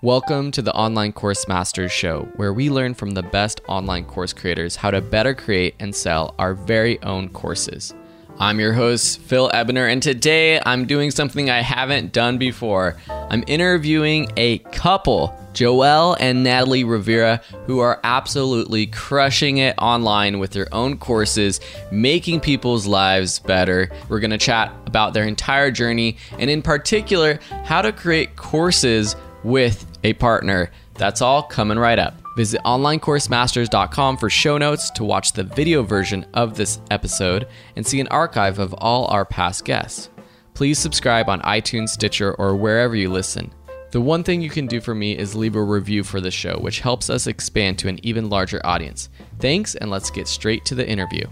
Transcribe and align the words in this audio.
Welcome 0.00 0.52
to 0.52 0.62
the 0.62 0.72
Online 0.74 1.12
Course 1.12 1.48
Masters 1.48 1.90
Show, 1.90 2.28
where 2.36 2.52
we 2.52 2.70
learn 2.70 2.94
from 2.94 3.10
the 3.10 3.22
best 3.24 3.60
online 3.66 4.04
course 4.04 4.32
creators 4.32 4.76
how 4.76 4.92
to 4.92 5.00
better 5.00 5.34
create 5.34 5.74
and 5.80 5.92
sell 5.92 6.36
our 6.38 6.54
very 6.54 7.02
own 7.02 7.30
courses. 7.30 7.92
I'm 8.38 8.60
your 8.60 8.74
host, 8.74 9.20
Phil 9.22 9.50
Ebiner, 9.52 9.88
and 9.88 10.00
today 10.00 10.60
I'm 10.64 10.86
doing 10.86 11.10
something 11.10 11.50
I 11.50 11.62
haven't 11.62 12.12
done 12.12 12.38
before. 12.38 12.96
I'm 13.10 13.42
interviewing 13.48 14.30
a 14.36 14.58
couple, 14.58 15.36
Joeel 15.52 16.16
and 16.20 16.44
Natalie 16.44 16.84
Rivera, 16.84 17.42
who 17.66 17.80
are 17.80 17.98
absolutely 18.04 18.86
crushing 18.86 19.58
it 19.58 19.74
online 19.78 20.38
with 20.38 20.52
their 20.52 20.72
own 20.72 20.98
courses, 20.98 21.58
making 21.90 22.38
people's 22.38 22.86
lives 22.86 23.40
better. 23.40 23.90
We're 24.08 24.20
going 24.20 24.30
to 24.30 24.38
chat 24.38 24.72
about 24.86 25.12
their 25.12 25.24
entire 25.24 25.72
journey, 25.72 26.18
and 26.38 26.48
in 26.48 26.62
particular, 26.62 27.40
how 27.64 27.82
to 27.82 27.90
create 27.90 28.36
courses 28.36 29.16
with 29.44 29.87
a 30.04 30.12
partner. 30.14 30.70
That's 30.94 31.22
all 31.22 31.42
coming 31.42 31.78
right 31.78 31.98
up. 31.98 32.14
Visit 32.36 32.60
onlinecoursemasters.com 32.64 34.16
for 34.16 34.30
show 34.30 34.58
notes 34.58 34.90
to 34.90 35.04
watch 35.04 35.32
the 35.32 35.44
video 35.44 35.82
version 35.82 36.26
of 36.34 36.56
this 36.56 36.80
episode 36.90 37.48
and 37.76 37.86
see 37.86 38.00
an 38.00 38.08
archive 38.08 38.58
of 38.58 38.74
all 38.74 39.06
our 39.06 39.24
past 39.24 39.64
guests. 39.64 40.10
Please 40.54 40.78
subscribe 40.78 41.28
on 41.28 41.40
iTunes, 41.42 41.90
Stitcher, 41.90 42.34
or 42.34 42.56
wherever 42.56 42.96
you 42.96 43.10
listen. 43.10 43.52
The 43.90 44.00
one 44.00 44.22
thing 44.22 44.42
you 44.42 44.50
can 44.50 44.66
do 44.66 44.80
for 44.80 44.94
me 44.94 45.16
is 45.16 45.34
leave 45.34 45.56
a 45.56 45.62
review 45.62 46.04
for 46.04 46.20
the 46.20 46.30
show, 46.30 46.58
which 46.58 46.80
helps 46.80 47.08
us 47.08 47.26
expand 47.26 47.78
to 47.78 47.88
an 47.88 47.98
even 48.04 48.28
larger 48.28 48.60
audience. 48.64 49.08
Thanks, 49.38 49.74
and 49.76 49.90
let's 49.90 50.10
get 50.10 50.28
straight 50.28 50.64
to 50.66 50.74
the 50.74 50.86
interview. 50.86 51.26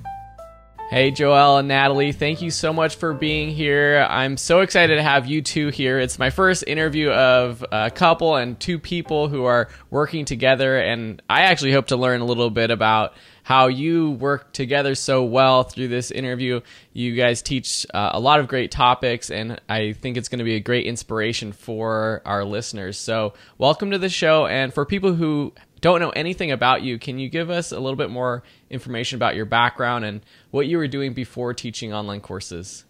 Hey, 0.89 1.11
Joeel 1.11 1.59
and 1.59 1.67
Natalie, 1.67 2.13
thank 2.13 2.41
you 2.41 2.53
so 2.53 2.73
much 2.73 2.95
for 2.95 3.13
being 3.13 3.51
here. 3.51 4.07
I'm 4.09 4.37
so 4.37 4.61
excited 4.61 4.95
to 4.95 5.03
have 5.03 5.27
you 5.27 5.43
two 5.43 5.71
here. 5.71 5.99
It's 5.99 6.17
my 6.17 6.31
first 6.31 6.63
interview 6.65 7.11
of 7.11 7.65
a 7.73 7.91
couple 7.91 8.37
and 8.37 8.59
two 8.61 8.79
people 8.79 9.27
who 9.27 9.47
are 9.47 9.69
working 9.91 10.25
together, 10.25 10.79
and 10.79 11.21
I 11.29 11.43
actually 11.43 11.73
hope 11.73 11.89
to 11.89 11.97
learn 11.97 12.21
a 12.21 12.25
little 12.25 12.51
bit 12.51 12.71
about 12.71 13.15
how 13.43 13.67
you 13.67 14.13
work 14.13 14.53
together 14.53 14.95
so 14.95 15.25
well 15.25 15.65
through 15.65 15.89
this 15.89 16.13
interview. 16.13 16.61
You 16.93 17.17
guys 17.17 17.43
teach 17.43 17.85
uh, 17.93 18.11
a 18.13 18.21
lot 18.21 18.39
of 18.39 18.47
great 18.47 18.71
topics, 18.71 19.29
and 19.29 19.61
I 19.69 19.93
think 19.93 20.17
it's 20.17 20.29
going 20.29 20.39
to 20.39 20.45
be 20.45 20.55
a 20.55 20.61
great 20.61 20.87
inspiration 20.87 21.51
for 21.51 22.23
our 22.25 22.45
listeners. 22.45 22.97
So, 22.97 23.35
welcome 23.59 23.91
to 23.91 23.99
the 23.99 24.09
show. 24.09 24.47
And 24.47 24.73
for 24.73 24.87
people 24.87 25.15
who 25.15 25.53
don't 25.81 26.01
know 26.01 26.11
anything 26.11 26.51
about 26.51 26.83
you, 26.83 26.99
can 26.99 27.19
you 27.19 27.29
give 27.29 27.51
us 27.51 27.73
a 27.73 27.79
little 27.79 27.97
bit 27.97 28.11
more 28.11 28.43
information 28.71 29.17
about 29.17 29.37
your 29.37 29.45
background 29.45 30.05
and 30.05 30.21
what 30.51 30.67
you 30.67 30.79
were 30.79 30.89
doing 30.89 31.13
before 31.13 31.55
teaching 31.55 31.93
online 31.93 32.21
courses? 32.21 32.85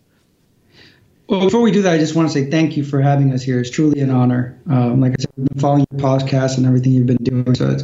Well, 1.29 1.41
before 1.41 1.61
we 1.61 1.73
do 1.73 1.83
that, 1.83 1.93
I 1.93 1.99
just 1.99 2.15
want 2.15 2.29
to 2.29 2.33
say 2.33 2.49
thank 2.51 2.77
you 2.77 2.85
for 2.85 3.01
having 3.01 3.33
us 3.33 3.43
here. 3.43 3.59
It's 3.59 3.71
truly 3.71 4.01
an 4.01 4.11
honor. 4.11 4.61
Um, 4.71 5.01
like 5.01 5.13
I 5.13 5.17
said, 5.19 5.31
I've 5.37 5.45
been 5.47 5.61
following 5.61 5.85
your 5.91 6.01
podcast 6.01 6.57
and 6.57 6.67
everything 6.67 6.93
you've 6.93 7.07
been 7.07 7.17
doing. 7.17 7.53
So 7.57 7.77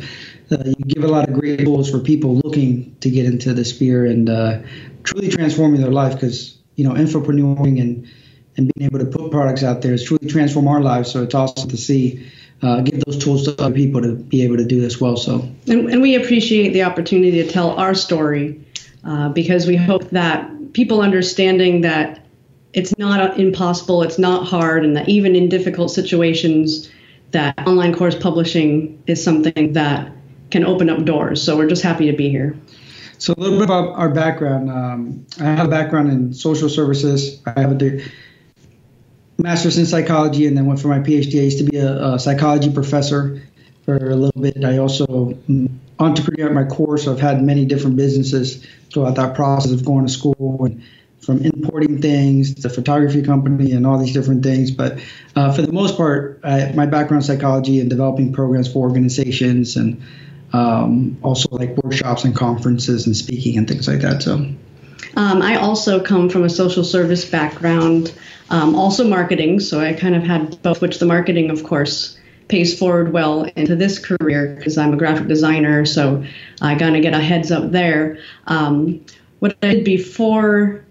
uh, 0.52 0.62
you 0.64 0.84
give 0.86 1.02
a 1.02 1.08
lot 1.08 1.28
of 1.28 1.34
great 1.34 1.58
tools 1.58 1.90
for 1.90 1.98
people 1.98 2.36
looking 2.36 2.94
to 3.00 3.10
get 3.10 3.26
into 3.26 3.52
the 3.52 3.64
sphere 3.64 4.06
and 4.06 4.30
uh, 4.30 4.60
truly 5.02 5.28
transforming 5.28 5.80
their 5.80 5.90
life 5.90 6.14
because, 6.14 6.56
you 6.76 6.88
know, 6.88 6.94
infopreneuring 6.94 7.80
and, 7.80 8.08
and 8.56 8.70
being 8.74 8.86
able 8.86 9.00
to 9.00 9.06
put 9.06 9.32
products 9.32 9.64
out 9.64 9.82
there 9.82 9.90
has 9.90 10.04
truly 10.04 10.28
transformed 10.28 10.68
our 10.68 10.80
lives. 10.80 11.10
So 11.10 11.24
it's 11.24 11.34
awesome 11.34 11.68
to 11.70 11.76
see 11.76 12.30
uh, 12.62 12.80
give 12.80 13.02
those 13.04 13.22
tools 13.22 13.44
to 13.44 13.62
other 13.62 13.74
people 13.74 14.00
to 14.00 14.14
be 14.14 14.42
able 14.42 14.56
to 14.56 14.64
do 14.64 14.80
this 14.80 15.00
well. 15.00 15.16
So, 15.16 15.48
and, 15.66 15.90
and 15.90 16.00
we 16.00 16.14
appreciate 16.14 16.72
the 16.72 16.84
opportunity 16.84 17.42
to 17.42 17.48
tell 17.48 17.70
our 17.70 17.94
story 17.94 18.64
uh, 19.04 19.30
because 19.30 19.66
we 19.66 19.76
hope 19.76 20.10
that 20.10 20.72
people 20.72 21.00
understanding 21.00 21.80
that 21.82 22.24
it's 22.72 22.96
not 22.98 23.38
impossible, 23.38 24.02
it's 24.02 24.18
not 24.18 24.46
hard, 24.46 24.84
and 24.84 24.96
that 24.96 25.08
even 25.08 25.36
in 25.36 25.48
difficult 25.48 25.90
situations, 25.90 26.90
that 27.32 27.58
online 27.66 27.94
course 27.94 28.14
publishing 28.14 29.02
is 29.06 29.22
something 29.22 29.72
that 29.74 30.12
can 30.50 30.64
open 30.64 30.88
up 30.88 31.04
doors. 31.04 31.42
So 31.42 31.56
we're 31.56 31.68
just 31.68 31.82
happy 31.82 32.10
to 32.10 32.16
be 32.16 32.30
here. 32.30 32.56
So 33.18 33.34
a 33.36 33.40
little 33.40 33.58
bit 33.58 33.64
about 33.64 33.94
our 33.94 34.10
background. 34.10 34.70
Um, 34.70 35.26
I 35.40 35.44
have 35.44 35.66
a 35.66 35.70
background 35.70 36.10
in 36.10 36.32
social 36.34 36.68
services. 36.68 37.40
I 37.46 37.60
have 37.60 37.70
a 37.70 38.02
master's 39.38 39.78
in 39.78 39.86
psychology 39.86 40.46
and 40.46 40.56
then 40.56 40.66
went 40.66 40.80
for 40.80 40.88
my 40.88 40.98
PhD. 40.98 41.40
I 41.40 41.44
used 41.44 41.58
to 41.58 41.64
be 41.64 41.78
a, 41.78 42.14
a 42.14 42.18
psychology 42.18 42.72
professor 42.72 43.42
for 43.84 43.96
a 43.96 44.14
little 44.14 44.40
bit. 44.40 44.64
I 44.64 44.78
also 44.78 45.06
mm, 45.06 45.70
entrepreneur 45.98 46.48
at 46.48 46.54
my 46.54 46.64
core, 46.64 46.98
so 46.98 47.12
I've 47.12 47.20
had 47.20 47.42
many 47.42 47.64
different 47.64 47.96
businesses 47.96 48.64
throughout 48.92 49.16
that 49.16 49.34
process 49.34 49.72
of 49.72 49.84
going 49.84 50.06
to 50.06 50.12
school 50.12 50.64
and 50.64 50.82
from 51.20 51.44
importing 51.44 52.02
things 52.02 52.54
to 52.54 52.68
photography 52.68 53.22
company 53.22 53.72
and 53.72 53.86
all 53.86 53.98
these 53.98 54.12
different 54.12 54.42
things. 54.42 54.72
But 54.72 54.98
uh, 55.36 55.52
for 55.52 55.62
the 55.62 55.72
most 55.72 55.96
part, 55.96 56.40
I, 56.42 56.72
my 56.72 56.86
background 56.86 57.24
psychology 57.24 57.80
and 57.80 57.88
developing 57.88 58.32
programs 58.32 58.72
for 58.72 58.80
organizations 58.80 59.76
and 59.76 60.02
um, 60.52 61.16
also 61.22 61.48
like 61.56 61.76
workshops 61.78 62.24
and 62.24 62.34
conferences 62.34 63.06
and 63.06 63.16
speaking 63.16 63.56
and 63.56 63.68
things 63.68 63.86
like 63.86 64.00
that. 64.00 64.22
So. 64.22 64.34
Um, 65.14 65.42
I 65.42 65.56
also 65.56 66.02
come 66.02 66.28
from 66.28 66.44
a 66.44 66.50
social 66.50 66.84
service 66.84 67.24
background, 67.24 68.12
um, 68.52 68.76
also 68.76 69.08
marketing. 69.08 69.58
So 69.58 69.80
I 69.80 69.94
kind 69.94 70.14
of 70.14 70.22
had 70.22 70.62
both, 70.62 70.80
which 70.80 70.98
the 70.98 71.06
marketing, 71.06 71.50
of 71.50 71.64
course, 71.64 72.18
pays 72.48 72.78
forward 72.78 73.12
well 73.12 73.44
into 73.56 73.74
this 73.74 73.98
career 73.98 74.54
because 74.56 74.76
I'm 74.76 74.92
a 74.92 74.96
graphic 74.96 75.26
designer. 75.26 75.86
So 75.86 76.24
I 76.60 76.74
kind 76.76 76.94
of 76.94 77.02
get 77.02 77.14
a 77.14 77.20
heads 77.20 77.50
up 77.50 77.72
there. 77.72 78.18
Um, 78.46 79.04
what 79.38 79.56
I 79.62 79.74
did 79.74 79.84
before 79.84 80.84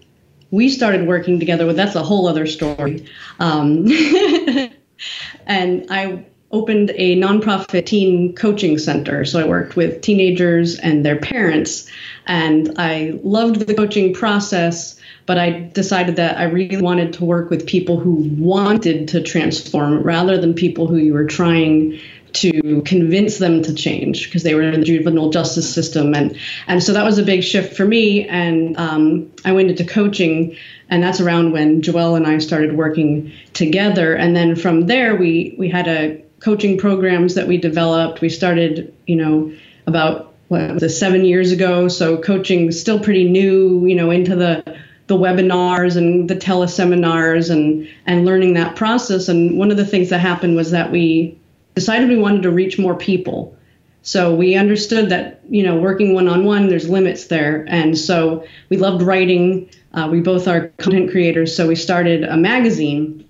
we 0.50 0.68
started 0.68 1.06
working 1.06 1.38
together, 1.38 1.64
well, 1.64 1.74
that's 1.74 1.94
a 1.94 2.02
whole 2.02 2.26
other 2.26 2.46
story. 2.46 3.06
Um, 3.38 3.86
and 5.46 5.86
I 5.88 6.26
opened 6.50 6.90
a 6.96 7.16
nonprofit 7.16 7.86
teen 7.86 8.34
coaching 8.34 8.76
center. 8.76 9.24
So 9.24 9.38
I 9.38 9.44
worked 9.44 9.76
with 9.76 10.02
teenagers 10.02 10.78
and 10.78 11.04
their 11.04 11.16
parents, 11.16 11.90
and 12.26 12.74
I 12.76 13.18
loved 13.22 13.60
the 13.60 13.74
coaching 13.74 14.12
process. 14.12 15.00
But 15.26 15.38
I 15.38 15.50
decided 15.72 16.16
that 16.16 16.38
I 16.38 16.44
really 16.44 16.80
wanted 16.80 17.14
to 17.14 17.24
work 17.24 17.50
with 17.50 17.66
people 17.66 17.98
who 17.98 18.28
wanted 18.38 19.08
to 19.08 19.22
transform 19.22 20.02
rather 20.02 20.38
than 20.38 20.54
people 20.54 20.86
who 20.86 20.96
you 20.96 21.12
were 21.12 21.26
trying 21.26 22.00
to 22.32 22.82
convince 22.86 23.36
them 23.36 23.62
to 23.62 23.74
change 23.74 24.24
because 24.24 24.42
they 24.42 24.54
were 24.54 24.62
in 24.62 24.80
the 24.80 24.86
juvenile 24.86 25.28
justice 25.28 25.72
system 25.72 26.14
and 26.14 26.34
and 26.66 26.82
so 26.82 26.94
that 26.94 27.04
was 27.04 27.18
a 27.18 27.22
big 27.22 27.44
shift 27.44 27.76
for 27.76 27.84
me 27.84 28.26
and 28.26 28.74
um, 28.78 29.30
I 29.44 29.52
went 29.52 29.68
into 29.68 29.84
coaching 29.84 30.56
and 30.88 31.02
that's 31.02 31.20
around 31.20 31.52
when 31.52 31.82
Joeel 31.82 32.16
and 32.16 32.26
I 32.26 32.38
started 32.38 32.74
working 32.74 33.32
together 33.52 34.14
and 34.14 34.34
then 34.34 34.56
from 34.56 34.86
there 34.86 35.14
we 35.14 35.54
we 35.58 35.68
had 35.68 35.86
a 35.86 36.22
coaching 36.42 36.76
programs 36.76 37.34
that 37.34 37.46
we 37.46 37.56
developed. 37.56 38.20
We 38.20 38.28
started, 38.28 38.92
you 39.06 39.16
know, 39.16 39.52
about 39.86 40.34
what 40.48 40.74
was 40.74 40.82
it, 40.82 40.90
seven 40.90 41.24
years 41.24 41.52
ago. 41.52 41.88
So 41.88 42.18
coaching 42.18 42.72
still 42.72 43.00
pretty 43.00 43.28
new, 43.28 43.86
you 43.86 43.94
know, 43.94 44.10
into 44.10 44.36
the 44.36 44.76
the 45.12 45.18
webinars 45.18 45.96
and 45.96 46.28
the 46.28 46.34
teleseminars 46.34 47.50
and 47.50 47.88
and 48.06 48.24
learning 48.24 48.54
that 48.54 48.76
process. 48.76 49.28
And 49.28 49.58
one 49.58 49.70
of 49.70 49.76
the 49.76 49.86
things 49.86 50.08
that 50.10 50.20
happened 50.20 50.56
was 50.56 50.70
that 50.70 50.90
we 50.90 51.38
decided 51.74 52.08
we 52.08 52.16
wanted 52.16 52.42
to 52.42 52.50
reach 52.50 52.78
more 52.78 52.96
people. 52.96 53.56
So 54.02 54.34
we 54.34 54.56
understood 54.56 55.10
that 55.10 55.40
you 55.48 55.62
know 55.62 55.78
working 55.78 56.14
one 56.14 56.28
on 56.28 56.44
one, 56.44 56.68
there's 56.68 56.88
limits 56.88 57.26
there, 57.26 57.64
and 57.68 57.96
so 57.96 58.44
we 58.68 58.76
loved 58.76 59.02
writing. 59.02 59.68
Uh, 59.92 60.08
we 60.10 60.20
both 60.20 60.48
are 60.48 60.68
content 60.78 61.10
creators, 61.10 61.54
so 61.54 61.68
we 61.68 61.76
started 61.76 62.24
a 62.24 62.36
magazine 62.36 63.28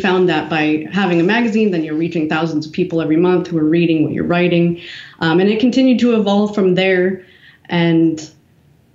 found 0.00 0.28
that 0.28 0.50
by 0.50 0.86
having 0.92 1.20
a 1.20 1.24
magazine, 1.24 1.70
then 1.70 1.82
you're 1.82 1.94
reaching 1.94 2.28
thousands 2.28 2.66
of 2.66 2.72
people 2.72 3.00
every 3.00 3.16
month 3.16 3.46
who 3.46 3.56
are 3.56 3.64
reading 3.64 4.04
what 4.04 4.12
you're 4.12 4.24
writing. 4.24 4.80
Um, 5.20 5.40
and 5.40 5.48
it 5.48 5.58
continued 5.58 5.98
to 6.00 6.16
evolve 6.16 6.54
from 6.54 6.74
there. 6.74 7.24
And 7.70 8.30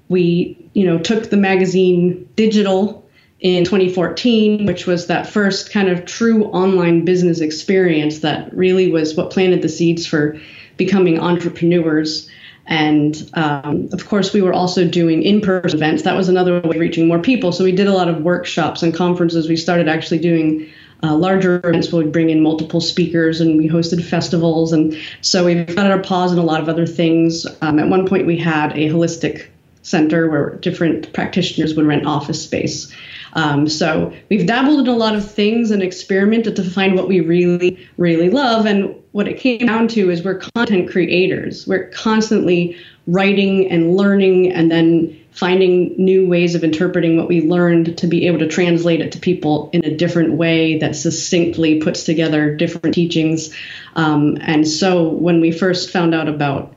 we, 0.10 0.61
you 0.74 0.86
know, 0.86 0.98
took 0.98 1.30
the 1.30 1.38
magazine 1.38 2.30
digital 2.36 3.02
in 3.40 3.64
2014, 3.64 4.66
which 4.66 4.86
was 4.86 5.08
that 5.08 5.28
first 5.28 5.72
kind 5.72 5.90
of 5.90 6.06
true 6.06 6.46
online 6.46 7.06
business 7.06 7.42
experience 7.42 8.20
that 8.20 8.56
really 8.56 8.91
was 8.91 9.16
what 9.16 9.32
planted 9.32 9.62
the 9.62 9.70
seeds 9.70 10.06
for 10.06 10.40
becoming 10.78 11.20
entrepreneurs. 11.20 12.29
And 12.68 13.29
um, 13.34 13.90
of 13.91 14.08
course, 14.08 14.32
we 14.32 14.44
were 14.44 14.53
also 14.53 14.88
doing 14.88 15.23
in 15.23 15.41
person 15.41 15.76
events. 15.76 16.03
That 16.03 16.16
was 16.16 16.29
another 16.29 16.62
way 16.62 16.76
of 16.76 16.79
reaching 16.79 17.08
more 17.08 17.20
people. 17.20 17.52
So 17.52 17.64
we 17.64 17.72
did 17.72 17.88
a 17.88 17.94
lot 17.94 18.08
of 18.08 18.22
workshops 18.22 18.84
and 18.84 18.94
conferences. 18.94 19.50
We 19.50 19.58
started 19.58 19.88
actually 19.88 20.20
doing 20.20 20.70
uh, 21.03 21.16
larger 21.16 21.58
events 21.58 21.91
where 21.91 22.06
we 22.06 22.12
bring 22.12 22.29
in 22.29 22.44
multiple 22.44 22.79
speakers 22.79 23.41
and 23.41 23.58
we 23.58 23.68
hosted 23.68 24.03
festivals. 24.03 24.72
And 24.72 24.96
so 25.22 25.46
we've 25.46 25.76
got 25.76 25.90
our 25.90 26.00
pause 26.00 26.32
and 26.32 26.40
a 26.40 26.44
lot 26.44 26.62
of 26.62 26.70
other 26.70 26.85
things. 26.85 27.47
Um, 27.62 27.79
at 27.79 27.90
one 27.90 28.08
point, 28.08 28.28
we 28.28 28.38
had 28.38 28.73
a 28.73 28.90
holistic 28.90 29.47
center 29.82 30.30
where 30.30 30.56
different 30.56 31.14
practitioners 31.14 31.76
would 31.76 31.86
rent 31.86 32.06
office 32.06 32.44
space. 32.44 32.94
Um, 33.34 33.68
so 33.68 34.14
we've 34.30 34.46
dabbled 34.46 34.82
in 34.82 34.88
a 34.88 34.96
lot 34.96 35.16
of 35.16 35.30
things 35.30 35.72
and 35.72 35.82
experimented 35.82 36.56
to 36.58 36.64
find 36.64 36.96
what 36.96 37.08
we 37.08 37.22
really, 37.22 37.88
really 37.98 38.30
love. 38.30 38.66
And 38.66 38.96
what 39.12 39.28
it 39.28 39.40
came 39.40 39.66
down 39.66 39.88
to 39.90 40.10
is 40.10 40.24
we're 40.24 40.40
content 40.40 40.90
creators. 40.90 41.66
We're 41.66 41.90
constantly 41.90 42.78
writing 43.08 43.72
and 43.72 43.96
learning 43.96 44.52
and 44.52 44.70
then 44.70 45.18
finding 45.32 45.96
new 45.98 46.28
ways 46.28 46.56
of 46.56 46.64
interpreting 46.64 47.16
what 47.16 47.30
we 47.30 47.42
learned 47.42 47.98
to 47.98 48.08
be 48.08 48.28
able 48.28 48.40
to 48.40 48.48
translate 48.48 49.00
it 49.00 49.14
to 49.14 49.20
people 49.20 49.70
in 49.72 49.86
a 49.86 49.96
different 49.96 50.34
way 50.34 50.78
that 50.80 50.96
succinctly 50.96 51.80
puts 51.80 52.04
together 52.04 52.54
different 52.54 52.94
teachings. 52.94 53.56
Um, 53.96 54.38
and 54.42 54.68
so 54.68 55.08
when 55.08 55.40
we 55.40 55.54
first 55.54 55.90
found 55.90 56.14
out 56.14 56.28
about 56.28 56.76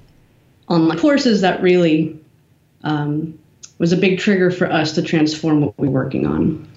online 0.69 0.99
courses, 0.99 1.41
that 1.41 1.63
really 1.63 2.21
um, 2.85 3.39
was 3.79 3.93
a 3.93 3.97
big 3.97 4.21
trigger 4.21 4.51
for 4.51 4.71
us 4.71 4.95
to 4.95 5.03
transform 5.03 5.61
what 5.61 5.79
we're 5.79 5.91
working 5.91 6.27
on. 6.27 6.69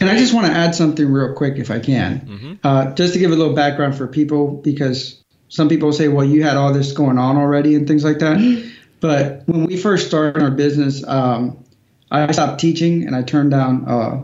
And 0.00 0.10
I 0.10 0.16
just 0.16 0.34
want 0.34 0.46
to 0.46 0.52
add 0.52 0.74
something 0.74 1.06
real 1.06 1.34
quick, 1.34 1.58
if 1.58 1.70
I 1.70 1.78
can, 1.78 2.20
mm-hmm. 2.20 2.54
uh, 2.64 2.92
just 2.94 3.12
to 3.14 3.18
give 3.18 3.30
a 3.30 3.36
little 3.36 3.54
background 3.54 3.96
for 3.96 4.06
people, 4.06 4.48
because 4.48 5.22
some 5.48 5.68
people 5.68 5.92
say, 5.92 6.08
well, 6.08 6.24
you 6.24 6.42
had 6.42 6.56
all 6.56 6.72
this 6.72 6.92
going 6.92 7.18
on 7.18 7.36
already 7.36 7.74
and 7.74 7.86
things 7.86 8.04
like 8.04 8.20
that. 8.20 8.38
But 9.02 9.42
when 9.46 9.66
we 9.66 9.76
first 9.76 10.06
started 10.06 10.40
our 10.40 10.52
business, 10.52 11.04
um, 11.04 11.64
I 12.08 12.30
stopped 12.30 12.60
teaching 12.60 13.04
and 13.04 13.16
I 13.16 13.22
turned 13.22 13.50
down 13.50 13.84
uh, 13.88 14.22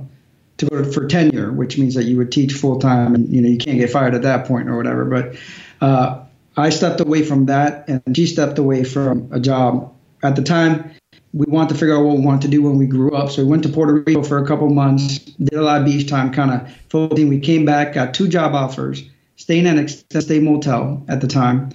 to 0.59 0.67
go 0.67 0.85
for 0.93 1.09
tenure, 1.09 1.51
which 1.51 1.77
means 1.77 1.97
that 1.97 2.05
you 2.05 2.17
would 2.19 2.31
teach 2.31 2.53
full 2.53 2.79
time 2.79 3.17
and 3.17 3.29
you 3.29 3.43
know 3.43 3.49
you 3.49 3.59
can't 3.59 3.79
get 3.79 3.91
fired 3.91 4.15
at 4.15 4.23
that 4.23 4.47
point 4.47 4.69
or 4.69 4.77
whatever. 4.77 5.05
But 5.05 5.37
uh, 5.81 6.25
I 6.57 6.71
stepped 6.71 7.01
away 7.01 7.25
from 7.25 7.47
that, 7.47 7.89
and 7.89 8.17
she 8.17 8.27
stepped 8.27 8.59
away 8.59 8.85
from 8.85 9.31
a 9.33 9.41
job. 9.41 9.95
At 10.23 10.37
the 10.37 10.43
time, 10.43 10.91
we 11.33 11.47
wanted 11.49 11.71
to 11.71 11.75
figure 11.75 11.97
out 11.97 12.05
what 12.05 12.17
we 12.17 12.25
wanted 12.25 12.43
to 12.43 12.49
do 12.49 12.63
when 12.63 12.79
we 12.79 12.87
grew 12.87 13.13
up, 13.13 13.31
so 13.31 13.43
we 13.43 13.49
went 13.49 13.63
to 13.65 13.69
Puerto 13.69 13.95
Rico 13.95 14.23
for 14.23 14.39
a 14.39 14.47
couple 14.47 14.69
months, 14.71 15.19
did 15.19 15.55
a 15.55 15.63
lot 15.63 15.81
of 15.81 15.87
beach 15.87 16.09
time, 16.09 16.33
kind 16.33 16.51
of 16.51 16.75
focusing. 16.89 17.29
We 17.29 17.41
came 17.41 17.65
back, 17.65 17.95
got 17.95 18.15
two 18.15 18.29
job 18.29 18.55
offers, 18.55 19.03
staying 19.37 19.67
at 19.67 19.77
an 19.77 19.85
extended 19.85 20.25
stay 20.25 20.39
motel 20.41 21.05
at 21.09 21.21
the 21.21 21.29
time 21.29 21.71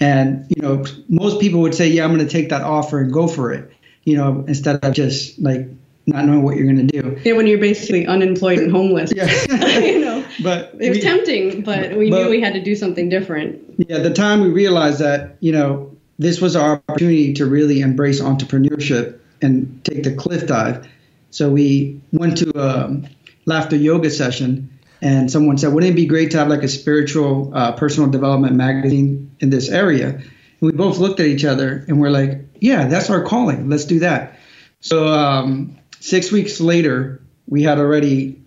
and 0.00 0.46
you 0.48 0.62
know, 0.62 0.84
most 1.08 1.40
people 1.40 1.60
would 1.60 1.74
say, 1.74 1.88
"Yeah, 1.88 2.04
I'm 2.04 2.14
going 2.14 2.26
to 2.26 2.30
take 2.30 2.50
that 2.50 2.62
offer 2.62 3.00
and 3.00 3.12
go 3.12 3.26
for 3.26 3.52
it," 3.52 3.70
you 4.04 4.16
know, 4.16 4.44
instead 4.46 4.84
of 4.84 4.94
just 4.94 5.40
like 5.40 5.68
not 6.06 6.24
knowing 6.24 6.42
what 6.42 6.56
you're 6.56 6.66
going 6.66 6.86
to 6.86 7.02
do. 7.02 7.18
Yeah, 7.24 7.32
when 7.32 7.46
you're 7.46 7.58
basically 7.58 8.06
unemployed 8.06 8.58
and 8.58 8.70
homeless. 8.70 9.12
Yeah. 9.14 9.26
you 9.80 10.00
know, 10.00 10.24
but 10.42 10.74
it 10.78 10.90
was 10.90 10.98
we, 10.98 11.00
tempting, 11.00 11.62
but 11.62 11.96
we 11.96 12.10
but, 12.10 12.24
knew 12.24 12.30
we 12.30 12.40
had 12.40 12.52
to 12.54 12.62
do 12.62 12.76
something 12.76 13.08
different. 13.08 13.60
Yeah, 13.88 13.96
at 13.96 14.02
the 14.02 14.12
time 14.12 14.42
we 14.42 14.48
realized 14.48 15.00
that 15.00 15.36
you 15.40 15.52
know 15.52 15.95
this 16.18 16.40
was 16.40 16.56
our 16.56 16.82
opportunity 16.88 17.34
to 17.34 17.46
really 17.46 17.80
embrace 17.80 18.20
entrepreneurship 18.20 19.20
and 19.42 19.84
take 19.84 20.02
the 20.02 20.14
cliff 20.14 20.46
dive. 20.46 20.88
So 21.30 21.50
we 21.50 22.00
went 22.12 22.38
to 22.38 22.58
a 22.58 23.02
laughter 23.44 23.76
yoga 23.76 24.10
session 24.10 24.78
and 25.02 25.30
someone 25.30 25.58
said, 25.58 25.72
wouldn't 25.72 25.92
it 25.92 25.96
be 25.96 26.06
great 26.06 26.30
to 26.30 26.38
have 26.38 26.48
like 26.48 26.62
a 26.62 26.68
spiritual 26.68 27.52
uh, 27.54 27.72
personal 27.72 28.10
development 28.10 28.56
magazine 28.56 29.36
in 29.40 29.50
this 29.50 29.68
area? 29.68 30.08
And 30.08 30.24
we 30.60 30.72
both 30.72 30.98
looked 30.98 31.20
at 31.20 31.26
each 31.26 31.44
other 31.44 31.84
and 31.88 32.00
we're 32.00 32.10
like, 32.10 32.46
yeah, 32.60 32.86
that's 32.86 33.10
our 33.10 33.22
calling. 33.22 33.68
Let's 33.68 33.84
do 33.84 34.00
that. 34.00 34.38
So 34.80 35.06
um, 35.08 35.78
six 36.00 36.32
weeks 36.32 36.60
later, 36.60 37.20
we 37.46 37.62
had 37.62 37.78
already 37.78 38.40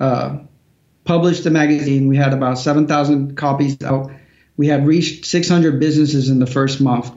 uh, 0.00 0.38
published 1.04 1.44
the 1.44 1.50
magazine. 1.50 2.08
We 2.08 2.16
had 2.16 2.32
about 2.32 2.58
7,000 2.58 3.36
copies 3.36 3.80
out. 3.82 4.10
We 4.56 4.68
had 4.68 4.86
reached 4.86 5.26
600 5.26 5.80
businesses 5.80 6.30
in 6.30 6.38
the 6.38 6.46
first 6.46 6.80
month. 6.80 7.10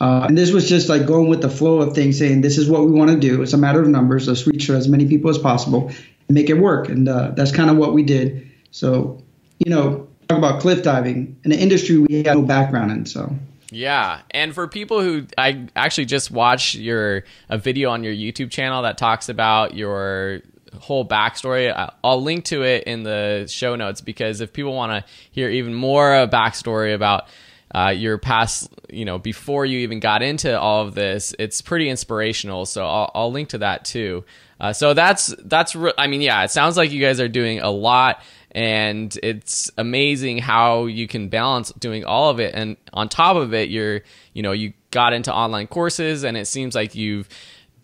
Uh, 0.00 0.24
and 0.28 0.36
this 0.36 0.52
was 0.52 0.68
just 0.68 0.88
like 0.88 1.06
going 1.06 1.28
with 1.28 1.40
the 1.40 1.50
flow 1.50 1.80
of 1.80 1.94
things, 1.94 2.18
saying 2.18 2.40
this 2.40 2.58
is 2.58 2.68
what 2.68 2.84
we 2.84 2.92
want 2.92 3.10
to 3.10 3.18
do. 3.18 3.42
It's 3.42 3.52
a 3.52 3.58
matter 3.58 3.80
of 3.80 3.88
numbers. 3.88 4.28
Let's 4.28 4.46
reach 4.46 4.68
as 4.70 4.88
many 4.88 5.06
people 5.06 5.30
as 5.30 5.38
possible 5.38 5.88
and 5.88 6.34
make 6.34 6.50
it 6.50 6.54
work. 6.54 6.88
And 6.88 7.08
uh, 7.08 7.32
that's 7.36 7.52
kind 7.52 7.70
of 7.70 7.76
what 7.76 7.94
we 7.94 8.02
did. 8.02 8.50
So, 8.70 9.22
you 9.64 9.70
know, 9.70 10.08
talk 10.28 10.38
about 10.38 10.60
cliff 10.60 10.82
diving 10.82 11.36
in 11.44 11.52
an 11.52 11.58
industry 11.58 11.98
we 11.98 12.24
have 12.24 12.36
no 12.36 12.42
background 12.42 12.90
in. 12.92 13.06
So. 13.06 13.34
Yeah, 13.70 14.20
and 14.30 14.54
for 14.54 14.68
people 14.68 15.00
who 15.00 15.26
I 15.36 15.66
actually 15.74 16.04
just 16.04 16.30
watched 16.30 16.76
your 16.76 17.24
a 17.48 17.58
video 17.58 17.90
on 17.90 18.04
your 18.04 18.12
YouTube 18.12 18.50
channel 18.50 18.82
that 18.82 18.98
talks 18.98 19.28
about 19.28 19.74
your 19.74 20.42
whole 20.80 21.06
backstory. 21.06 21.92
I'll 22.02 22.22
link 22.22 22.46
to 22.46 22.62
it 22.62 22.84
in 22.84 23.02
the 23.02 23.46
show 23.48 23.76
notes 23.76 24.00
because 24.00 24.40
if 24.40 24.52
people 24.52 24.74
want 24.74 24.92
to 24.92 25.10
hear 25.30 25.48
even 25.48 25.74
more 25.74 26.14
a 26.14 26.28
backstory 26.28 26.94
about 26.94 27.28
uh, 27.74 27.90
your 27.90 28.18
past, 28.18 28.72
you 28.88 29.04
know, 29.04 29.18
before 29.18 29.66
you 29.66 29.80
even 29.80 29.98
got 29.98 30.22
into 30.22 30.58
all 30.58 30.86
of 30.86 30.94
this, 30.94 31.34
it's 31.38 31.60
pretty 31.60 31.88
inspirational. 31.88 32.66
So 32.66 32.86
I'll, 32.86 33.10
I'll 33.14 33.32
link 33.32 33.50
to 33.50 33.58
that 33.58 33.84
too. 33.84 34.24
Uh, 34.60 34.72
so 34.72 34.94
that's 34.94 35.34
that's 35.44 35.74
re- 35.74 35.92
I 35.98 36.06
mean, 36.06 36.20
yeah, 36.20 36.44
it 36.44 36.50
sounds 36.50 36.76
like 36.76 36.92
you 36.92 37.00
guys 37.00 37.20
are 37.20 37.28
doing 37.28 37.60
a 37.60 37.70
lot, 37.70 38.22
and 38.52 39.16
it's 39.22 39.70
amazing 39.76 40.38
how 40.38 40.86
you 40.86 41.08
can 41.08 41.28
balance 41.28 41.72
doing 41.72 42.04
all 42.04 42.30
of 42.30 42.38
it, 42.38 42.54
and 42.54 42.76
on 42.92 43.08
top 43.08 43.36
of 43.36 43.52
it, 43.52 43.68
you're 43.68 44.02
you 44.32 44.42
know 44.42 44.52
you 44.52 44.72
got 44.92 45.12
into 45.12 45.34
online 45.34 45.66
courses, 45.66 46.22
and 46.22 46.36
it 46.36 46.46
seems 46.46 46.74
like 46.74 46.94
you've 46.94 47.28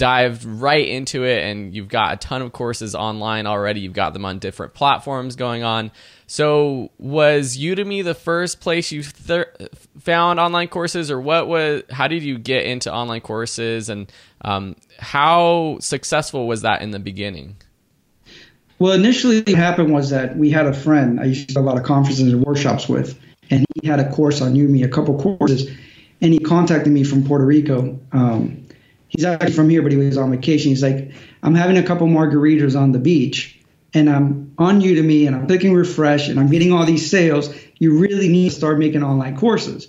dived 0.00 0.46
right 0.46 0.88
into 0.88 1.24
it 1.24 1.44
and 1.44 1.74
you've 1.74 1.88
got 1.88 2.14
a 2.14 2.16
ton 2.16 2.40
of 2.40 2.52
courses 2.52 2.94
online 2.94 3.46
already. 3.46 3.80
You've 3.80 3.92
got 3.92 4.14
them 4.14 4.24
on 4.24 4.38
different 4.38 4.72
platforms 4.72 5.36
going 5.36 5.62
on. 5.62 5.90
So 6.26 6.90
was 6.96 7.58
udemy 7.58 8.02
the 8.02 8.14
first 8.14 8.60
place 8.60 8.90
you 8.92 9.02
found 9.02 10.40
online 10.40 10.68
courses 10.68 11.10
or 11.10 11.20
what 11.20 11.48
was 11.48 11.82
how 11.90 12.08
did 12.08 12.22
you 12.22 12.38
get 12.38 12.64
into 12.64 12.90
online 12.90 13.20
courses 13.20 13.90
and 13.90 14.10
um, 14.40 14.74
how 14.98 15.76
successful 15.80 16.48
was 16.48 16.62
that 16.62 16.80
in 16.80 16.92
the 16.92 16.98
beginning? 16.98 17.56
Well 18.78 18.94
initially 18.94 19.42
what 19.42 19.48
happened 19.48 19.92
was 19.92 20.08
that 20.08 20.34
we 20.34 20.48
had 20.48 20.64
a 20.64 20.72
friend 20.72 21.20
i 21.20 21.24
used 21.24 21.48
to 21.48 21.54
do 21.56 21.60
a 21.60 21.62
lot 21.62 21.76
of 21.76 21.84
conferences 21.84 22.32
and 22.32 22.42
workshops 22.42 22.88
with 22.88 23.20
and 23.50 23.66
he 23.82 23.86
had 23.86 24.00
a 24.00 24.10
course 24.10 24.40
on 24.40 24.54
udemy 24.54 24.82
a 24.82 24.88
couple 24.88 25.20
courses 25.20 25.68
and 26.22 26.32
he 26.32 26.38
contacted 26.38 26.90
me 26.90 27.04
from 27.04 27.22
puerto 27.22 27.44
rico 27.44 27.98
um, 28.12 28.59
he's 29.10 29.24
actually 29.24 29.52
from 29.52 29.68
here, 29.68 29.82
but 29.82 29.92
he 29.92 29.98
was 29.98 30.16
on 30.16 30.30
vacation. 30.30 30.70
He's 30.70 30.82
like, 30.82 31.12
I'm 31.42 31.54
having 31.54 31.76
a 31.76 31.82
couple 31.82 32.06
margaritas 32.06 32.78
on 32.78 32.92
the 32.92 32.98
beach, 32.98 33.60
and 33.92 34.08
I'm 34.08 34.54
on 34.56 34.80
Udemy, 34.80 35.26
and 35.26 35.36
I'm 35.36 35.46
clicking 35.46 35.74
refresh, 35.74 36.28
and 36.28 36.40
I'm 36.40 36.50
getting 36.50 36.72
all 36.72 36.86
these 36.86 37.10
sales. 37.10 37.52
You 37.78 37.98
really 37.98 38.28
need 38.28 38.50
to 38.50 38.54
start 38.54 38.78
making 38.78 39.02
online 39.02 39.36
courses. 39.36 39.88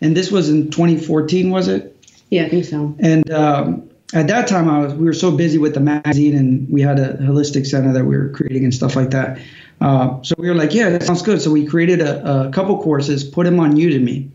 And 0.00 0.16
this 0.16 0.30
was 0.30 0.48
in 0.48 0.70
2014, 0.70 1.50
was 1.50 1.66
it? 1.66 1.96
Yeah, 2.30 2.44
I 2.44 2.48
think 2.48 2.66
so. 2.66 2.94
And 2.98 3.30
um, 3.32 3.90
at 4.12 4.28
that 4.28 4.46
time, 4.46 4.68
I 4.68 4.80
was 4.80 4.94
we 4.94 5.06
were 5.06 5.14
so 5.14 5.30
busy 5.30 5.58
with 5.58 5.74
the 5.74 5.80
magazine, 5.80 6.36
and 6.36 6.70
we 6.70 6.82
had 6.82 6.98
a 6.98 7.14
holistic 7.14 7.66
center 7.66 7.92
that 7.94 8.04
we 8.04 8.16
were 8.16 8.28
creating 8.28 8.64
and 8.64 8.74
stuff 8.74 8.94
like 8.94 9.10
that. 9.10 9.40
Uh, 9.80 10.22
so 10.22 10.34
we 10.38 10.48
were 10.48 10.54
like, 10.54 10.74
yeah, 10.74 10.90
that 10.90 11.04
sounds 11.04 11.22
good. 11.22 11.40
So 11.40 11.50
we 11.50 11.64
created 11.64 12.00
a, 12.00 12.48
a 12.48 12.50
couple 12.50 12.82
courses, 12.82 13.24
put 13.24 13.44
them 13.44 13.60
on 13.60 13.76
Udemy 13.76 14.30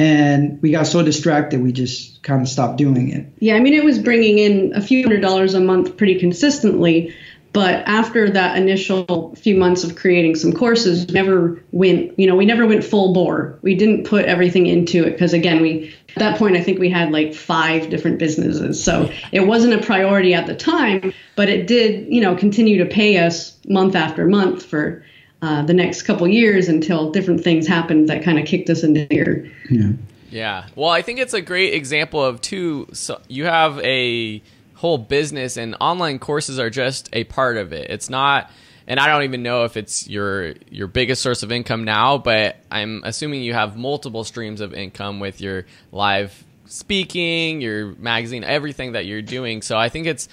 and 0.00 0.62
we 0.62 0.70
got 0.70 0.86
so 0.86 1.02
distracted 1.02 1.60
we 1.60 1.72
just 1.72 2.22
kind 2.22 2.40
of 2.40 2.48
stopped 2.48 2.78
doing 2.78 3.10
it. 3.10 3.26
Yeah, 3.38 3.56
I 3.56 3.60
mean 3.60 3.74
it 3.74 3.84
was 3.84 3.98
bringing 3.98 4.38
in 4.38 4.74
a 4.74 4.80
few 4.80 5.02
hundred 5.02 5.20
dollars 5.20 5.52
a 5.52 5.60
month 5.60 5.98
pretty 5.98 6.18
consistently, 6.18 7.14
but 7.52 7.86
after 7.86 8.30
that 8.30 8.56
initial 8.56 9.34
few 9.34 9.56
months 9.56 9.84
of 9.84 9.96
creating 9.96 10.36
some 10.36 10.54
courses, 10.54 11.10
never 11.10 11.62
went, 11.72 12.18
you 12.18 12.26
know, 12.26 12.34
we 12.34 12.46
never 12.46 12.66
went 12.66 12.82
full 12.82 13.12
bore. 13.12 13.58
We 13.60 13.74
didn't 13.74 14.04
put 14.04 14.24
everything 14.24 14.66
into 14.66 15.04
it 15.04 15.10
because 15.10 15.34
again, 15.34 15.60
we 15.60 15.94
at 16.16 16.20
that 16.20 16.38
point 16.38 16.56
I 16.56 16.62
think 16.62 16.78
we 16.78 16.88
had 16.88 17.12
like 17.12 17.34
five 17.34 17.90
different 17.90 18.18
businesses. 18.18 18.82
So 18.82 19.12
it 19.32 19.40
wasn't 19.40 19.74
a 19.74 19.84
priority 19.84 20.32
at 20.32 20.46
the 20.46 20.56
time, 20.56 21.12
but 21.36 21.50
it 21.50 21.66
did, 21.66 22.10
you 22.10 22.22
know, 22.22 22.36
continue 22.36 22.78
to 22.78 22.86
pay 22.86 23.18
us 23.18 23.54
month 23.66 23.94
after 23.94 24.26
month 24.26 24.64
for 24.64 25.04
uh, 25.42 25.62
the 25.62 25.74
next 25.74 26.02
couple 26.02 26.28
years 26.28 26.68
until 26.68 27.10
different 27.10 27.42
things 27.42 27.66
happened 27.66 28.08
that 28.08 28.22
kind 28.22 28.38
of 28.38 28.46
kicked 28.46 28.68
us 28.70 28.82
into 28.82 29.06
gear. 29.06 29.50
Yeah. 29.70 29.92
Yeah. 30.30 30.66
Well, 30.76 30.90
I 30.90 31.02
think 31.02 31.18
it's 31.18 31.34
a 31.34 31.40
great 31.40 31.74
example 31.74 32.24
of 32.24 32.40
two. 32.40 32.88
So 32.92 33.20
you 33.28 33.46
have 33.46 33.78
a 33.80 34.42
whole 34.74 34.98
business, 34.98 35.56
and 35.56 35.76
online 35.80 36.18
courses 36.18 36.58
are 36.58 36.70
just 36.70 37.08
a 37.12 37.24
part 37.24 37.56
of 37.56 37.72
it. 37.72 37.90
It's 37.90 38.08
not, 38.08 38.50
and 38.86 39.00
I 39.00 39.08
don't 39.08 39.24
even 39.24 39.42
know 39.42 39.64
if 39.64 39.76
it's 39.76 40.08
your 40.08 40.54
your 40.70 40.86
biggest 40.86 41.22
source 41.22 41.42
of 41.42 41.50
income 41.50 41.84
now, 41.84 42.16
but 42.16 42.56
I'm 42.70 43.02
assuming 43.04 43.42
you 43.42 43.54
have 43.54 43.76
multiple 43.76 44.24
streams 44.24 44.60
of 44.60 44.72
income 44.72 45.20
with 45.20 45.40
your 45.40 45.66
live 45.92 46.44
speaking, 46.66 47.60
your 47.60 47.94
magazine, 47.96 48.44
everything 48.44 48.92
that 48.92 49.04
you're 49.04 49.22
doing. 49.22 49.62
So 49.62 49.76
I 49.76 49.88
think 49.88 50.06
it's 50.06 50.28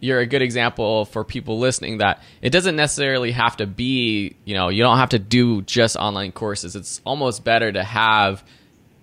you're 0.00 0.20
a 0.20 0.26
good 0.26 0.42
example 0.42 1.04
for 1.04 1.24
people 1.24 1.58
listening 1.58 1.98
that 1.98 2.22
it 2.42 2.50
doesn't 2.50 2.76
necessarily 2.76 3.32
have 3.32 3.56
to 3.58 3.66
be, 3.66 4.36
you 4.44 4.54
know, 4.54 4.68
you 4.68 4.82
don't 4.82 4.98
have 4.98 5.10
to 5.10 5.18
do 5.18 5.62
just 5.62 5.96
online 5.96 6.32
courses. 6.32 6.76
It's 6.76 7.00
almost 7.04 7.44
better 7.44 7.70
to 7.72 7.82
have 7.82 8.44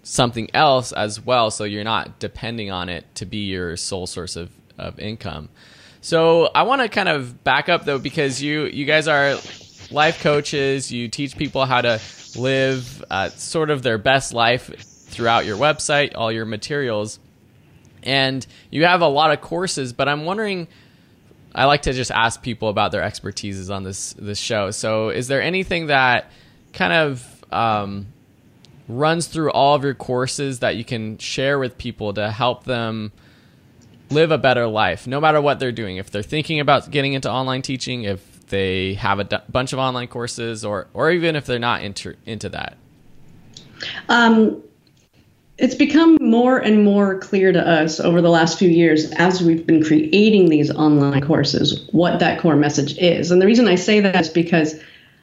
something 0.03 0.49
else 0.53 0.91
as 0.91 1.19
well 1.19 1.49
so 1.49 1.63
you're 1.63 1.83
not 1.83 2.19
depending 2.19 2.71
on 2.71 2.89
it 2.89 3.03
to 3.15 3.25
be 3.25 3.45
your 3.45 3.75
sole 3.75 4.07
source 4.07 4.35
of, 4.35 4.51
of 4.77 4.99
income. 4.99 5.49
So 6.01 6.45
I 6.53 6.63
want 6.63 6.81
to 6.83 6.89
kind 6.89 7.09
of 7.09 7.43
back 7.43 7.67
up 7.67 7.85
though 7.85 7.97
because 7.97 8.39
you 8.39 8.65
you 8.65 8.85
guys 8.85 9.07
are 9.07 9.39
life 9.89 10.21
coaches, 10.21 10.91
you 10.91 11.07
teach 11.07 11.35
people 11.35 11.65
how 11.65 11.81
to 11.81 11.99
live 12.35 13.03
uh, 13.09 13.29
sort 13.29 13.71
of 13.71 13.81
their 13.81 13.97
best 13.97 14.31
life 14.31 14.69
throughout 14.77 15.45
your 15.45 15.57
website, 15.57 16.11
all 16.15 16.31
your 16.31 16.45
materials 16.45 17.19
and 18.05 18.45
you 18.69 18.85
have 18.85 19.01
a 19.01 19.07
lot 19.07 19.31
of 19.31 19.41
courses. 19.41 19.93
But 19.93 20.07
I'm 20.07 20.25
wondering. 20.25 20.67
I 21.57 21.65
like 21.65 21.83
to 21.83 21.93
just 21.93 22.11
ask 22.11 22.41
people 22.41 22.67
about 22.67 22.91
their 22.91 23.01
expertises 23.01 23.73
on 23.73 23.83
this 23.83 24.13
this 24.13 24.37
show. 24.37 24.71
So, 24.71 25.09
is 25.09 25.29
there 25.29 25.41
anything 25.41 25.87
that 25.87 26.29
kind 26.73 26.91
of 26.91 27.45
um, 27.51 28.07
runs 28.87 29.27
through 29.27 29.51
all 29.51 29.75
of 29.75 29.83
your 29.83 29.93
courses 29.93 30.59
that 30.59 30.75
you 30.75 30.83
can 30.83 31.17
share 31.17 31.57
with 31.57 31.77
people 31.77 32.13
to 32.13 32.29
help 32.29 32.65
them 32.65 33.11
live 34.09 34.31
a 34.31 34.37
better 34.37 34.67
life, 34.67 35.07
no 35.07 35.19
matter 35.19 35.41
what 35.41 35.59
they're 35.59 35.71
doing. 35.71 35.97
If 35.97 36.11
they're 36.11 36.21
thinking 36.21 36.59
about 36.59 36.91
getting 36.91 37.13
into 37.13 37.31
online 37.31 37.61
teaching, 37.61 38.03
if 38.03 38.45
they 38.47 38.93
have 38.95 39.19
a 39.19 39.23
d- 39.23 39.37
bunch 39.49 39.73
of 39.73 39.79
online 39.79 40.07
courses, 40.07 40.63
or 40.63 40.87
or 40.93 41.11
even 41.11 41.35
if 41.35 41.45
they're 41.45 41.59
not 41.59 41.81
into 41.81 42.15
into 42.25 42.49
that. 42.49 42.77
Um, 44.07 44.61
it's 45.57 45.75
become 45.75 46.17
more 46.19 46.57
and 46.57 46.83
more 46.83 47.17
clear 47.19 47.51
to 47.51 47.65
us 47.65 47.99
over 47.99 48.21
the 48.21 48.29
last 48.29 48.59
few 48.59 48.69
years 48.69 49.11
as 49.13 49.41
we've 49.41 49.65
been 49.65 49.83
creating 49.83 50.49
these 50.49 50.69
online 50.69 51.25
courses 51.25 51.87
what 51.91 52.19
that 52.19 52.39
core 52.39 52.57
message 52.57 52.97
is. 52.97 53.31
And 53.31 53.41
the 53.41 53.45
reason 53.45 53.67
I 53.67 53.75
say 53.75 54.01
that 54.01 54.19
is 54.19 54.29
because 54.29 54.75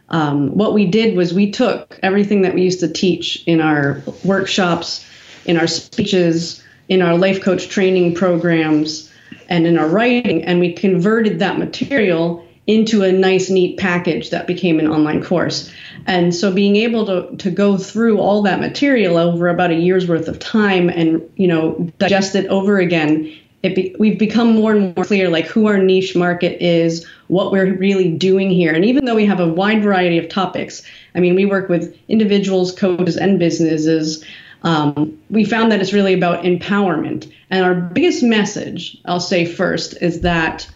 um, 0.08 0.56
what 0.56 0.72
we 0.72 0.86
did 0.86 1.16
was 1.16 1.34
we 1.34 1.50
took 1.50 1.98
everything 2.02 2.42
that 2.42 2.54
we 2.54 2.62
used 2.62 2.80
to 2.80 2.88
teach 2.88 3.44
in 3.46 3.60
our 3.60 4.02
workshops, 4.24 5.06
in 5.44 5.58
our 5.58 5.66
speeches, 5.66 6.62
in 6.88 7.02
our 7.02 7.16
life 7.16 7.42
coach 7.42 7.68
training 7.68 8.14
programs, 8.14 9.10
and 9.48 9.66
in 9.66 9.78
our 9.78 9.88
writing, 9.88 10.44
and 10.44 10.60
we 10.60 10.72
converted 10.72 11.38
that 11.38 11.58
material 11.58 12.46
into 12.66 13.02
a 13.02 13.10
nice, 13.10 13.50
neat 13.50 13.78
package 13.78 14.30
that 14.30 14.46
became 14.46 14.78
an 14.78 14.86
online 14.86 15.22
course. 15.22 15.72
And 16.06 16.34
so 16.34 16.52
being 16.52 16.76
able 16.76 17.06
to, 17.06 17.36
to 17.36 17.50
go 17.50 17.76
through 17.76 18.18
all 18.18 18.42
that 18.42 18.60
material 18.60 19.16
over 19.16 19.48
about 19.48 19.70
a 19.70 19.74
year's 19.74 20.08
worth 20.08 20.28
of 20.28 20.38
time 20.38 20.88
and, 20.88 21.28
you 21.36 21.48
know, 21.48 21.90
digest 21.98 22.34
it 22.34 22.46
over 22.46 22.78
again, 22.78 23.32
it 23.62 23.74
be, 23.74 23.94
we've 23.98 24.18
become 24.18 24.54
more 24.54 24.72
and 24.72 24.94
more 24.96 25.04
clear 25.04 25.28
like 25.28 25.46
who 25.46 25.66
our 25.66 25.78
niche 25.78 26.16
market 26.16 26.62
is, 26.62 27.06
what 27.28 27.52
we're 27.52 27.74
really 27.74 28.10
doing 28.10 28.50
here. 28.50 28.72
And 28.72 28.84
even 28.84 29.04
though 29.04 29.14
we 29.14 29.26
have 29.26 29.40
a 29.40 29.46
wide 29.46 29.82
variety 29.82 30.18
of 30.18 30.28
topics, 30.28 30.82
I 31.14 31.20
mean, 31.20 31.34
we 31.34 31.46
work 31.46 31.68
with 31.68 31.96
individuals, 32.08 32.72
coaches, 32.72 33.16
and 33.16 33.38
businesses. 33.38 34.24
Um, 34.62 35.18
we 35.30 35.44
found 35.44 35.72
that 35.72 35.80
it's 35.80 35.92
really 35.92 36.14
about 36.14 36.44
empowerment. 36.44 37.32
And 37.50 37.64
our 37.64 37.74
biggest 37.74 38.22
message, 38.22 38.98
I'll 39.04 39.20
say 39.20 39.44
first, 39.44 40.00
is 40.00 40.20
that 40.22 40.68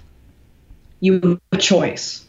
you 1.06 1.20
have 1.20 1.40
a 1.52 1.56
choice. 1.56 2.24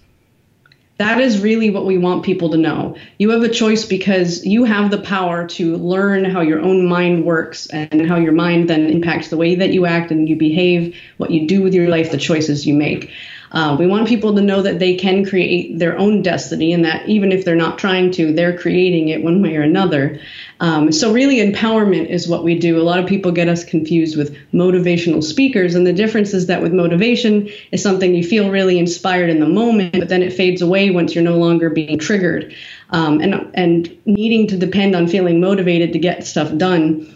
That 0.98 1.19
is 1.19 1.41
really 1.41 1.69
what 1.69 1.86
we 1.86 2.00
want 2.00 2.25
people 2.25 2.50
to 2.51 2.57
know. 2.57 2.96
You 3.19 3.29
have 3.29 3.43
a 3.43 3.50
choice 3.50 3.86
because 3.86 4.43
you 4.46 4.63
have 4.63 4.89
the 4.89 4.98
power 4.98 5.46
to 5.50 5.75
learn 5.77 6.25
how 6.25 6.41
your 6.41 6.60
own 6.60 6.88
mind 6.88 7.24
works 7.24 7.67
and 7.67 8.07
how 8.07 8.17
your 8.17 8.31
mind 8.31 8.67
then 8.67 8.88
impacts 8.88 9.27
the 9.27 9.38
way 9.38 9.55
that 9.55 9.72
you 9.72 9.86
act 9.86 10.10
and 10.10 10.27
you 10.27 10.36
behave, 10.36 10.96
what 11.17 11.29
you 11.29 11.48
do 11.48 11.62
with 11.62 11.75
your 11.75 11.88
life, 11.88 12.10
the 12.10 12.17
choices 12.17 12.65
you 12.65 12.74
make. 12.74 13.12
Uh, 13.51 13.75
we 13.80 13.88
want 13.88 14.08
people 14.08 14.36
to 14.36 14.42
know 14.42 14.62
that 14.62 14.80
they 14.80 14.96
can 14.96 15.25
create 15.25 15.80
their 15.80 15.98
own 15.98 16.22
destiny 16.22 16.74
and 16.74 16.84
that 16.84 17.08
even 17.08 17.32
if 17.32 17.46
they're 17.46 17.56
not 17.56 17.77
trying 17.77 18.12
to, 18.12 18.34
they're 18.34 18.58
creating 18.58 19.10
it 19.10 19.24
one 19.24 19.42
way 19.42 19.56
or 19.56 19.62
another. 19.62 20.20
Um, 20.60 20.92
so, 20.92 21.13
really, 21.13 21.38
empowerment 21.38 22.08
is 22.08 22.27
what 22.27 22.44
we 22.44 22.58
do. 22.58 22.82
A 22.82 22.84
lot 22.84 23.00
of 23.00 23.06
people 23.06 23.32
get 23.32 23.48
us 23.48 23.63
confused 23.63 24.18
with 24.18 24.36
motivational 24.51 25.24
speakers, 25.24 25.75
and 25.75 25.86
the 25.86 25.94
difference 25.94 26.34
is 26.34 26.48
that 26.48 26.62
with 26.62 26.74
motivation 26.74 27.50
is 27.72 27.84
something 27.84 28.16
you 28.16 28.24
feel 28.24 28.50
really 28.50 28.80
inspired 28.80 29.30
in 29.30 29.39
the 29.39 29.48
moment, 29.48 29.94
but 29.94 30.10
then 30.10 30.24
it 30.24 30.34
fades 30.34 30.62
away 30.62 30.89
once 30.89 31.13
you're 31.13 31.24
no 31.24 31.38
longer 31.38 31.70
being 31.70 32.00
triggered. 32.00 32.56
Um, 32.89 33.20
and, 33.20 33.51
and 33.54 33.98
needing 34.06 34.48
to 34.48 34.58
depend 34.58 34.96
on 34.96 35.08
feeling 35.08 35.39
motivated 35.39 35.94
to 35.94 36.00
get 36.00 36.25
stuff 36.25 36.56
done 36.58 37.13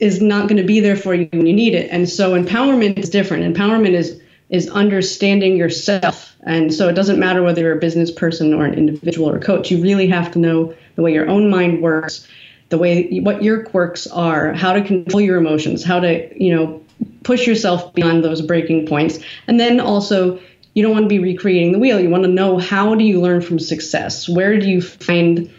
is 0.00 0.20
not 0.20 0.48
going 0.48 0.60
to 0.60 0.66
be 0.66 0.80
there 0.80 0.96
for 0.96 1.14
you 1.14 1.28
when 1.32 1.46
you 1.46 1.52
need 1.52 1.74
it. 1.74 1.88
And 1.90 2.08
so, 2.08 2.40
empowerment 2.40 2.98
is 2.98 3.08
different. 3.08 3.56
Empowerment 3.56 3.94
is 3.94 4.20
is 4.50 4.68
understanding 4.70 5.56
yourself. 5.56 6.34
And 6.42 6.72
so 6.72 6.88
it 6.88 6.94
doesn't 6.94 7.18
matter 7.18 7.42
whether 7.42 7.60
you're 7.60 7.76
a 7.76 7.80
business 7.80 8.10
person 8.10 8.54
or 8.54 8.64
an 8.64 8.74
individual 8.74 9.28
or 9.28 9.36
a 9.36 9.40
coach, 9.40 9.70
you 9.70 9.82
really 9.82 10.06
have 10.08 10.32
to 10.32 10.38
know 10.38 10.74
the 10.94 11.02
way 11.02 11.12
your 11.12 11.28
own 11.28 11.50
mind 11.50 11.82
works, 11.82 12.26
the 12.70 12.78
way 12.78 13.20
what 13.20 13.42
your 13.42 13.64
quirks 13.64 14.06
are, 14.06 14.52
how 14.52 14.72
to 14.72 14.82
control 14.82 15.20
your 15.20 15.36
emotions, 15.36 15.84
how 15.84 16.00
to, 16.00 16.42
you 16.42 16.54
know, 16.54 16.82
push 17.22 17.46
yourself 17.46 17.92
beyond 17.94 18.24
those 18.24 18.40
breaking 18.40 18.86
points. 18.86 19.18
And 19.46 19.60
then 19.60 19.80
also 19.80 20.40
you 20.74 20.82
don't 20.82 20.92
want 20.92 21.04
to 21.04 21.08
be 21.08 21.18
recreating 21.18 21.72
the 21.72 21.78
wheel. 21.78 22.00
You 22.00 22.08
want 22.08 22.24
to 22.24 22.30
know 22.30 22.58
how 22.58 22.94
do 22.94 23.04
you 23.04 23.20
learn 23.20 23.40
from 23.40 23.58
success? 23.58 24.28
Where 24.28 24.58
do 24.58 24.68
you 24.68 24.80
find 24.80 25.50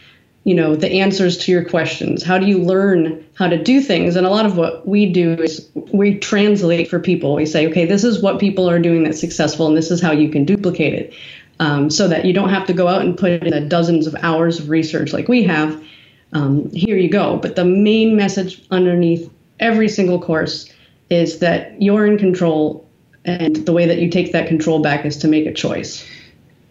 you 0.44 0.56
know 0.56 0.76
the 0.76 1.00
answers 1.00 1.38
to 1.40 1.52
your 1.52 1.64
questions. 1.66 2.24
How 2.24 2.38
do 2.38 2.46
you 2.46 2.60
learn 2.60 3.26
how 3.36 3.48
to 3.48 3.62
do 3.62 3.82
things? 3.82 4.16
And 4.16 4.26
a 4.26 4.30
lot 4.30 4.46
of 4.46 4.58
what 4.58 4.88
we 4.88 5.06
do 5.12 5.34
is 5.34 5.70
we 5.92 6.18
translate 6.18 6.90
for 6.90 7.00
people. 7.00 7.36
We 7.36 7.46
say 7.46 7.68
okay 7.68 7.86
this 7.86 8.04
is 8.04 8.22
what 8.22 8.40
people 8.40 8.70
are 8.70 8.80
doing 8.80 9.04
that's 9.04 9.20
successful 9.20 9.68
and 9.68 9.78
this 9.78 9.92
is 9.92 10.02
how 10.02 10.12
you 10.12 10.30
can 10.30 10.46
duplicate 10.46 10.94
it. 10.94 11.14
Um, 11.62 11.90
so 11.90 12.08
that 12.08 12.24
you 12.24 12.32
don't 12.32 12.50
have 12.50 12.66
to 12.68 12.74
go 12.74 12.88
out 12.88 13.02
and 13.02 13.18
put 13.18 13.44
in 13.44 13.68
dozens 13.68 14.08
of 14.08 14.16
hours 14.22 14.60
of 14.60 14.70
research 14.70 15.12
like 15.12 15.28
we 15.28 15.44
have. 15.44 15.84
Um, 16.32 16.70
here 16.72 16.96
you 16.96 17.10
go. 17.10 17.36
But 17.38 17.58
the 17.58 17.66
main 17.66 18.16
message 18.16 18.64
underneath 18.72 19.30
every 19.60 19.90
single 19.90 20.22
course 20.22 20.72
is 21.10 21.40
that 21.40 21.82
you're 21.82 22.06
in 22.06 22.18
control 22.18 22.88
and 23.26 23.56
the 23.58 23.74
way 23.74 23.86
that 23.86 24.00
you 24.00 24.10
take 24.10 24.32
that 24.32 24.48
control 24.48 24.80
back 24.82 25.06
is 25.06 25.18
to 25.18 25.28
make 25.28 25.46
a 25.46 25.54
choice. 25.54 26.08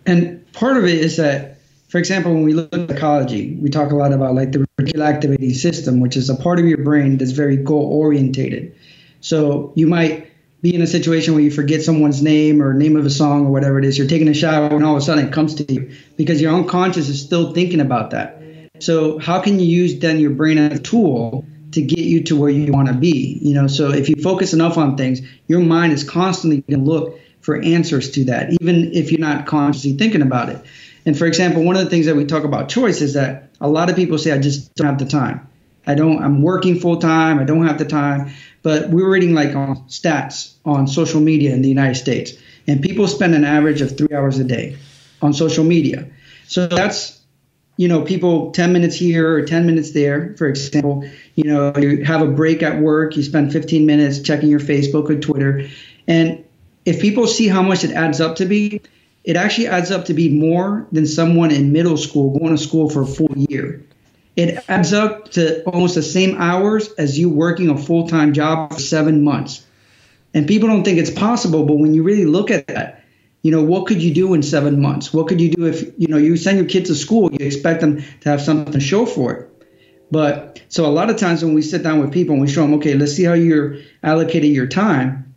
And 0.07 0.51
part 0.53 0.77
of 0.77 0.85
it 0.85 0.99
is 0.99 1.17
that 1.17 1.58
for 1.89 1.99
example, 1.99 2.35
when 2.35 2.45
we 2.45 2.53
look 2.53 2.73
at 2.75 2.91
psychology, 2.91 3.57
we 3.61 3.71
talk 3.71 3.93
a 3.93 3.97
lot 3.97 4.13
about 4.13 4.35
like 4.35 4.53
the 4.53 4.67
reticular 4.79 5.07
activating 5.07 5.55
system, 5.55 6.01
which 6.01 6.17
is 6.17 6.29
a 6.29 6.37
part 6.37 6.59
of 6.59 6.67
your 6.67 6.85
brain 6.85 7.17
that's 7.17 7.31
very 7.31 7.57
goal 7.57 7.87
orientated. 7.87 8.77
So 9.21 9.73
you 9.75 9.87
might 9.87 10.31
be 10.61 10.75
in 10.75 10.83
a 10.83 10.87
situation 10.87 11.35
where 11.35 11.43
you 11.43 11.51
forget 11.51 11.83
someone's 11.83 12.23
name 12.23 12.61
or 12.61 12.75
name 12.75 12.97
of 12.97 13.07
a 13.07 13.11
song 13.11 13.47
or 13.47 13.53
whatever 13.53 13.79
it 13.79 13.85
is. 13.85 13.97
You're 13.97 14.07
taking 14.07 14.29
a 14.29 14.35
shower 14.35 14.67
and 14.67 14.85
all 14.85 14.97
of 14.97 15.03
a 15.03 15.05
sudden 15.05 15.27
it 15.27 15.33
comes 15.33 15.55
to 15.57 15.73
you 15.73 15.91
because 16.17 16.43
your 16.43 16.53
unconscious 16.55 17.09
is 17.09 17.23
still 17.23 17.53
thinking 17.53 17.81
about 17.81 18.11
that. 18.11 18.43
So 18.81 19.19
how 19.19 19.41
can 19.41 19.59
you 19.59 19.67
use 19.67 19.99
then 19.99 20.21
your 20.21 20.31
brain 20.31 20.59
as 20.59 20.79
a 20.79 20.83
tool 20.83 21.47
to 21.73 21.83
get 21.83 22.01
you 22.01 22.25
to 22.25 22.37
where 22.37 22.51
you 22.51 22.73
want 22.73 22.89
to 22.89 22.95
be? 22.95 23.39
You 23.41 23.55
know, 23.55 23.67
so 23.67 23.91
if 23.91 24.09
you 24.09 24.17
focus 24.17 24.53
enough 24.53 24.77
on 24.77 24.97
things, 24.97 25.21
your 25.47 25.61
mind 25.61 25.93
is 25.93 26.05
constantly 26.05 26.61
going 26.63 26.85
to 26.85 26.91
look 26.91 27.19
for 27.41 27.61
answers 27.61 28.11
to 28.13 28.25
that, 28.27 28.53
even 28.61 28.93
if 28.93 29.11
you're 29.11 29.21
not 29.21 29.47
consciously 29.47 29.95
thinking 29.95 30.23
about 30.23 30.49
it. 30.51 30.63
And 31.07 31.19
for 31.19 31.27
example, 31.27 31.65
one 31.65 31.77
of 31.77 31.85
the 31.85 31.91
things 31.91 32.07
that 32.07 32.17
we 32.17 32.25
talk 32.25 32.45
about 32.45 32.69
choice 32.69 33.01
is 33.01 33.15
that 33.15 33.51
a 33.61 33.69
lot 33.69 33.91
of 33.91 33.97
people 33.97 34.19
say, 34.19 34.33
I 34.33 34.39
just 34.39 34.75
don't 34.75 34.87
have 34.87 34.99
the 34.99 35.07
time. 35.07 35.49
I 35.87 35.95
don't, 35.95 36.23
I'm 36.23 36.43
working 36.43 36.79
full 36.79 36.99
time. 36.99 37.39
I 37.39 37.45
don't 37.45 37.67
have 37.67 37.79
the 37.79 37.87
time. 37.87 38.33
But 38.63 38.91
we're 38.91 39.09
reading 39.09 39.35
like 39.35 39.55
on 39.55 39.89
stats 39.89 40.55
on 40.65 40.87
social 40.87 41.21
media 41.21 41.55
in 41.55 41.63
the 41.63 41.69
United 41.69 41.95
States, 41.95 42.33
and 42.67 42.83
people 42.83 43.09
spend 43.09 43.35
an 43.35 43.45
average 43.45 43.81
of 43.81 43.97
three 43.97 44.15
hours 44.15 44.39
a 44.39 44.45
day 44.45 44.77
on 45.23 45.33
social 45.33 45.65
media. 45.65 46.09
So 46.47 46.67
that's, 46.67 47.19
you 47.77 47.89
know, 47.89 48.03
people 48.03 48.51
10 48.51 48.73
minutes 48.73 48.97
here 48.97 49.33
or 49.33 49.43
10 49.43 49.65
minutes 49.65 49.93
there, 49.93 50.35
for 50.37 50.47
example. 50.47 51.09
You 51.35 51.45
know, 51.45 51.73
you 51.77 52.05
have 52.05 52.21
a 52.21 52.27
break 52.27 52.63
at 52.63 52.81
work, 52.81 53.17
you 53.17 53.23
spend 53.23 53.53
15 53.53 53.87
minutes 53.87 54.21
checking 54.21 54.51
your 54.51 54.61
Facebook 54.61 55.09
or 55.09 55.19
Twitter. 55.19 55.69
And 56.07 56.45
if 56.85 57.01
people 57.01 57.27
see 57.27 57.49
how 57.49 57.63
much 57.63 57.85
it 57.85 57.93
adds 57.93 58.21
up 58.21 58.37
to 58.37 58.45
be, 58.45 58.83
it 59.29 59.37
actually 59.37 59.67
adds 59.67 59.91
up 59.91 60.07
to 60.07 60.15
be 60.15 60.31
more 60.31 60.87
than 60.91 61.07
someone 61.07 61.51
in 61.51 61.71
middle 61.71 61.99
school 61.99 62.39
going 62.39 62.57
to 62.57 62.63
school 62.63 62.89
for 62.89 63.03
a 63.03 63.07
full 63.07 63.31
year. 63.37 63.85
It 64.37 64.65
adds 64.71 64.95
up 64.95 65.33
to 65.33 65.63
almost 65.65 65.97
the 65.97 66.03
same 66.03 66.41
hours 66.41 66.91
as 66.95 67.19
you 67.19 67.29
working 67.29 67.69
a 67.69 67.77
full 67.77 68.09
time 68.09 68.33
job 68.33 68.73
for 68.73 68.81
seven 68.81 69.23
months. 69.23 69.67
And 70.33 70.49
people 70.49 70.71
don't 70.71 70.83
think 70.83 70.99
it's 70.99 71.11
possible, 71.11 71.67
but 71.67 71.75
when 71.75 71.93
you 71.93 72.05
really 72.05 72.25
look 72.25 72.51
at 72.51 72.69
that, 72.69 73.05
you 73.43 73.51
know, 73.51 73.63
what 73.63 73.87
could 73.87 74.03
you 74.03 74.15
do 74.15 74.33
in 74.33 74.43
seven 74.43 74.81
months? 74.81 75.13
What 75.13 75.29
could 75.29 75.43
you 75.43 75.51
do 75.51 75.67
if, 75.67 75.93
you 75.99 76.09
know, 76.09 76.17
you 76.17 76.39
send 76.39 76.57
your 76.57 76.67
kids 76.67 76.89
to 76.89 76.95
school, 76.95 77.31
you 77.31 77.45
expect 77.45 77.83
them 77.83 78.03
to 78.23 78.31
have 78.31 78.41
something 78.41 78.73
to 78.73 78.81
show 78.81 79.05
for 79.05 79.35
it. 79.35 79.67
But 80.11 80.63
so 80.71 80.87
a 80.87 80.89
lot 80.89 81.11
of 81.11 81.19
times 81.19 81.45
when 81.45 81.53
we 81.53 81.61
sit 81.61 81.83
down 81.83 82.01
with 82.01 82.15
people 82.15 82.33
and 82.33 82.41
we 82.41 82.49
show 82.49 82.63
them, 82.63 82.73
okay, 82.75 82.95
let's 82.95 83.13
see 83.13 83.25
how 83.25 83.35
you're 83.35 83.77
allocating 84.03 84.55
your 84.55 84.69
time, 84.69 85.28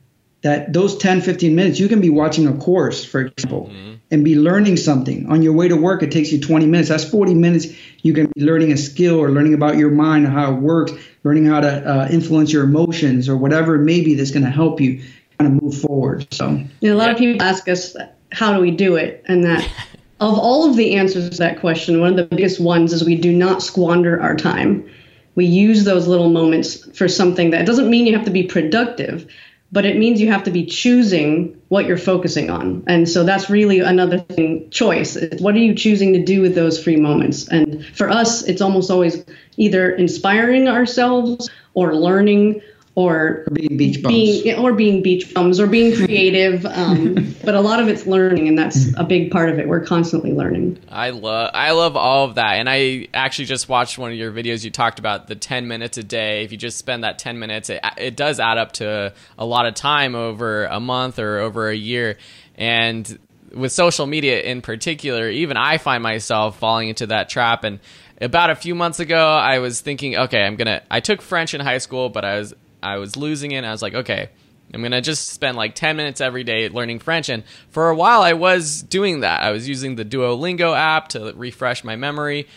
that 0.44 0.74
those 0.74 0.98
10, 0.98 1.22
15 1.22 1.54
minutes, 1.56 1.80
you 1.80 1.88
can 1.88 2.02
be 2.02 2.10
watching 2.10 2.48
a 2.48 2.54
course, 2.54 3.06
for 3.06 3.22
example, 3.22 3.68
mm-hmm. 3.68 3.96
and 4.10 4.26
be 4.26 4.36
learning 4.36 4.78
something. 4.78 5.30
On 5.30 5.44
your 5.44 5.54
way 5.54 5.68
to 5.68 5.76
work, 5.76 6.02
it 6.02 6.12
takes 6.12 6.32
you 6.32 6.40
20 6.42 6.66
minutes. 6.66 6.90
That's 6.90 7.08
40 7.08 7.36
minutes 7.36 7.68
you 8.02 8.14
can 8.14 8.28
be 8.34 8.44
learning 8.44 8.72
a 8.72 8.78
skill 8.78 9.20
or 9.20 9.30
learning 9.30 9.54
about 9.54 9.78
your 9.78 9.92
mind 9.92 10.26
and 10.26 10.34
how 10.34 10.54
it 10.54 10.60
works, 10.60 10.94
learning 11.24 11.46
how 11.46 11.62
to 11.62 11.68
uh, 11.68 12.08
influence 12.10 12.52
your 12.52 12.64
emotions 12.64 13.30
or 13.30 13.38
whatever 13.38 13.76
it 13.76 13.84
may 13.84 14.02
be 14.02 14.16
that's 14.16 14.32
going 14.32 14.44
to 14.44 14.50
help 14.50 14.82
you 14.82 15.04
kind 15.38 15.56
of 15.56 15.62
move 15.62 15.80
forward. 15.80 16.32
So, 16.34 16.64
a 16.82 16.90
lot 16.94 17.12
of 17.12 17.18
people 17.18 17.46
ask 17.46 17.68
us, 17.68 17.96
how 18.32 18.54
do 18.56 18.62
we 18.62 18.72
do 18.72 18.96
it? 18.96 19.24
And 19.28 19.44
that 19.44 19.64
of 20.20 20.38
all 20.38 20.70
of 20.70 20.76
the 20.76 20.96
answers 20.96 21.30
to 21.30 21.38
that 21.38 21.60
question, 21.60 22.00
one 22.00 22.12
of 22.12 22.16
the 22.16 22.36
biggest 22.36 22.60
ones 22.60 22.94
is 22.94 23.04
we 23.04 23.16
do 23.16 23.32
not 23.32 23.62
squander 23.62 24.20
our 24.22 24.36
time. 24.36 24.90
We 25.36 25.46
use 25.46 25.86
those 25.86 26.08
little 26.08 26.30
moments 26.30 26.98
for 26.98 27.08
something 27.08 27.52
that 27.52 27.66
doesn't 27.66 27.90
mean 27.90 28.06
you 28.06 28.16
have 28.16 28.26
to 28.26 28.32
be 28.32 28.44
productive, 28.44 29.32
but 29.72 29.86
it 29.86 29.98
means 29.98 30.20
you 30.20 30.32
have 30.32 30.44
to 30.44 30.52
be 30.52 30.66
choosing 30.66 31.60
what 31.70 31.86
you're 31.86 31.98
focusing 31.98 32.50
on. 32.50 32.84
And 32.88 33.08
so 33.08 33.24
that's 33.24 33.50
really 33.50 33.80
another 33.80 34.20
thing 34.20 34.70
choice. 34.70 35.18
What 35.40 35.56
are 35.56 35.60
you 35.60 35.74
choosing 35.74 36.14
to 36.14 36.24
do 36.24 36.42
with 36.42 36.56
those 36.56 36.82
free 36.82 36.98
moments? 36.98 37.48
And 37.48 37.86
for 37.86 38.10
us, 38.10 38.44
it's 38.44 38.62
almost 38.62 38.92
always 38.92 39.24
either 39.58 39.92
inspiring 39.92 40.68
ourselves 40.68 41.50
or 41.74 41.96
learning 41.96 42.62
or, 42.96 43.44
or 43.48 43.52
being 43.54 43.78
beach 43.78 44.02
bums. 44.02 44.14
being 44.14 44.60
or 44.60 44.74
being 44.74 45.02
beach 45.02 45.34
bums 45.34 45.60
or 45.60 45.68
being 45.68 45.96
creative. 45.96 46.66
Um, 46.82 47.36
but 47.44 47.54
a 47.54 47.62
lot 47.62 47.80
of 47.80 47.90
it's 47.90 48.08
learning, 48.08 48.48
and 48.48 48.58
that's 48.58 48.98
a 48.98 49.04
big 49.04 49.30
part 49.30 49.50
of 49.50 49.60
it. 49.60 49.68
We're 49.68 49.86
constantly 49.86 50.32
learning. 50.32 50.80
I 50.90 51.12
love 51.12 51.52
I 51.54 51.72
love 51.72 51.96
all 51.96 52.26
of 52.26 52.36
that, 52.36 52.56
and 52.56 52.68
I 52.68 53.08
actually 53.14 53.46
just 53.46 53.70
watched 53.70 53.98
one 53.98 54.12
of 54.12 54.18
your 54.18 54.32
videos. 54.32 54.64
You 54.64 54.72
talked 54.72 55.00
about 55.00 55.28
the 55.28 55.36
ten 55.36 55.68
minutes 55.68 55.98
a 55.98 56.04
day. 56.04 56.44
If 56.44 56.52
you 56.52 56.58
just 56.58 56.78
spend 56.78 57.04
that 57.04 57.20
ten 57.20 57.38
minutes, 57.40 57.70
it 57.70 57.82
it 57.98 58.16
does 58.16 58.40
add 58.40 58.58
up 58.58 58.72
to 58.74 59.14
a 59.38 59.46
lot 59.46 59.66
of 59.68 59.76
time 59.76 60.16
over 60.16 60.66
a 60.66 60.80
month 60.80 61.20
or 61.20 61.40
over 61.40 61.70
a 61.70 61.76
year, 61.76 62.18
and 62.56 63.20
with 63.54 63.72
social 63.72 64.08
media 64.08 64.42
in 64.42 64.62
particular, 64.62 65.30
even 65.30 65.58
I 65.58 65.78
find 65.78 66.02
myself 66.02 66.58
falling 66.58 66.90
into 66.90 67.08
that 67.08 67.30
trap 67.30 67.64
and 67.64 67.80
about 68.22 68.52
a 68.52 68.56
few 68.56 68.76
months 68.76 69.00
ago 69.00 69.18
i 69.18 69.58
was 69.58 69.82
thinking 69.82 70.16
okay 70.16 70.44
i'm 70.44 70.56
gonna 70.56 70.80
i 70.92 71.00
took 71.00 71.24
french 71.24 71.56
in 71.56 71.60
high 71.60 71.80
school 71.80 72.08
but 72.08 72.24
i 72.24 72.38
was 72.38 72.54
i 72.82 72.98
was 72.98 73.16
losing 73.16 73.52
it 73.52 73.64
i 73.64 73.72
was 73.72 73.82
like 73.82 73.94
okay 73.94 74.30
i'm 74.74 74.82
gonna 74.82 75.02
just 75.02 75.30
spend 75.30 75.58
like 75.58 75.76
10 75.76 75.96
minutes 75.96 76.22
every 76.22 76.44
day 76.44 76.70
learning 76.70 77.00
french 77.00 77.30
and 77.30 77.44
for 77.70 77.90
a 77.90 77.96
while 77.96 78.22
i 78.22 78.34
was 78.34 78.82
doing 78.82 79.22
that 79.22 79.42
i 79.42 79.52
was 79.52 79.68
using 79.68 79.96
the 79.96 80.06
duolingo 80.06 80.76
app 80.76 81.10
to 81.10 81.34
refresh 81.36 81.84
my 81.84 81.96
memory 81.96 82.48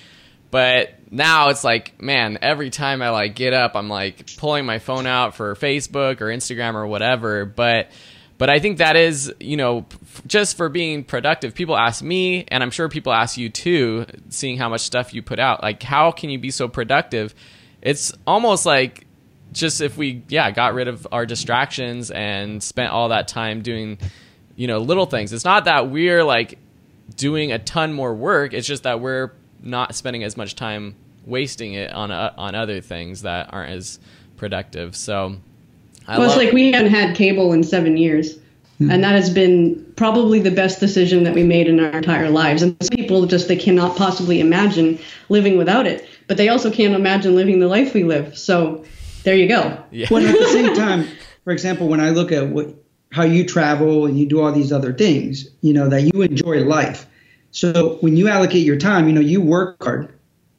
but 0.51 0.95
now 1.11 1.49
it's 1.49 1.65
like 1.65 2.01
man 2.01 2.39
every 2.43 2.71
time 2.71 3.03
i 3.03 3.11
like 3.11 3.35
get 3.35 3.53
up 3.53 3.75
i'm 3.75 3.89
like 3.89 4.37
pulling 4.37 4.65
my 4.65 4.79
phone 4.79 5.07
out 5.07 5.35
for 5.35 5.55
facebook 5.55 6.21
or 6.21 6.27
instagram 6.27 6.75
or 6.75 6.87
whatever 6.87 7.45
but 7.45 7.91
but 8.37 8.51
I 8.51 8.59
think 8.59 8.79
that 8.79 8.97
is, 8.97 9.33
you 9.39 9.57
know, 9.57 9.87
just 10.27 10.57
for 10.57 10.69
being 10.69 11.05
productive. 11.05 11.55
People 11.55 11.77
ask 11.77 12.03
me, 12.03 12.45
and 12.49 12.63
I'm 12.63 12.71
sure 12.71 12.89
people 12.89 13.13
ask 13.13 13.37
you 13.37 13.49
too, 13.49 14.07
seeing 14.29 14.59
how 14.59 14.69
much 14.69 14.81
stuff 14.81 15.15
you 15.15 15.23
put 15.23 15.39
out. 15.39 15.63
Like, 15.63 15.83
how 15.83 16.11
can 16.11 16.31
you 16.31 16.39
be 16.39 16.51
so 16.51 16.67
productive? 16.67 17.35
It's 17.81 18.13
almost 18.27 18.67
like 18.67 19.04
just 19.55 19.81
if 19.81 19.97
we, 19.97 20.23
yeah, 20.29 20.51
got 20.51 20.75
rid 20.75 20.89
of 20.89 21.07
our 21.11 21.25
distractions 21.25 22.11
and 22.11 22.63
spent 22.63 22.91
all 22.91 23.09
that 23.09 23.29
time 23.29 23.63
doing, 23.63 23.99
you 24.57 24.67
know, 24.67 24.81
little 24.81 25.07
things. 25.07 25.33
It's 25.33 25.45
not 25.45 25.65
that 25.65 25.89
we're 25.89 26.25
like 26.25 26.59
doing 27.17 27.53
a 27.53 27.59
ton 27.59 27.93
more 27.93 28.13
work. 28.13 28.53
It's 28.53 28.67
just 28.67 28.83
that 28.83 29.01
we're 29.01 29.31
not 29.63 29.95
spending 29.95 30.25
as 30.25 30.37
much 30.37 30.57
time 30.57 30.97
wasting 31.25 31.73
it 31.73 31.93
on 31.93 32.11
uh, 32.11 32.35
on 32.37 32.55
other 32.55 32.81
things 32.81 33.23
that 33.23 33.53
aren't 33.53 33.73
as 33.73 33.99
productive. 34.37 34.95
So 34.95 35.37
I 36.07 36.19
well, 36.19 36.29
it's 36.29 36.37
like 36.37 36.53
we 36.53 36.73
haven't 36.73 36.91
had 36.91 37.17
cable 37.17 37.53
in 37.53 37.65
seven 37.65 37.97
years. 37.97 38.37
Mm-hmm. 38.81 38.91
And 38.91 39.05
that 39.05 39.13
has 39.13 39.31
been 39.31 39.93
probably 39.95 40.41
the 40.41 40.51
best 40.51 40.81
decision 40.81 41.23
that 41.25 41.35
we 41.35 41.45
made 41.45 41.69
in 41.69 41.79
our 41.79 41.93
entire 41.93 42.29
lives. 42.29 42.61
And 42.61 42.77
some 42.83 42.97
people 42.97 43.25
just 43.27 43.47
they 43.47 43.57
cannot 43.57 43.97
possibly 43.97 44.41
imagine 44.41 44.99
living 45.29 45.57
without 45.57 45.87
it, 45.87 46.09
but 46.27 46.37
they 46.37 46.49
also 46.49 46.73
can't 46.73 46.93
imagine 46.93 47.37
living 47.37 47.61
the 47.61 47.69
life 47.69 47.95
we 47.95 48.03
live. 48.03 48.37
So 48.37 48.85
there 49.25 49.37
you 49.37 49.49
go. 49.49 49.83
Yeah. 49.91 50.07
Well, 50.11 50.25
at 50.25 50.39
the 50.39 50.49
same 50.49 50.75
time, 50.77 51.09
for 51.43 51.53
example, 51.53 51.89
when 51.89 52.01
I 52.01 52.11
look 52.11 52.33
at 52.33 52.49
what 52.49 52.75
how 53.11 53.23
you 53.25 53.47
travel 53.47 54.07
and 54.07 54.19
you 54.19 54.27
do 54.27 54.41
all 54.41 54.53
these 54.53 54.73
other 54.73 54.93
things, 54.93 55.49
you 55.61 55.73
know 55.73 55.89
that 55.89 56.03
you 56.03 56.23
enjoy 56.23 56.65
life. 56.65 57.07
So 57.51 57.99
when 58.01 58.17
you 58.17 58.29
allocate 58.29 58.65
your 58.65 58.79
time, 58.79 59.07
you 59.09 59.13
know 59.13 59.21
you 59.21 59.41
work 59.41 59.83
hard 59.83 60.19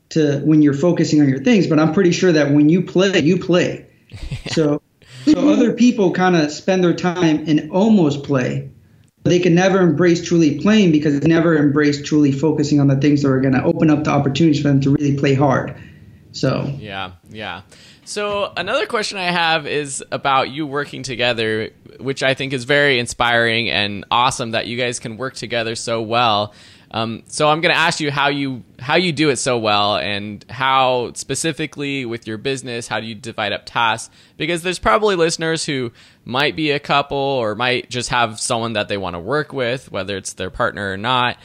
to 0.10 0.39
when 0.39 0.62
you're 0.62 0.74
focusing 0.74 1.22
on 1.22 1.29
your 1.29 1.43
things. 1.43 1.67
But 1.67 1.79
I'm 1.79 1.93
pretty 1.93 2.12
sure 2.12 2.31
that 2.31 2.51
when 2.51 2.69
you 2.69 2.81
play, 2.81 3.19
you 3.19 3.38
play. 3.39 3.88
So 4.51 4.81
so 5.25 5.50
other 5.50 5.74
people 5.74 6.12
kind 6.12 6.36
of 6.36 6.51
spend 6.51 6.84
their 6.84 6.93
time 6.93 7.45
and 7.48 7.72
almost 7.72 8.24
play. 8.24 8.69
But 9.24 9.31
They 9.31 9.39
can 9.39 9.55
never 9.55 9.81
embrace 9.81 10.24
truly 10.24 10.60
playing 10.60 10.91
because 10.91 11.19
they 11.19 11.27
never 11.27 11.57
embrace 11.57 12.01
truly 12.03 12.31
focusing 12.31 12.79
on 12.79 12.88
the 12.88 12.95
things 12.98 13.24
that 13.24 13.29
are 13.29 13.41
going 13.41 13.55
to 13.55 13.63
open 13.63 13.89
up 13.89 14.03
the 14.03 14.12
opportunities 14.12 14.62
for 14.62 14.67
them 14.67 14.81
to 14.81 14.91
really 14.91 15.17
play 15.17 15.34
hard. 15.34 15.75
So 16.31 16.72
yeah, 16.77 17.13
yeah. 17.29 17.63
So 18.05 18.53
another 18.55 18.85
question 18.85 19.17
I 19.17 19.31
have 19.31 19.65
is 19.65 20.03
about 20.12 20.51
you 20.51 20.67
working 20.67 21.01
together, 21.01 21.71
which 22.00 22.21
I 22.21 22.35
think 22.35 22.53
is 22.53 22.63
very 22.63 23.00
inspiring 23.00 23.69
and 23.69 24.05
awesome 24.12 24.51
that 24.51 24.67
you 24.67 24.77
guys 24.77 25.00
can 25.00 25.17
work 25.17 25.33
together 25.33 25.75
so 25.75 26.03
well. 26.03 26.53
Um, 26.91 27.24
so 27.25 27.50
I'm 27.50 27.62
going 27.62 27.74
to 27.74 27.79
ask 27.79 28.00
you 28.00 28.12
how 28.12 28.29
you 28.29 28.63
how 28.79 28.95
you 28.95 29.12
do 29.12 29.29
it 29.29 29.38
so 29.38 29.57
well, 29.57 29.97
and 29.97 30.45
how 30.50 31.12
specifically 31.13 32.05
with 32.05 32.27
your 32.27 32.38
business, 32.38 32.88
how 32.88 33.00
do 33.00 33.07
you 33.07 33.15
divide 33.15 33.51
up 33.51 33.65
tasks? 33.65 34.13
Because 34.38 34.62
there's 34.62 34.79
probably 34.79 35.15
listeners 35.15 35.65
who 35.65 35.91
might 36.24 36.55
be 36.55 36.71
a 36.71 36.79
couple 36.79 37.17
or 37.17 37.55
might 37.55 37.89
just 37.89 38.09
have 38.09 38.39
someone 38.39 38.74
that 38.74 38.88
they 38.88 38.97
want 38.97 39.15
to 39.15 39.19
work 39.19 39.51
with, 39.51 39.91
whether 39.91 40.15
it's 40.15 40.33
their 40.33 40.51
partner 40.51 40.91
or 40.91 40.95
not. 40.95 41.38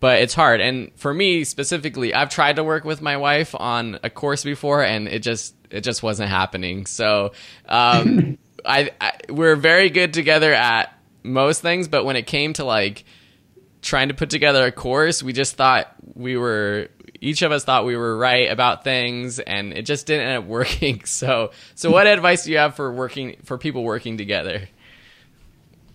But 0.00 0.20
it's 0.20 0.34
hard, 0.34 0.60
and 0.60 0.92
for 0.96 1.14
me 1.14 1.44
specifically, 1.44 2.12
I've 2.12 2.28
tried 2.28 2.56
to 2.56 2.64
work 2.64 2.84
with 2.84 3.00
my 3.00 3.16
wife 3.16 3.54
on 3.58 3.98
a 4.02 4.10
course 4.10 4.44
before, 4.44 4.84
and 4.84 5.08
it 5.08 5.20
just 5.20 5.54
it 5.74 5.82
just 5.82 6.02
wasn't 6.02 6.30
happening. 6.30 6.86
So 6.86 7.32
um, 7.68 8.38
I, 8.64 8.90
I 9.00 9.12
we're 9.28 9.56
very 9.56 9.90
good 9.90 10.14
together 10.14 10.52
at 10.52 10.96
most 11.22 11.62
things, 11.62 11.88
but 11.88 12.04
when 12.04 12.16
it 12.16 12.26
came 12.26 12.52
to 12.54 12.64
like 12.64 13.04
trying 13.82 14.08
to 14.08 14.14
put 14.14 14.30
together 14.30 14.64
a 14.64 14.72
course, 14.72 15.22
we 15.22 15.32
just 15.32 15.56
thought 15.56 15.92
we 16.14 16.36
were 16.36 16.88
each 17.20 17.42
of 17.42 17.52
us 17.52 17.64
thought 17.64 17.84
we 17.84 17.96
were 17.96 18.16
right 18.16 18.50
about 18.50 18.84
things 18.84 19.38
and 19.38 19.72
it 19.72 19.82
just 19.82 20.06
didn't 20.06 20.26
end 20.26 20.44
up 20.44 20.48
working. 20.48 21.02
So 21.14 21.50
so 21.74 21.90
what 21.90 22.06
advice 22.06 22.44
do 22.44 22.52
you 22.52 22.58
have 22.58 22.76
for 22.76 22.92
working 22.92 23.36
for 23.44 23.58
people 23.58 23.82
working 23.82 24.16
together? 24.16 24.68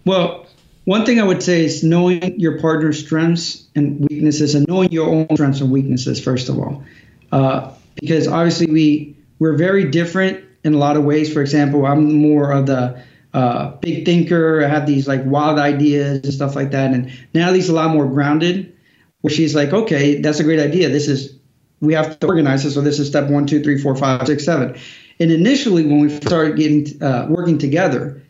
Well, 0.06 0.48
one 0.86 1.06
thing 1.06 1.20
I 1.20 1.24
would 1.24 1.44
say 1.44 1.63
is 1.63 1.84
knowing 1.84 2.39
your 2.39 2.60
partner's 2.60 3.00
strengths 3.00 3.68
and 3.76 4.08
weaknesses 4.10 4.56
and 4.56 4.68
knowing 4.68 4.92
your 4.92 5.10
own 5.10 5.28
strengths 5.34 5.62
and 5.62 5.72
weaknesses 5.72 6.22
first 6.22 6.50
of 6.50 6.58
all. 6.58 6.84
Uh, 7.32 7.74
because 7.96 8.28
obviously 8.28 8.68
we 8.68 9.15
we're 9.39 9.56
very 9.56 9.89
different 9.89 10.43
in 10.63 10.73
a 10.73 10.78
lot 10.78 10.97
of 10.97 11.04
ways. 11.04 11.32
For 11.34 11.41
example, 11.41 11.86
I'm 11.86 12.13
more 12.13 12.52
of 12.52 12.65
the 12.65 13.02
uh, 13.34 13.71
big 13.78 14.06
thinker. 14.06 14.63
I 14.63 14.67
have 14.67 14.86
these 14.86 15.08
like 15.08 15.23
wild 15.25 15.60
ideas 15.60 16.23
and 16.23 16.34
stuff 16.34 16.56
like 16.56 16.71
that. 16.71 16.91
And 16.91 17.12
Natalie's 17.34 17.69
a 17.69 17.73
lot 17.73 17.91
more 17.91 18.08
grounded, 18.08 18.75
where 19.21 19.34
she's 19.34 19.56
like, 19.56 19.73
okay, 19.73 20.21
that's 20.21 20.39
a 20.39 20.43
great 20.43 20.60
idea. 20.60 20.89
This 20.89 21.08
is 21.08 21.36
we 21.82 21.93
have 21.93 22.19
to 22.19 22.28
organize 22.28 22.63
this. 22.63 22.73
So 22.73 22.82
this 22.82 22.99
is 22.99 23.08
step 23.08 23.30
one, 23.30 23.45
two, 23.45 23.63
three, 23.63 23.78
four, 23.78 23.95
five, 23.95 24.28
six, 24.28 24.43
seven. 24.43 24.78
And 25.19 25.32
initially, 25.32 25.86
when 25.86 25.99
we 25.99 26.10
started 26.10 26.58
getting 26.58 27.02
uh, 27.02 27.28
working 27.30 27.58
together, 27.58 28.21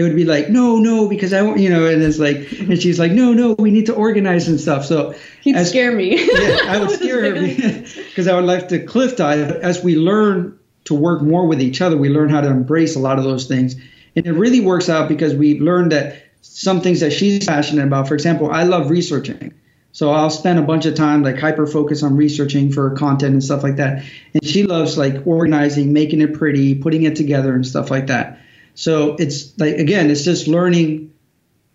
it 0.00 0.08
would 0.08 0.16
be 0.16 0.24
like, 0.24 0.48
no, 0.48 0.78
no, 0.78 1.08
because 1.08 1.32
I 1.32 1.42
want, 1.42 1.60
you 1.60 1.70
know, 1.70 1.86
and 1.86 2.02
it's 2.02 2.18
like, 2.18 2.36
and 2.58 2.80
she's 2.80 2.98
like, 2.98 3.12
no, 3.12 3.32
no, 3.32 3.52
we 3.52 3.70
need 3.70 3.86
to 3.86 3.94
organize 3.94 4.48
and 4.48 4.60
stuff. 4.60 4.84
So 4.84 5.14
he'd 5.42 5.56
as, 5.56 5.68
scare 5.68 5.94
me. 5.94 6.16
yeah, 6.32 6.58
I 6.66 6.78
would 6.80 6.90
scare 6.98 7.22
her 7.22 7.84
because 8.08 8.26
I 8.28 8.34
would 8.34 8.44
like 8.44 8.68
to 8.68 8.84
cliff 8.84 9.16
dive. 9.16 9.50
As 9.50 9.84
we 9.84 9.96
learn 9.96 10.58
to 10.84 10.94
work 10.94 11.22
more 11.22 11.46
with 11.46 11.60
each 11.60 11.80
other, 11.80 11.96
we 11.96 12.08
learn 12.08 12.30
how 12.30 12.40
to 12.40 12.48
embrace 12.48 12.96
a 12.96 12.98
lot 12.98 13.18
of 13.18 13.24
those 13.24 13.46
things 13.46 13.76
and 14.16 14.26
it 14.26 14.32
really 14.32 14.60
works 14.60 14.88
out 14.88 15.08
because 15.08 15.34
we 15.34 15.60
learned 15.60 15.92
that 15.92 16.22
some 16.42 16.80
things 16.80 17.00
that 17.00 17.12
she's 17.12 17.46
passionate 17.46 17.86
about, 17.86 18.08
for 18.08 18.14
example, 18.14 18.50
I 18.50 18.64
love 18.64 18.90
researching. 18.90 19.54
So 19.92 20.10
I'll 20.10 20.30
spend 20.30 20.58
a 20.58 20.62
bunch 20.62 20.86
of 20.86 20.94
time 20.94 21.22
like 21.22 21.38
hyper 21.38 21.66
focus 21.66 22.02
on 22.02 22.16
researching 22.16 22.72
for 22.72 22.90
content 22.90 23.32
and 23.32 23.42
stuff 23.42 23.62
like 23.62 23.76
that. 23.76 24.04
And 24.34 24.44
she 24.44 24.62
loves 24.62 24.96
like 24.96 25.26
organizing, 25.26 25.92
making 25.92 26.20
it 26.20 26.34
pretty, 26.34 26.76
putting 26.76 27.02
it 27.02 27.16
together 27.16 27.54
and 27.54 27.66
stuff 27.66 27.90
like 27.90 28.06
that. 28.06 28.38
So 28.80 29.14
it's 29.18 29.58
like 29.58 29.74
again, 29.76 30.10
it's 30.10 30.24
just 30.24 30.48
learning 30.48 31.12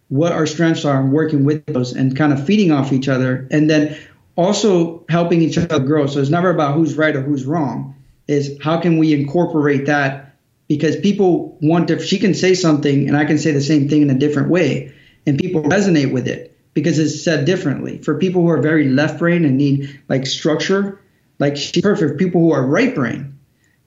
what 0.09 0.31
our 0.31 0.47
strengths 0.47 0.85
are 0.85 0.99
and 0.99 1.11
working 1.11 1.45
with 1.45 1.63
those 1.67 1.93
and 1.93 2.17
kind 2.17 2.33
of 2.33 2.43
feeding 2.43 2.71
off 2.71 2.91
each 2.91 3.07
other 3.07 3.47
and 3.51 3.69
then 3.69 3.95
also 4.35 5.05
helping 5.07 5.43
each 5.43 5.55
other 5.55 5.77
grow. 5.77 6.07
So 6.07 6.19
it's 6.19 6.31
never 6.31 6.49
about 6.49 6.73
who's 6.73 6.97
right 6.97 7.15
or 7.15 7.21
who's 7.21 7.45
wrong. 7.45 7.95
Is 8.27 8.57
how 8.59 8.81
can 8.81 8.97
we 8.97 9.13
incorporate 9.13 9.85
that 9.85 10.35
because 10.67 10.95
people 10.95 11.59
want 11.61 11.89
to 11.89 11.99
she 11.99 12.17
can 12.17 12.33
say 12.33 12.55
something 12.55 13.07
and 13.07 13.15
I 13.15 13.25
can 13.25 13.37
say 13.37 13.51
the 13.51 13.61
same 13.61 13.87
thing 13.87 14.01
in 14.01 14.09
a 14.09 14.17
different 14.17 14.49
way 14.49 14.91
and 15.27 15.37
people 15.37 15.61
resonate 15.61 16.11
with 16.11 16.27
it 16.27 16.57
because 16.73 16.97
it's 16.97 17.23
said 17.23 17.45
differently. 17.45 17.99
For 17.99 18.17
people 18.17 18.41
who 18.41 18.49
are 18.49 18.61
very 18.61 18.89
left 18.89 19.19
brain 19.19 19.45
and 19.45 19.59
need 19.59 20.01
like 20.09 20.25
structure, 20.25 20.99
like 21.37 21.55
she's 21.55 21.83
perfect. 21.83 22.17
People 22.17 22.41
who 22.41 22.51
are 22.51 22.65
right 22.65 22.95
brain, 22.95 23.34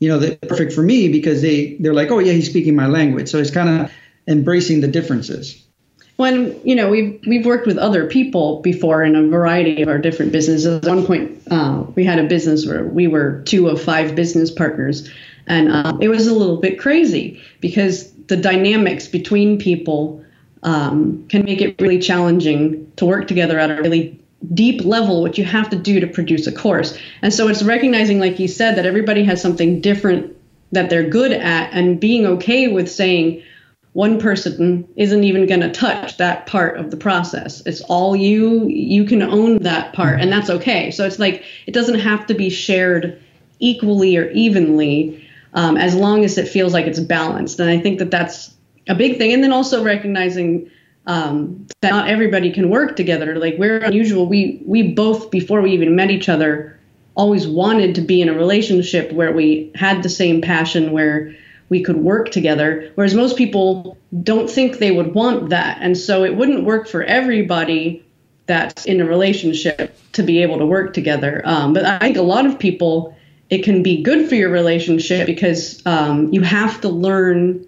you 0.01 0.09
know, 0.09 0.35
perfect 0.49 0.73
for 0.73 0.83
me 0.83 1.09
because 1.09 1.43
they 1.43 1.77
they're 1.81 1.95
like, 1.95 2.11
oh 2.11 2.19
yeah, 2.19 2.33
he's 2.33 2.49
speaking 2.49 2.77
my 2.77 2.87
language. 2.87 3.29
So 3.29 3.39
it's 3.39 3.51
kind 3.51 3.69
of 3.69 3.93
embracing 4.27 4.81
the 4.81 4.89
differences. 4.89 5.65
When 6.17 6.61
you 6.65 6.75
know 6.75 6.89
we've 6.91 7.21
we've 7.27 7.47
worked 7.47 7.67
with 7.67 7.79
other 7.79 8.07
people 8.07 8.61
before 8.61 9.05
in 9.05 9.15
a 9.15 9.27
variety 9.27 9.83
of 9.83 9.89
our 9.89 9.99
different 9.99 10.33
businesses. 10.33 10.67
At 10.67 10.85
one 10.85 11.07
point, 11.07 11.41
uh, 11.51 11.85
we 11.95 12.05
had 12.05 12.19
a 12.19 12.25
business 12.25 12.67
where 12.67 12.85
we 12.85 13.07
were 13.07 13.43
two 13.45 13.69
of 13.69 13.81
five 13.81 14.15
business 14.15 14.51
partners, 14.51 15.09
and 15.47 15.71
um, 15.71 16.03
it 16.03 16.09
was 16.09 16.27
a 16.27 16.35
little 16.35 16.57
bit 16.57 16.79
crazy 16.79 17.43
because 17.61 18.13
the 18.27 18.37
dynamics 18.37 19.07
between 19.07 19.59
people 19.59 20.25
um, 20.63 21.25
can 21.29 21.45
make 21.45 21.61
it 21.61 21.81
really 21.81 21.99
challenging 21.99 22.91
to 22.97 23.07
work 23.07 23.29
together 23.29 23.59
at 23.59 23.71
a 23.71 23.81
really 23.81 24.21
deep 24.55 24.85
level, 24.85 25.23
what 25.23 25.39
you 25.39 25.45
have 25.45 25.71
to 25.71 25.77
do 25.77 26.01
to 26.01 26.07
produce 26.07 26.47
a 26.47 26.53
course. 26.53 26.97
And 27.23 27.33
so 27.33 27.49
it's 27.49 27.63
recognizing, 27.63 28.21
like 28.21 28.39
you 28.39 28.49
said, 28.49 28.77
that 28.77 28.87
everybody 28.87 29.25
has 29.25 29.43
something 29.43 29.81
different 29.81 30.37
that 30.73 30.91
they're 30.91 31.09
good 31.09 31.33
at 31.33 31.73
and 31.73 31.99
being 31.99 32.27
okay 32.27 32.69
with 32.69 32.91
saying, 32.91 33.43
one 33.95 34.21
person 34.21 34.87
isn't 34.97 35.25
even 35.25 35.47
going 35.47 35.61
to 35.61 35.73
touch 35.73 36.19
that 36.19 36.47
part 36.47 36.77
of 36.77 36.91
the 36.91 36.97
process. 36.97 37.63
It's 37.67 37.81
all 37.81 38.15
you. 38.15 38.69
You 38.69 39.05
can 39.05 39.23
own 39.23 39.63
that 39.63 39.93
part, 39.93 40.21
and 40.21 40.31
that's 40.31 40.51
okay. 40.51 40.91
So 40.91 41.05
it's 41.05 41.19
like 41.19 41.43
it 41.67 41.73
doesn't 41.73 41.99
have 41.99 42.27
to 42.27 42.35
be 42.35 42.51
shared 42.51 43.21
equally 43.59 44.17
or 44.17 44.31
evenly 44.31 45.27
um, 45.55 45.77
as 45.77 45.95
long 45.95 46.25
as 46.25 46.39
it 46.39 46.47
feels 46.47 46.73
like 46.73 46.87
it's 46.87 47.01
balanced. 47.01 47.59
And 47.59 47.69
I 47.69 47.81
think 47.81 47.99
that 47.99 48.11
that's 48.11 48.55
a 48.89 48.95
big 48.95 49.19
thing. 49.19 49.33
And 49.33 49.43
then 49.43 49.53
also 49.53 49.83
recognizing 49.83 50.71
um, 51.09 51.67
that 51.81 51.91
not 51.91 52.09
everybody 52.09 52.53
can 52.53 52.69
work 52.71 52.95
together. 52.95 53.37
Like 53.39 53.57
we're 53.59 53.79
unusual. 53.79 54.27
We 54.27 54.63
we 54.65 54.93
both 54.93 55.31
before 55.31 55.61
we 55.63 55.73
even 55.73 55.97
met 55.97 56.11
each 56.11 56.29
other 56.29 56.79
always 57.17 57.49
wanted 57.49 57.97
to 57.97 58.01
be 58.01 58.23
in 58.23 58.29
a 58.29 58.35
relationship 58.35 59.11
where 59.13 59.33
we 59.33 59.73
had 59.75 60.05
the 60.05 60.09
same 60.09 60.41
passion, 60.41 60.93
where 60.93 61.35
we 61.71 61.83
could 61.83 61.97
work 61.97 62.31
together. 62.31 62.93
Whereas 62.95 63.15
most 63.15 63.37
people 63.37 63.99
don't 64.23 64.49
think 64.49 64.79
they 64.79 64.93
would 64.93 65.15
want 65.15 65.49
that, 65.49 65.79
and 65.81 65.97
so 65.97 66.25
it 66.25 66.37
wouldn't 66.37 66.65
work 66.65 66.87
for 66.87 67.03
everybody 67.03 68.05
that's 68.47 68.85
in 68.85 69.01
a 69.01 69.05
relationship 69.05 69.97
to 70.13 70.23
be 70.23 70.43
able 70.43 70.59
to 70.59 70.67
work 70.67 70.95
together. 70.95 71.43
Um, 71.45 71.73
but 71.73 71.85
I 71.85 71.99
think 71.99 72.17
a 72.17 72.23
lot 72.23 72.47
of 72.47 72.59
people, 72.59 73.15
it 73.51 73.63
can 73.63 73.83
be 73.83 74.03
good 74.03 74.29
for 74.29 74.35
your 74.35 74.51
relationship 74.51 75.27
because 75.27 75.85
um, 75.87 76.33
you 76.33 76.41
have 76.41 76.81
to 76.81 76.89
learn 76.89 77.67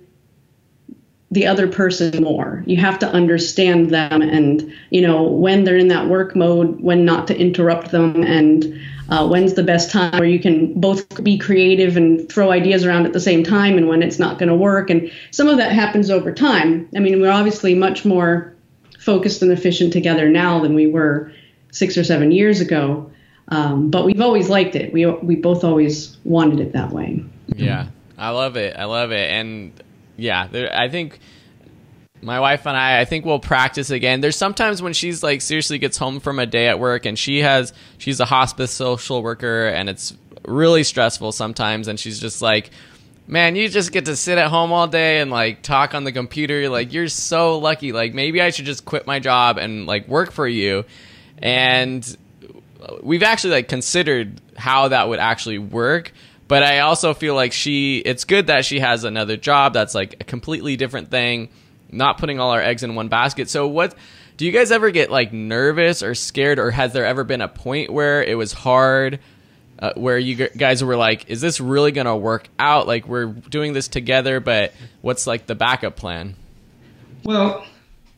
the 1.30 1.46
other 1.46 1.68
person 1.68 2.22
more. 2.22 2.64
You 2.66 2.76
have 2.78 2.98
to 3.00 3.08
understand 3.08 3.90
them 3.90 4.20
and, 4.20 4.72
you 4.90 5.00
know, 5.00 5.22
when 5.22 5.62
they're 5.62 5.76
in 5.76 5.88
that 5.88 6.08
work 6.08 6.34
mode, 6.34 6.80
when 6.80 7.04
not 7.04 7.28
to 7.28 7.38
interrupt 7.38 7.92
them, 7.92 8.24
and 8.24 8.80
uh, 9.08 9.28
when's 9.28 9.54
the 9.54 9.62
best 9.62 9.90
time 9.90 10.18
where 10.18 10.28
you 10.28 10.40
can 10.40 10.80
both 10.80 11.22
be 11.22 11.38
creative 11.38 11.96
and 11.96 12.28
throw 12.28 12.50
ideas 12.50 12.84
around 12.84 13.06
at 13.06 13.12
the 13.12 13.20
same 13.20 13.44
time, 13.44 13.76
and 13.76 13.88
when 13.88 14.02
it's 14.02 14.18
not 14.18 14.38
going 14.38 14.48
to 14.48 14.56
work. 14.56 14.90
And 14.90 15.10
some 15.30 15.48
of 15.48 15.58
that 15.58 15.72
happens 15.72 16.10
over 16.10 16.32
time. 16.32 16.88
I 16.96 16.98
mean, 16.98 17.20
we're 17.20 17.30
obviously 17.30 17.74
much 17.74 18.04
more 18.04 18.54
focused 18.98 19.42
and 19.42 19.52
efficient 19.52 19.92
together 19.92 20.28
now 20.28 20.60
than 20.60 20.74
we 20.74 20.86
were 20.86 21.32
six 21.70 21.96
or 21.96 22.04
seven 22.04 22.32
years 22.32 22.60
ago. 22.60 23.10
Um, 23.48 23.90
but 23.90 24.04
we've 24.04 24.20
always 24.20 24.48
liked 24.48 24.76
it. 24.76 24.92
We 24.92 25.06
we 25.06 25.34
both 25.34 25.64
always 25.64 26.16
wanted 26.22 26.60
it 26.60 26.72
that 26.72 26.90
way. 26.90 27.24
Yeah, 27.48 27.88
I 28.16 28.30
love 28.30 28.56
it. 28.56 28.76
I 28.76 28.84
love 28.84 29.10
it, 29.10 29.28
and 29.28 29.72
yeah, 30.20 30.46
there, 30.46 30.74
I 30.74 30.88
think 30.88 31.18
my 32.22 32.40
wife 32.40 32.66
and 32.66 32.76
I, 32.76 33.00
I 33.00 33.04
think 33.04 33.24
we'll 33.24 33.40
practice 33.40 33.90
again. 33.90 34.20
There's 34.20 34.36
sometimes 34.36 34.82
when 34.82 34.92
she's 34.92 35.22
like 35.22 35.40
seriously 35.40 35.78
gets 35.78 35.96
home 35.96 36.20
from 36.20 36.38
a 36.38 36.46
day 36.46 36.68
at 36.68 36.78
work 36.78 37.06
and 37.06 37.18
she 37.18 37.38
has 37.38 37.72
she's 37.98 38.20
a 38.20 38.24
hospice 38.24 38.70
social 38.70 39.22
worker 39.22 39.68
and 39.68 39.88
it's 39.88 40.14
really 40.46 40.84
stressful 40.84 41.32
sometimes 41.32 41.88
and 41.88 42.00
she's 42.00 42.18
just 42.18 42.40
like 42.40 42.70
man 43.26 43.54
you 43.56 43.68
just 43.68 43.92
get 43.92 44.06
to 44.06 44.16
sit 44.16 44.38
at 44.38 44.48
home 44.48 44.72
all 44.72 44.86
day 44.86 45.20
and 45.20 45.30
like 45.30 45.62
talk 45.62 45.94
on 45.94 46.04
the 46.04 46.12
computer. 46.12 46.68
Like 46.68 46.92
you're 46.92 47.08
so 47.08 47.58
lucky. 47.58 47.92
Like 47.92 48.14
maybe 48.14 48.42
i 48.42 48.50
should 48.50 48.66
just 48.66 48.84
quit 48.84 49.06
my 49.06 49.18
job 49.18 49.56
and 49.56 49.86
like 49.86 50.06
work 50.08 50.32
for 50.32 50.46
you. 50.46 50.84
And 51.38 52.16
we've 53.02 53.22
actually 53.22 53.54
like 53.54 53.68
considered 53.68 54.40
how 54.56 54.88
that 54.88 55.08
would 55.08 55.18
actually 55.18 55.58
work 55.58 56.12
but 56.50 56.62
i 56.62 56.80
also 56.80 57.14
feel 57.14 57.34
like 57.34 57.54
she 57.54 57.96
it's 57.98 58.24
good 58.24 58.48
that 58.48 58.66
she 58.66 58.80
has 58.80 59.04
another 59.04 59.38
job 59.38 59.72
that's 59.72 59.94
like 59.94 60.16
a 60.20 60.24
completely 60.24 60.76
different 60.76 61.10
thing 61.10 61.48
not 61.92 62.18
putting 62.18 62.40
all 62.40 62.50
our 62.50 62.62
eggs 62.62 62.82
in 62.82 62.94
one 62.94 63.08
basket. 63.08 63.48
So 63.48 63.66
what 63.66 63.94
do 64.36 64.46
you 64.46 64.52
guys 64.52 64.70
ever 64.70 64.90
get 64.90 65.10
like 65.10 65.32
nervous 65.32 66.02
or 66.02 66.14
scared 66.14 66.58
or 66.58 66.70
has 66.70 66.92
there 66.92 67.04
ever 67.04 67.24
been 67.24 67.40
a 67.40 67.48
point 67.48 67.90
where 67.90 68.22
it 68.22 68.36
was 68.36 68.52
hard 68.52 69.20
uh, 69.78 69.92
where 69.96 70.18
you 70.18 70.48
guys 70.48 70.84
were 70.84 70.96
like 70.96 71.28
is 71.28 71.40
this 71.40 71.60
really 71.60 71.92
going 71.92 72.06
to 72.06 72.16
work 72.16 72.48
out 72.58 72.86
like 72.86 73.06
we're 73.06 73.26
doing 73.26 73.72
this 73.72 73.88
together 73.88 74.40
but 74.40 74.72
what's 75.00 75.26
like 75.26 75.46
the 75.46 75.54
backup 75.54 75.96
plan? 75.96 76.34
Well, 77.24 77.66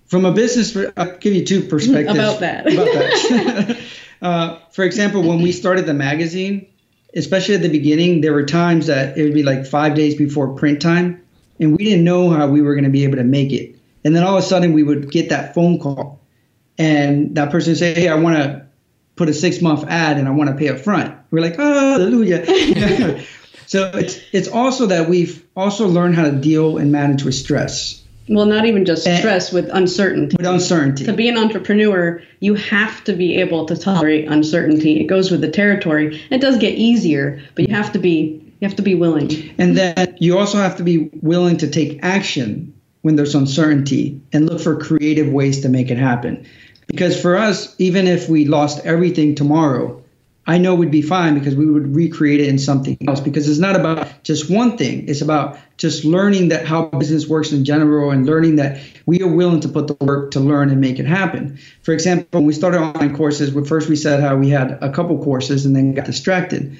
from 0.06 0.24
a 0.24 0.32
business 0.32 0.76
I'll 0.96 1.16
give 1.18 1.34
you 1.34 1.44
two 1.44 1.62
perspectives 1.62 2.18
about 2.18 2.40
that. 2.40 2.72
About 2.72 2.86
that. 2.86 3.78
uh, 4.22 4.58
for 4.70 4.84
example, 4.84 5.22
when 5.22 5.42
we 5.42 5.52
started 5.52 5.86
the 5.86 5.94
magazine, 5.94 6.66
especially 7.14 7.54
at 7.54 7.62
the 7.62 7.68
beginning, 7.68 8.20
there 8.20 8.32
were 8.32 8.44
times 8.44 8.86
that 8.86 9.16
it 9.16 9.22
would 9.22 9.34
be 9.34 9.42
like 9.42 9.66
5 9.66 9.94
days 9.94 10.14
before 10.14 10.54
print 10.54 10.80
time 10.80 11.22
and 11.62 11.78
we 11.78 11.84
didn't 11.84 12.04
know 12.04 12.30
how 12.30 12.48
we 12.48 12.60
were 12.60 12.74
going 12.74 12.84
to 12.84 12.90
be 12.90 13.04
able 13.04 13.16
to 13.16 13.24
make 13.24 13.52
it. 13.52 13.76
And 14.04 14.14
then 14.16 14.24
all 14.24 14.36
of 14.36 14.42
a 14.42 14.46
sudden, 14.46 14.72
we 14.72 14.82
would 14.82 15.10
get 15.10 15.28
that 15.28 15.54
phone 15.54 15.78
call, 15.78 16.20
and 16.76 17.36
that 17.36 17.50
person 17.50 17.70
would 17.70 17.78
say, 17.78 17.94
"Hey, 17.94 18.08
I 18.08 18.16
want 18.16 18.36
to 18.36 18.66
put 19.14 19.28
a 19.28 19.34
six 19.34 19.62
month 19.62 19.84
ad, 19.84 20.18
and 20.18 20.26
I 20.26 20.32
want 20.32 20.50
to 20.50 20.56
pay 20.56 20.68
up 20.68 20.80
front." 20.80 21.14
We're 21.30 21.40
like, 21.40 21.54
oh, 21.58 21.90
"Hallelujah!" 21.92 23.24
so 23.66 23.90
it's 23.94 24.18
it's 24.32 24.48
also 24.48 24.86
that 24.86 25.08
we've 25.08 25.44
also 25.56 25.86
learned 25.86 26.16
how 26.16 26.24
to 26.24 26.32
deal 26.32 26.78
and 26.78 26.90
manage 26.90 27.22
with 27.22 27.36
stress. 27.36 28.01
Well, 28.28 28.46
not 28.46 28.66
even 28.66 28.84
just 28.84 29.06
eh, 29.06 29.18
stress, 29.18 29.52
with 29.52 29.68
uncertainty. 29.72 30.36
With 30.36 30.46
uncertainty. 30.46 31.04
To 31.04 31.12
be 31.12 31.28
an 31.28 31.36
entrepreneur, 31.36 32.22
you 32.40 32.54
have 32.54 33.02
to 33.04 33.12
be 33.12 33.36
able 33.36 33.66
to 33.66 33.76
tolerate 33.76 34.28
uncertainty. 34.28 35.00
It 35.00 35.04
goes 35.04 35.30
with 35.30 35.40
the 35.40 35.50
territory. 35.50 36.22
It 36.30 36.40
does 36.40 36.58
get 36.58 36.74
easier, 36.74 37.42
but 37.54 37.68
you 37.68 37.74
have 37.74 37.92
to 37.92 37.98
be 37.98 38.38
you 38.60 38.68
have 38.68 38.76
to 38.76 38.82
be 38.82 38.94
willing. 38.94 39.52
And 39.58 39.76
then 39.76 40.16
you 40.20 40.38
also 40.38 40.58
have 40.58 40.76
to 40.76 40.84
be 40.84 41.10
willing 41.20 41.56
to 41.58 41.68
take 41.68 41.98
action 42.04 42.72
when 43.00 43.16
there's 43.16 43.34
uncertainty 43.34 44.20
and 44.32 44.46
look 44.46 44.60
for 44.60 44.78
creative 44.78 45.28
ways 45.28 45.62
to 45.62 45.68
make 45.68 45.90
it 45.90 45.98
happen. 45.98 46.46
Because 46.86 47.20
for 47.20 47.36
us, 47.36 47.74
even 47.78 48.06
if 48.06 48.28
we 48.28 48.44
lost 48.44 48.84
everything 48.84 49.34
tomorrow, 49.34 50.01
I 50.44 50.58
know 50.58 50.74
we'd 50.74 50.90
be 50.90 51.02
fine 51.02 51.38
because 51.38 51.54
we 51.54 51.66
would 51.66 51.94
recreate 51.94 52.40
it 52.40 52.48
in 52.48 52.58
something 52.58 52.98
else. 53.06 53.20
Because 53.20 53.48
it's 53.48 53.60
not 53.60 53.76
about 53.76 54.24
just 54.24 54.50
one 54.50 54.76
thing; 54.76 55.08
it's 55.08 55.20
about 55.20 55.58
just 55.76 56.04
learning 56.04 56.48
that 56.48 56.66
how 56.66 56.86
business 56.86 57.28
works 57.28 57.52
in 57.52 57.64
general 57.64 58.10
and 58.10 58.26
learning 58.26 58.56
that 58.56 58.80
we 59.06 59.22
are 59.22 59.28
willing 59.28 59.60
to 59.60 59.68
put 59.68 59.86
the 59.86 59.96
work 60.04 60.32
to 60.32 60.40
learn 60.40 60.70
and 60.70 60.80
make 60.80 60.98
it 60.98 61.06
happen. 61.06 61.58
For 61.82 61.92
example, 61.92 62.40
when 62.40 62.46
we 62.46 62.52
started 62.52 62.80
online 62.80 63.16
courses, 63.16 63.52
we 63.52 63.64
first 63.64 63.88
we 63.88 63.96
said 63.96 64.20
how 64.20 64.36
we 64.36 64.50
had 64.50 64.78
a 64.82 64.90
couple 64.90 65.22
courses 65.22 65.64
and 65.64 65.76
then 65.76 65.94
got 65.94 66.06
distracted. 66.06 66.76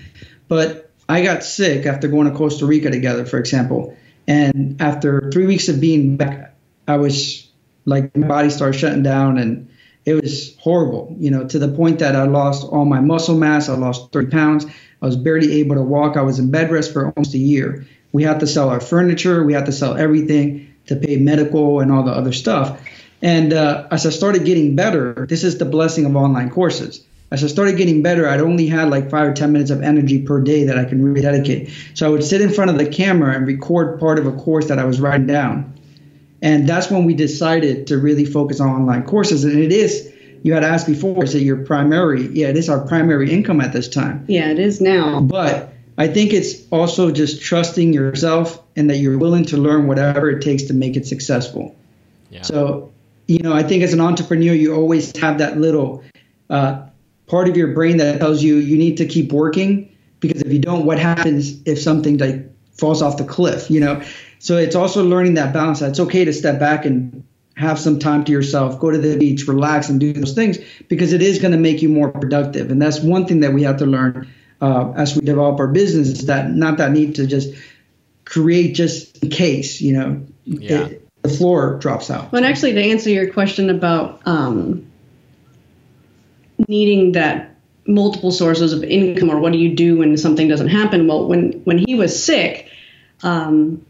But 0.48 0.90
I 1.09 1.22
got 1.22 1.44
sick 1.44 1.87
after 1.87 2.09
going 2.09 2.31
to 2.31 2.37
Costa 2.37 2.66
Rica 2.66 2.90
together, 2.90 3.27
for 3.27 3.38
example. 3.38 3.96
And 4.27 4.81
after 4.81 5.31
three 5.31 5.46
weeks 5.46 5.68
of 5.68 5.81
being 5.81 6.16
back, 6.16 6.55
I 6.88 6.96
was 6.96 7.48
like, 7.85 8.16
my 8.16 8.27
body 8.27 8.51
started 8.51 8.79
shutting 8.79 9.03
down 9.03 9.38
and 9.38 9.68
it 10.04 10.14
was 10.14 10.56
horrible, 10.58 11.14
you 11.18 11.30
know, 11.30 11.46
to 11.46 11.58
the 11.58 11.68
point 11.68 12.00
that 12.00 12.16
I 12.16 12.24
lost 12.24 12.66
all 12.66 12.84
my 12.84 13.00
muscle 13.00 13.36
mass. 13.36 13.68
I 13.68 13.76
lost 13.76 14.12
30 14.12 14.30
pounds. 14.30 14.66
I 15.00 15.06
was 15.06 15.16
barely 15.16 15.60
able 15.60 15.76
to 15.76 15.82
walk. 15.82 16.16
I 16.16 16.22
was 16.22 16.38
in 16.38 16.50
bed 16.50 16.70
rest 16.70 16.92
for 16.92 17.12
almost 17.12 17.34
a 17.34 17.38
year. 17.38 17.86
We 18.12 18.22
had 18.24 18.40
to 18.40 18.46
sell 18.46 18.68
our 18.68 18.80
furniture. 18.80 19.44
We 19.44 19.52
had 19.52 19.66
to 19.66 19.72
sell 19.72 19.96
everything 19.96 20.74
to 20.86 20.96
pay 20.96 21.16
medical 21.16 21.80
and 21.80 21.92
all 21.92 22.02
the 22.02 22.12
other 22.12 22.32
stuff. 22.32 22.80
And 23.22 23.52
uh, 23.52 23.86
as 23.90 24.04
I 24.04 24.10
started 24.10 24.44
getting 24.44 24.74
better, 24.74 25.26
this 25.28 25.44
is 25.44 25.58
the 25.58 25.64
blessing 25.64 26.04
of 26.04 26.16
online 26.16 26.50
courses 26.50 27.04
as 27.32 27.42
I 27.42 27.46
started 27.46 27.78
getting 27.78 28.02
better, 28.02 28.28
I'd 28.28 28.42
only 28.42 28.66
had 28.66 28.90
like 28.90 29.10
five 29.10 29.26
or 29.26 29.32
10 29.32 29.52
minutes 29.52 29.70
of 29.70 29.82
energy 29.82 30.20
per 30.20 30.38
day 30.42 30.64
that 30.64 30.78
I 30.78 30.84
can 30.84 31.02
really 31.02 31.22
dedicate. 31.22 31.70
So 31.94 32.06
I 32.06 32.10
would 32.10 32.22
sit 32.22 32.42
in 32.42 32.50
front 32.50 32.70
of 32.70 32.76
the 32.76 32.86
camera 32.86 33.34
and 33.34 33.46
record 33.46 33.98
part 33.98 34.18
of 34.18 34.26
a 34.26 34.32
course 34.32 34.68
that 34.68 34.78
I 34.78 34.84
was 34.84 35.00
writing 35.00 35.26
down. 35.26 35.72
And 36.42 36.68
that's 36.68 36.90
when 36.90 37.05
we 37.05 37.14
decided 37.14 37.87
to 37.87 37.98
really 37.98 38.24
focus 38.24 38.61
on 38.61 38.68
online 38.68 39.05
courses. 39.05 39.44
And 39.44 39.59
it 39.59 39.72
is, 39.72 40.12
you 40.42 40.55
had 40.55 40.64
asked 40.64 40.88
before, 40.88 41.22
is 41.22 41.35
it 41.37 41.42
your 41.42 41.64
primary? 41.64 42.26
Yeah, 42.26 42.48
it 42.48 42.57
is 42.57 42.68
our 42.68 42.85
primary 42.87 43.31
income 43.31 43.61
at 43.61 43.72
this 43.72 43.88
time. 43.88 44.24
Yeah, 44.28 44.48
it 44.48 44.59
is 44.59 44.81
now. 44.81 45.20
But 45.20 45.72
I 45.96 46.09
think 46.09 46.33
it's 46.33 46.66
also 46.70 47.12
just 47.12 47.40
trusting 47.40 47.92
yourself 47.92 48.61
and 48.74 48.90
that 48.90 48.96
you're 48.96 49.18
willing 49.18 49.44
to 49.46 49.57
learn 49.57 49.87
whatever 49.87 50.31
it 50.31 50.42
takes 50.42 50.64
to 50.64 50.74
make 50.74 50.96
it 50.96 51.07
successful. 51.07 51.76
Yeah. 52.31 52.42
So, 52.42 52.92
you 53.28 53.38
know, 53.38 53.52
I 53.52 53.62
think 53.62 53.85
as 53.85 53.92
an 53.92 54.00
entrepreneur, 54.00 54.52
you 54.52 54.74
always 54.74 55.16
have 55.18 55.38
that 55.38 55.59
little 55.59 56.02
uh, 56.50 56.87
part 57.28 57.48
of 57.48 57.57
your 57.57 57.68
brain 57.68 57.98
that 57.98 58.18
tells 58.18 58.42
you 58.42 58.57
you 58.57 58.76
need 58.76 58.96
to 58.96 59.07
keep 59.07 59.31
working 59.33 59.94
because 60.18 60.42
if 60.42 60.52
you 60.52 60.59
don't, 60.59 60.87
what 60.87 60.98
happens 60.98 61.62
if 61.66 61.81
something 61.81 62.18
like 62.18 62.50
falls 62.72 63.00
off 63.00 63.16
the 63.16 63.24
cliff? 63.24 63.70
You 63.70 63.81
know, 63.81 64.02
so 64.42 64.57
it's 64.57 64.74
also 64.74 65.05
learning 65.05 65.35
that 65.35 65.52
balance. 65.52 65.78
That 65.78 65.90
it's 65.90 66.00
okay 66.00 66.24
to 66.24 66.33
step 66.33 66.59
back 66.59 66.85
and 66.85 67.22
have 67.57 67.78
some 67.78 68.00
time 68.00 68.24
to 68.24 68.33
yourself, 68.33 68.81
go 68.81 68.90
to 68.90 68.98
the 68.98 69.16
beach, 69.16 69.46
relax, 69.46 69.88
and 69.88 70.00
do 70.00 70.12
those 70.12 70.33
things 70.35 70.59
because 70.88 71.12
it 71.12 71.22
is 71.22 71.38
going 71.38 71.52
to 71.52 71.59
make 71.59 71.81
you 71.81 71.88
more 71.88 72.11
productive. 72.11 72.72
And 72.72 72.83
that's 72.83 72.98
one 72.98 73.26
thing 73.26 73.38
that 73.40 73.52
we 73.52 73.62
have 73.62 73.76
to 73.76 73.87
learn 73.87 74.28
uh, 74.61 74.92
as 74.96 75.14
we 75.14 75.24
develop 75.24 75.61
our 75.61 75.68
business 75.68 76.09
is 76.09 76.26
that 76.26 76.50
not 76.50 76.78
that 76.78 76.90
need 76.90 77.14
to 77.16 77.26
just 77.28 77.55
create 78.24 78.74
just 78.74 79.22
in 79.22 79.31
case, 79.31 79.81
you 79.81 79.92
know, 79.92 80.26
yeah. 80.42 80.87
it, 80.87 81.09
the 81.22 81.28
floor 81.28 81.78
drops 81.78 82.11
out. 82.11 82.33
Well, 82.33 82.42
and 82.42 82.50
actually, 82.50 82.72
to 82.72 82.83
answer 82.83 83.11
your 83.11 83.33
question 83.33 83.70
about 83.70 84.22
um, 84.26 84.90
needing 86.66 87.12
that 87.12 87.55
multiple 87.87 88.33
sources 88.33 88.72
of 88.72 88.83
income 88.83 89.31
or 89.31 89.38
what 89.38 89.52
do 89.52 89.59
you 89.59 89.76
do 89.76 89.98
when 89.98 90.16
something 90.16 90.48
doesn't 90.48 90.68
happen 90.68 91.09
well 91.09 91.26
when 91.26 91.52
when 91.64 91.78
he 91.78 91.96
was 91.96 92.24
sick 92.24 92.68
um, 93.24 93.85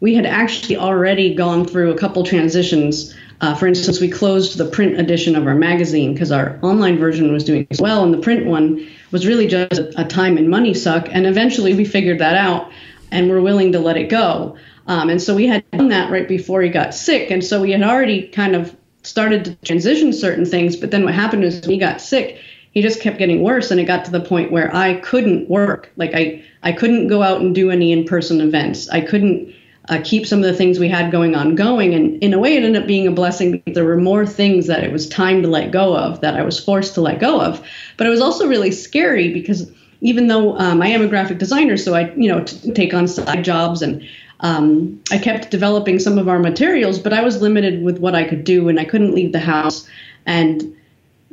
we 0.00 0.14
had 0.14 0.26
actually 0.26 0.76
already 0.76 1.34
gone 1.34 1.64
through 1.64 1.92
a 1.92 1.98
couple 1.98 2.24
transitions. 2.24 3.14
Uh, 3.40 3.54
for 3.54 3.66
instance 3.66 4.00
we 4.00 4.08
closed 4.10 4.58
the 4.58 4.66
print 4.66 5.00
edition 5.00 5.34
of 5.34 5.46
our 5.46 5.54
magazine 5.54 6.12
because 6.12 6.30
our 6.30 6.58
online 6.60 6.98
version 6.98 7.32
was 7.32 7.42
doing 7.42 7.66
as 7.70 7.80
well 7.80 8.04
and 8.04 8.12
the 8.12 8.18
print 8.18 8.44
one 8.44 8.86
was 9.12 9.26
really 9.26 9.46
just 9.46 9.78
a, 9.78 10.00
a 10.00 10.04
time 10.04 10.36
and 10.36 10.50
money 10.50 10.74
suck 10.74 11.08
and 11.10 11.26
eventually 11.26 11.74
we 11.74 11.86
figured 11.86 12.18
that 12.18 12.34
out 12.34 12.70
and 13.10 13.30
we're 13.30 13.40
willing 13.40 13.72
to 13.72 13.80
let 13.80 13.96
it 13.96 14.10
go. 14.10 14.56
Um, 14.86 15.08
and 15.08 15.22
so 15.22 15.34
we 15.34 15.46
had 15.46 15.64
done 15.70 15.88
that 15.88 16.10
right 16.10 16.28
before 16.28 16.60
he 16.60 16.68
got 16.68 16.94
sick 16.94 17.30
and 17.30 17.42
so 17.42 17.62
we 17.62 17.70
had 17.70 17.82
already 17.82 18.28
kind 18.28 18.54
of 18.54 18.76
started 19.02 19.44
to 19.46 19.54
transition 19.56 20.12
certain 20.12 20.44
things. 20.44 20.76
But 20.76 20.90
then 20.90 21.04
what 21.04 21.14
happened 21.14 21.44
is 21.44 21.62
when 21.62 21.70
he 21.70 21.78
got 21.78 22.02
sick, 22.02 22.38
he 22.72 22.82
just 22.82 23.00
kept 23.00 23.18
getting 23.18 23.42
worse 23.42 23.70
and 23.70 23.80
it 23.80 23.84
got 23.84 24.04
to 24.04 24.10
the 24.10 24.20
point 24.20 24.52
where 24.52 24.74
i 24.74 24.94
couldn't 25.00 25.48
work. 25.48 25.90
Like 25.96 26.12
i 26.14 26.44
i 26.62 26.72
couldn't 26.72 27.08
go 27.08 27.22
out 27.22 27.40
and 27.40 27.54
do 27.54 27.70
any 27.70 27.92
in-person 27.92 28.42
events. 28.42 28.88
I 28.90 29.00
couldn't 29.00 29.54
uh, 29.88 30.00
keep 30.04 30.26
some 30.26 30.40
of 30.40 30.44
the 30.44 30.54
things 30.54 30.78
we 30.78 30.88
had 30.88 31.10
going 31.10 31.34
on 31.34 31.54
going 31.54 31.94
and 31.94 32.22
in 32.22 32.34
a 32.34 32.38
way 32.38 32.56
it 32.56 32.62
ended 32.62 32.82
up 32.82 32.86
being 32.86 33.06
a 33.06 33.12
blessing 33.12 33.52
because 33.52 33.74
there 33.74 33.84
were 33.84 33.96
more 33.96 34.26
things 34.26 34.66
that 34.66 34.84
it 34.84 34.92
was 34.92 35.08
time 35.08 35.42
to 35.42 35.48
let 35.48 35.70
go 35.70 35.96
of 35.96 36.20
that 36.20 36.36
i 36.36 36.42
was 36.42 36.62
forced 36.62 36.94
to 36.94 37.00
let 37.00 37.18
go 37.18 37.40
of 37.40 37.64
but 37.96 38.06
it 38.06 38.10
was 38.10 38.20
also 38.20 38.46
really 38.46 38.70
scary 38.70 39.32
because 39.32 39.70
even 40.00 40.28
though 40.28 40.56
um, 40.58 40.82
i 40.82 40.86
am 40.86 41.02
a 41.02 41.08
graphic 41.08 41.38
designer 41.38 41.76
so 41.76 41.94
i 41.94 42.12
you 42.14 42.28
know 42.28 42.44
t- 42.44 42.72
take 42.72 42.92
on 42.92 43.08
side 43.08 43.42
jobs 43.42 43.82
and 43.82 44.06
um, 44.40 45.02
I 45.10 45.18
kept 45.18 45.50
developing 45.50 45.98
some 45.98 46.18
of 46.18 46.28
our 46.28 46.38
materials, 46.38 46.98
but 46.98 47.12
I 47.12 47.22
was 47.22 47.42
limited 47.42 47.82
with 47.82 47.98
what 47.98 48.14
I 48.14 48.24
could 48.24 48.44
do 48.44 48.68
and 48.68 48.80
I 48.80 48.84
couldn't 48.84 49.14
leave 49.14 49.32
the 49.32 49.40
house. 49.40 49.88
And 50.26 50.76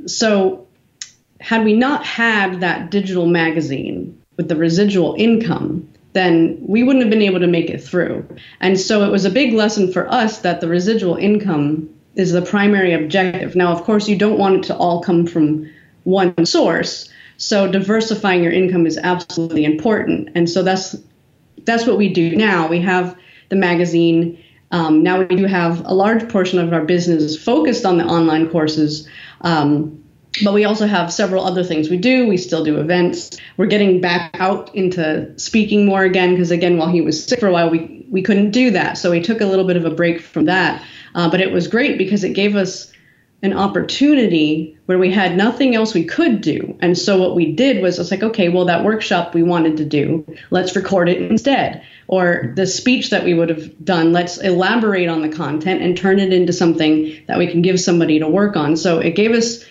so, 0.05 0.67
had 1.39 1.63
we 1.63 1.73
not 1.73 2.05
had 2.05 2.61
that 2.61 2.91
digital 2.91 3.27
magazine 3.27 4.21
with 4.35 4.49
the 4.49 4.55
residual 4.55 5.15
income, 5.17 5.87
then 6.17 6.57
we 6.61 6.83
wouldn't 6.83 7.03
have 7.03 7.11
been 7.11 7.21
able 7.21 7.39
to 7.39 7.47
make 7.47 7.69
it 7.69 7.83
through. 7.83 8.27
And 8.59 8.79
so, 8.79 9.03
it 9.03 9.11
was 9.11 9.25
a 9.25 9.29
big 9.29 9.53
lesson 9.53 9.91
for 9.91 10.11
us 10.11 10.39
that 10.39 10.59
the 10.59 10.67
residual 10.67 11.15
income 11.15 11.89
is 12.15 12.31
the 12.31 12.41
primary 12.41 12.93
objective. 12.93 13.55
Now, 13.55 13.71
of 13.71 13.83
course, 13.83 14.09
you 14.09 14.17
don't 14.17 14.39
want 14.39 14.55
it 14.55 14.63
to 14.63 14.75
all 14.75 15.01
come 15.01 15.27
from 15.27 15.69
one 16.03 16.45
source. 16.45 17.09
So 17.37 17.71
diversifying 17.71 18.43
your 18.43 18.51
income 18.51 18.87
is 18.87 18.97
absolutely 18.97 19.63
important. 19.63 20.29
And 20.33 20.49
so 20.49 20.63
that's 20.63 20.95
that's 21.65 21.85
what 21.85 21.97
we 21.97 22.11
do 22.11 22.35
now. 22.35 22.67
We 22.67 22.81
have 22.81 23.15
the 23.49 23.55
magazine. 23.55 24.43
Um, 24.71 25.03
now 25.03 25.21
we 25.21 25.35
do 25.35 25.45
have 25.45 25.85
a 25.85 25.93
large 25.93 26.27
portion 26.29 26.59
of 26.59 26.73
our 26.73 26.83
business 26.83 27.37
focused 27.37 27.85
on 27.85 27.97
the 27.97 28.05
online 28.05 28.49
courses. 28.49 29.07
Um, 29.41 30.03
but 30.43 30.53
we 30.53 30.65
also 30.65 30.87
have 30.87 31.11
several 31.11 31.45
other 31.45 31.63
things 31.63 31.89
we 31.89 31.97
do. 31.97 32.27
We 32.27 32.37
still 32.37 32.63
do 32.63 32.79
events. 32.79 33.37
We're 33.57 33.67
getting 33.67 34.01
back 34.01 34.35
out 34.39 34.73
into 34.75 35.37
speaking 35.39 35.85
more 35.85 36.03
again 36.03 36.31
because, 36.31 36.51
again, 36.51 36.77
while 36.77 36.89
he 36.89 37.01
was 37.01 37.23
sick 37.23 37.39
for 37.39 37.47
a 37.47 37.51
while, 37.51 37.69
we, 37.69 38.05
we 38.09 38.21
couldn't 38.21 38.51
do 38.51 38.71
that. 38.71 38.97
So 38.97 39.11
we 39.11 39.21
took 39.21 39.41
a 39.41 39.45
little 39.45 39.65
bit 39.65 39.77
of 39.77 39.85
a 39.85 39.91
break 39.91 40.21
from 40.21 40.45
that. 40.45 40.83
Uh, 41.15 41.29
but 41.29 41.41
it 41.41 41.51
was 41.51 41.67
great 41.67 41.97
because 41.97 42.23
it 42.23 42.33
gave 42.33 42.55
us 42.55 42.91
an 43.43 43.53
opportunity 43.53 44.77
where 44.87 44.97
we 44.97 45.11
had 45.11 45.37
nothing 45.37 45.75
else 45.75 45.93
we 45.93 46.03
could 46.03 46.41
do. 46.41 46.75
And 46.81 46.97
so 46.97 47.19
what 47.19 47.35
we 47.35 47.53
did 47.53 47.83
was 47.83 47.99
it's 47.99 48.09
like, 48.09 48.23
okay, 48.23 48.49
well, 48.49 48.65
that 48.65 48.83
workshop 48.83 49.35
we 49.35 49.43
wanted 49.43 49.77
to 49.77 49.85
do, 49.85 50.25
let's 50.49 50.75
record 50.75 51.07
it 51.07 51.21
instead. 51.21 51.83
Or 52.07 52.53
the 52.55 52.65
speech 52.65 53.11
that 53.11 53.23
we 53.23 53.35
would 53.35 53.49
have 53.49 53.83
done, 53.85 54.11
let's 54.11 54.37
elaborate 54.37 55.07
on 55.07 55.21
the 55.21 55.29
content 55.29 55.81
and 55.81 55.95
turn 55.95 56.19
it 56.19 56.33
into 56.33 56.51
something 56.51 57.23
that 57.27 57.37
we 57.37 57.47
can 57.47 57.61
give 57.61 57.79
somebody 57.79 58.19
to 58.19 58.27
work 58.27 58.55
on. 58.55 58.75
So 58.75 58.99
it 58.99 59.11
gave 59.11 59.31
us 59.31 59.63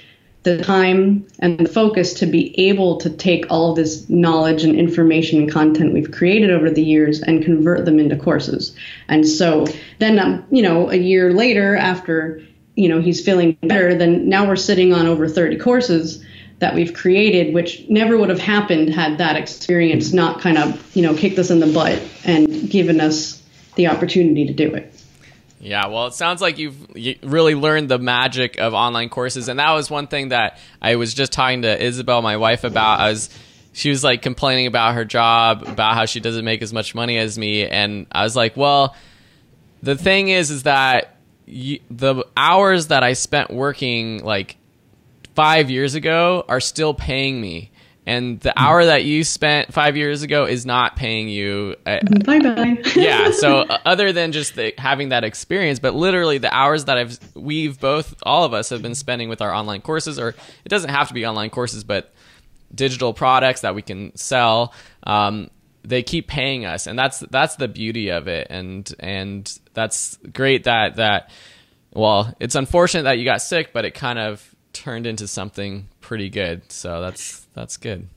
the 0.54 0.62
time 0.62 1.26
and 1.40 1.58
the 1.58 1.68
focus 1.68 2.14
to 2.14 2.26
be 2.26 2.58
able 2.68 2.98
to 2.98 3.10
take 3.10 3.46
all 3.50 3.70
of 3.70 3.76
this 3.76 4.08
knowledge 4.08 4.62
and 4.62 4.76
information 4.76 5.40
and 5.40 5.52
content 5.52 5.92
we've 5.92 6.12
created 6.12 6.50
over 6.50 6.70
the 6.70 6.82
years 6.82 7.20
and 7.20 7.44
convert 7.44 7.84
them 7.84 7.98
into 7.98 8.16
courses. 8.16 8.74
And 9.08 9.26
so 9.26 9.66
then, 9.98 10.18
um, 10.18 10.44
you 10.50 10.62
know, 10.62 10.90
a 10.90 10.96
year 10.96 11.32
later, 11.32 11.76
after 11.76 12.42
you 12.76 12.88
know 12.88 13.00
he's 13.00 13.24
feeling 13.24 13.56
better 13.62 13.94
then 13.94 14.28
now 14.28 14.46
we're 14.46 14.54
sitting 14.54 14.92
on 14.92 15.06
over 15.06 15.26
30 15.26 15.56
courses 15.56 16.22
that 16.58 16.74
we've 16.74 16.92
created 16.94 17.54
which 17.54 17.88
never 17.88 18.16
would 18.18 18.28
have 18.28 18.38
happened 18.38 18.90
had 18.90 19.18
that 19.18 19.36
experience 19.36 20.12
not 20.12 20.40
kind 20.40 20.58
of 20.58 20.94
you 20.96 21.02
know 21.02 21.14
kicked 21.14 21.38
us 21.38 21.50
in 21.50 21.58
the 21.58 21.72
butt 21.72 22.00
and 22.24 22.70
given 22.70 23.00
us 23.00 23.42
the 23.76 23.86
opportunity 23.88 24.46
to 24.46 24.52
do 24.52 24.74
it 24.74 24.92
yeah, 25.60 25.86
well, 25.86 26.06
it 26.06 26.14
sounds 26.14 26.40
like 26.40 26.58
you've 26.58 26.86
really 27.22 27.54
learned 27.54 27.88
the 27.88 27.98
magic 27.98 28.58
of 28.58 28.74
online 28.74 29.08
courses, 29.08 29.48
and 29.48 29.58
that 29.58 29.72
was 29.72 29.90
one 29.90 30.06
thing 30.06 30.28
that 30.28 30.58
I 30.80 30.96
was 30.96 31.14
just 31.14 31.32
talking 31.32 31.62
to 31.62 31.82
Isabel, 31.82 32.22
my 32.22 32.36
wife, 32.36 32.64
about. 32.64 33.00
I 33.00 33.10
was, 33.10 33.30
she 33.72 33.88
was 33.88 34.04
like 34.04 34.22
complaining 34.22 34.66
about 34.66 34.94
her 34.94 35.04
job, 35.04 35.64
about 35.66 35.94
how 35.94 36.04
she 36.04 36.20
doesn't 36.20 36.44
make 36.44 36.62
as 36.62 36.72
much 36.72 36.94
money 36.94 37.18
as 37.18 37.38
me, 37.38 37.66
and 37.66 38.06
I 38.12 38.24
was 38.24 38.36
like, 38.36 38.56
well, 38.56 38.94
the 39.82 39.96
thing 39.96 40.28
is, 40.28 40.50
is 40.50 40.64
that 40.64 41.16
the 41.46 42.26
hours 42.36 42.88
that 42.88 43.02
I 43.02 43.12
spent 43.12 43.50
working 43.50 44.24
like 44.24 44.56
five 45.34 45.70
years 45.70 45.94
ago 45.94 46.44
are 46.48 46.60
still 46.60 46.92
paying 46.92 47.40
me. 47.40 47.70
And 48.06 48.38
the 48.38 48.56
hour 48.56 48.84
that 48.84 49.04
you 49.04 49.24
spent 49.24 49.74
five 49.74 49.96
years 49.96 50.22
ago 50.22 50.44
is 50.46 50.64
not 50.64 50.94
paying 50.94 51.28
you. 51.28 51.74
bye 51.84 52.38
bye. 52.38 52.80
yeah. 52.94 53.30
So 53.36 53.58
uh, 53.58 53.78
other 53.84 54.12
than 54.12 54.30
just 54.30 54.54
the, 54.54 54.72
having 54.78 55.08
that 55.08 55.24
experience, 55.24 55.80
but 55.80 55.94
literally 55.94 56.38
the 56.38 56.54
hours 56.54 56.84
that 56.84 56.96
I've 56.96 57.18
we've 57.34 57.80
both 57.80 58.14
all 58.22 58.44
of 58.44 58.54
us 58.54 58.70
have 58.70 58.80
been 58.80 58.94
spending 58.94 59.28
with 59.28 59.42
our 59.42 59.52
online 59.52 59.80
courses, 59.80 60.20
or 60.20 60.28
it 60.64 60.68
doesn't 60.68 60.90
have 60.90 61.08
to 61.08 61.14
be 61.14 61.26
online 61.26 61.50
courses, 61.50 61.82
but 61.82 62.14
digital 62.72 63.12
products 63.12 63.62
that 63.62 63.74
we 63.74 63.82
can 63.82 64.14
sell. 64.16 64.72
Um, 65.02 65.50
they 65.82 66.02
keep 66.02 66.28
paying 66.28 66.64
us, 66.64 66.86
and 66.86 66.96
that's 66.96 67.20
that's 67.20 67.56
the 67.56 67.68
beauty 67.68 68.10
of 68.10 68.28
it, 68.28 68.46
and 68.50 68.92
and 69.00 69.58
that's 69.74 70.16
great 70.32 70.64
that 70.64 70.96
that. 70.96 71.30
Well, 71.92 72.34
it's 72.38 72.54
unfortunate 72.54 73.04
that 73.04 73.18
you 73.18 73.24
got 73.24 73.40
sick, 73.40 73.72
but 73.72 73.86
it 73.86 73.94
kind 73.94 74.18
of 74.18 74.54
turned 74.74 75.06
into 75.06 75.26
something 75.26 75.88
pretty 76.06 76.30
good. 76.30 76.70
So 76.70 77.00
that's 77.00 77.44
that's 77.52 77.76
good. 77.76 78.08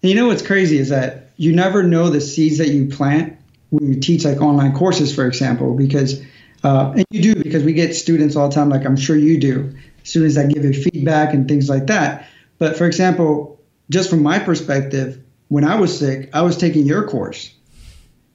you 0.00 0.14
know 0.14 0.28
what's 0.28 0.40
crazy 0.40 0.78
is 0.78 0.88
that 0.88 1.30
you 1.36 1.54
never 1.54 1.82
know 1.82 2.08
the 2.08 2.20
seeds 2.20 2.56
that 2.56 2.68
you 2.68 2.88
plant 2.88 3.36
when 3.68 3.92
you 3.92 4.00
teach 4.00 4.24
like 4.24 4.40
online 4.40 4.72
courses, 4.72 5.14
for 5.14 5.26
example, 5.26 5.74
because 5.74 6.22
uh, 6.62 6.94
and 6.96 7.04
you 7.10 7.20
do 7.20 7.42
because 7.42 7.62
we 7.62 7.74
get 7.74 7.94
students 7.94 8.34
all 8.34 8.48
the 8.48 8.54
time, 8.54 8.70
like 8.70 8.86
I'm 8.86 8.96
sure 8.96 9.14
you 9.14 9.38
do, 9.38 9.74
students 10.04 10.36
that 10.36 10.54
give 10.54 10.64
you 10.64 10.72
feedback 10.72 11.34
and 11.34 11.46
things 11.46 11.68
like 11.68 11.88
that. 11.88 12.26
But 12.58 12.78
for 12.78 12.86
example, 12.86 13.60
just 13.90 14.08
from 14.08 14.22
my 14.22 14.38
perspective, 14.38 15.22
when 15.48 15.64
I 15.64 15.74
was 15.74 15.98
sick, 15.98 16.30
I 16.32 16.40
was 16.42 16.56
taking 16.56 16.86
your 16.86 17.06
course, 17.06 17.52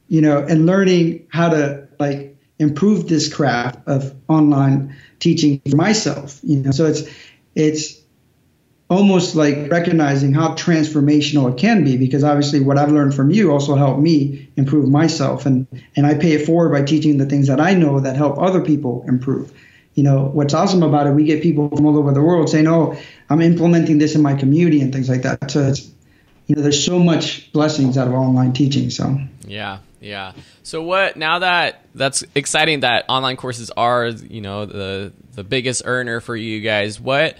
you 0.07 0.21
know, 0.21 0.37
and 0.37 0.67
learning 0.67 1.25
how 1.29 1.49
to 1.49 1.87
like 1.99 2.37
improve 2.59 3.07
this 3.07 3.33
craft 3.33 3.79
of 3.87 4.13
online 4.27 4.95
teaching 5.17 5.61
for 5.67 5.77
myself, 5.77 6.39
you 6.43 6.57
know. 6.57 6.69
So 6.69 6.85
it's 6.85 7.09
it's 7.55 7.98
almost 8.89 9.35
like 9.35 9.69
recognizing 9.69 10.33
how 10.33 10.55
transformational 10.55 11.51
it 11.51 11.57
can 11.57 11.83
be 11.83 11.95
because 11.95 12.23
obviously 12.23 12.59
what 12.59 12.77
I've 12.77 12.91
learned 12.91 13.13
from 13.13 13.29
you 13.29 13.51
also 13.51 13.75
helped 13.75 14.01
me 14.01 14.49
improve 14.55 14.89
myself 14.89 15.45
and 15.45 15.67
and 15.95 16.07
I 16.07 16.15
pay 16.15 16.33
it 16.33 16.45
forward 16.45 16.71
by 16.71 16.81
teaching 16.81 17.17
the 17.17 17.27
things 17.27 17.47
that 17.47 17.59
I 17.59 17.75
know 17.75 17.99
that 17.99 18.15
help 18.15 18.39
other 18.39 18.61
people 18.61 19.05
improve. 19.07 19.53
You 19.93 20.03
know, 20.03 20.25
what's 20.25 20.53
awesome 20.53 20.81
about 20.81 21.07
it, 21.07 21.11
we 21.11 21.23
get 21.23 21.43
people 21.43 21.69
from 21.69 21.85
all 21.85 21.97
over 21.97 22.13
the 22.13 22.21
world 22.21 22.49
saying, 22.49 22.67
"Oh, 22.67 22.97
I'm 23.29 23.41
implementing 23.41 23.97
this 23.97 24.15
in 24.15 24.21
my 24.21 24.33
community 24.33 24.81
and 24.81 24.93
things 24.93 25.09
like 25.09 25.23
that." 25.23 25.51
So 25.51 25.67
it's 25.67 25.91
you 26.47 26.55
know, 26.55 26.61
there's 26.61 26.83
so 26.83 26.97
much 26.97 27.51
blessings 27.53 27.97
out 27.97 28.07
of 28.07 28.13
online 28.13 28.53
teaching. 28.53 28.89
So 28.89 29.19
yeah, 29.45 29.79
yeah. 29.99 30.33
So 30.63 30.81
what 30.81 31.15
now 31.15 31.39
that 31.39 31.85
that's 31.93 32.23
exciting 32.33 32.79
that 32.79 33.05
online 33.09 33.35
courses 33.35 33.71
are 33.75 34.07
you 34.07 34.41
know 34.41 34.65
the 34.65 35.11
the 35.35 35.43
biggest 35.43 35.83
earner 35.85 36.21
for 36.21 36.35
you 36.35 36.61
guys. 36.61 36.99
What 36.99 37.37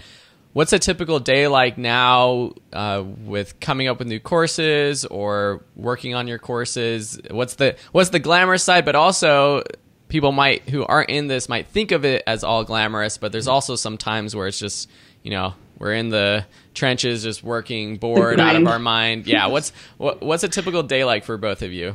what's 0.52 0.72
a 0.72 0.78
typical 0.78 1.20
day 1.20 1.48
like 1.48 1.78
now 1.78 2.52
uh, 2.72 3.04
with 3.24 3.60
coming 3.60 3.88
up 3.88 3.98
with 3.98 4.08
new 4.08 4.20
courses 4.20 5.04
or 5.04 5.62
working 5.76 6.14
on 6.14 6.26
your 6.28 6.38
courses? 6.38 7.20
What's 7.30 7.54
the 7.54 7.76
what's 7.92 8.10
the 8.10 8.18
glamorous 8.18 8.64
side, 8.64 8.84
but 8.84 8.94
also 8.94 9.62
people 10.08 10.32
might 10.32 10.68
who 10.68 10.84
aren't 10.84 11.10
in 11.10 11.28
this 11.28 11.48
might 11.48 11.68
think 11.68 11.92
of 11.92 12.04
it 12.04 12.22
as 12.26 12.44
all 12.44 12.64
glamorous, 12.64 13.18
but 13.18 13.32
there's 13.32 13.48
also 13.48 13.76
some 13.76 13.96
times 13.96 14.34
where 14.34 14.46
it's 14.46 14.58
just 14.58 14.88
you 15.22 15.30
know 15.30 15.54
we're 15.78 15.94
in 15.94 16.10
the 16.10 16.44
trenches 16.74 17.22
just 17.22 17.42
working 17.42 17.96
bored 17.96 18.40
out 18.40 18.56
of 18.56 18.66
our 18.66 18.78
mind. 18.78 19.26
Yeah 19.26 19.46
what's 19.46 19.72
what, 19.96 20.20
what's 20.20 20.42
a 20.42 20.48
typical 20.48 20.82
day 20.82 21.04
like 21.04 21.24
for 21.24 21.36
both 21.36 21.62
of 21.62 21.72
you? 21.72 21.94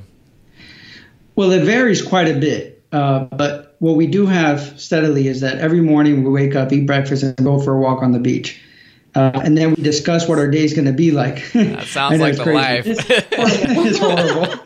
Well 1.35 1.51
it 1.51 1.63
varies 1.63 2.01
quite 2.01 2.27
a 2.29 2.39
bit 2.39 2.74
uh, 2.95 3.25
but 3.25 3.75
what 3.79 3.97
we 3.97 4.07
do 4.07 4.25
have 4.25 4.79
steadily 4.79 5.27
is 5.27 5.41
that 5.41 5.57
every 5.57 5.81
morning 5.81 6.23
we 6.23 6.31
wake 6.31 6.55
up 6.55 6.71
eat 6.71 6.87
breakfast 6.87 7.23
and 7.23 7.35
go 7.35 7.59
for 7.59 7.73
a 7.73 7.77
walk 7.77 8.01
on 8.01 8.13
the 8.13 8.19
beach. 8.19 8.61
Uh, 9.13 9.41
and 9.43 9.57
then 9.57 9.73
we 9.73 9.83
discuss 9.83 10.29
what 10.29 10.39
our 10.39 10.49
day 10.49 10.63
is 10.63 10.73
going 10.73 10.85
to 10.85 10.93
be 10.93 11.11
like. 11.11 11.51
That 11.51 11.83
sounds 11.87 12.21
like 12.21 12.37
the 12.37 12.43
crazy. 12.43 12.57
life. 12.57 12.85
It's 13.31 13.97
horrible. 13.97 14.63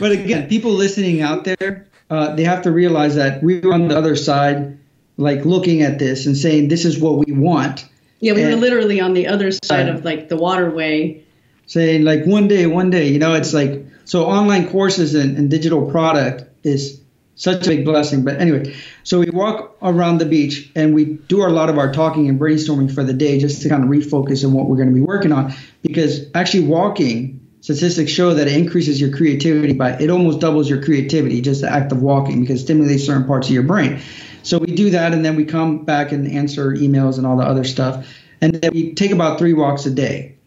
But 0.00 0.12
again 0.12 0.48
people 0.48 0.70
listening 0.70 1.20
out 1.20 1.44
there 1.44 1.86
uh, 2.08 2.34
they 2.34 2.44
have 2.44 2.62
to 2.62 2.72
realize 2.72 3.16
that 3.16 3.42
we're 3.42 3.74
on 3.74 3.88
the 3.88 3.98
other 3.98 4.16
side 4.16 4.78
like 5.18 5.44
looking 5.44 5.82
at 5.82 5.98
this 5.98 6.24
and 6.24 6.34
saying 6.34 6.68
this 6.68 6.86
is 6.86 6.98
what 6.98 7.26
we 7.26 7.34
want. 7.34 7.84
Yeah, 8.20 8.32
we 8.32 8.42
and, 8.42 8.54
were 8.54 8.60
literally 8.60 9.00
on 9.00 9.12
the 9.12 9.26
other 9.26 9.50
side 9.50 9.90
uh, 9.90 9.94
of 9.94 10.04
like 10.04 10.30
the 10.30 10.36
waterway. 10.36 11.24
Saying 11.66 12.04
like 12.04 12.24
one 12.24 12.48
day, 12.48 12.66
one 12.66 12.88
day, 12.88 13.08
you 13.08 13.18
know, 13.18 13.34
it's 13.34 13.52
like 13.52 13.84
so 14.06 14.24
online 14.24 14.70
courses 14.70 15.14
and, 15.14 15.36
and 15.36 15.50
digital 15.50 15.90
product 15.90 16.44
is 16.64 16.97
such 17.38 17.66
a 17.66 17.70
big 17.70 17.84
blessing. 17.84 18.24
But 18.24 18.40
anyway, 18.40 18.74
so 19.04 19.20
we 19.20 19.30
walk 19.30 19.76
around 19.80 20.18
the 20.18 20.26
beach 20.26 20.70
and 20.74 20.94
we 20.94 21.04
do 21.28 21.46
a 21.46 21.48
lot 21.48 21.70
of 21.70 21.78
our 21.78 21.90
talking 21.92 22.28
and 22.28 22.38
brainstorming 22.38 22.92
for 22.92 23.04
the 23.04 23.14
day 23.14 23.38
just 23.38 23.62
to 23.62 23.68
kind 23.68 23.84
of 23.84 23.88
refocus 23.88 24.44
on 24.44 24.52
what 24.52 24.66
we're 24.66 24.76
going 24.76 24.88
to 24.88 24.94
be 24.94 25.00
working 25.00 25.32
on. 25.32 25.54
Because 25.82 26.26
actually, 26.34 26.66
walking 26.66 27.40
statistics 27.60 28.10
show 28.10 28.34
that 28.34 28.48
it 28.48 28.56
increases 28.56 29.00
your 29.00 29.16
creativity 29.16 29.72
by 29.72 29.92
it 29.92 30.10
almost 30.10 30.40
doubles 30.40 30.68
your 30.68 30.82
creativity 30.82 31.40
just 31.40 31.60
the 31.60 31.70
act 31.70 31.90
of 31.90 32.00
walking 32.02 32.40
because 32.40 32.60
it 32.60 32.64
stimulates 32.64 33.04
certain 33.04 33.24
parts 33.24 33.48
of 33.48 33.54
your 33.54 33.62
brain. 33.62 34.00
So 34.42 34.58
we 34.58 34.74
do 34.74 34.90
that, 34.90 35.12
and 35.12 35.24
then 35.24 35.36
we 35.36 35.44
come 35.44 35.84
back 35.84 36.12
and 36.12 36.30
answer 36.30 36.72
emails 36.72 37.18
and 37.18 37.26
all 37.26 37.36
the 37.36 37.44
other 37.44 37.64
stuff. 37.64 38.06
and 38.40 38.54
then 38.54 38.70
we 38.72 38.94
take 38.94 39.10
about 39.10 39.38
three 39.38 39.52
walks 39.52 39.86
a 39.86 39.90
day. 39.90 40.37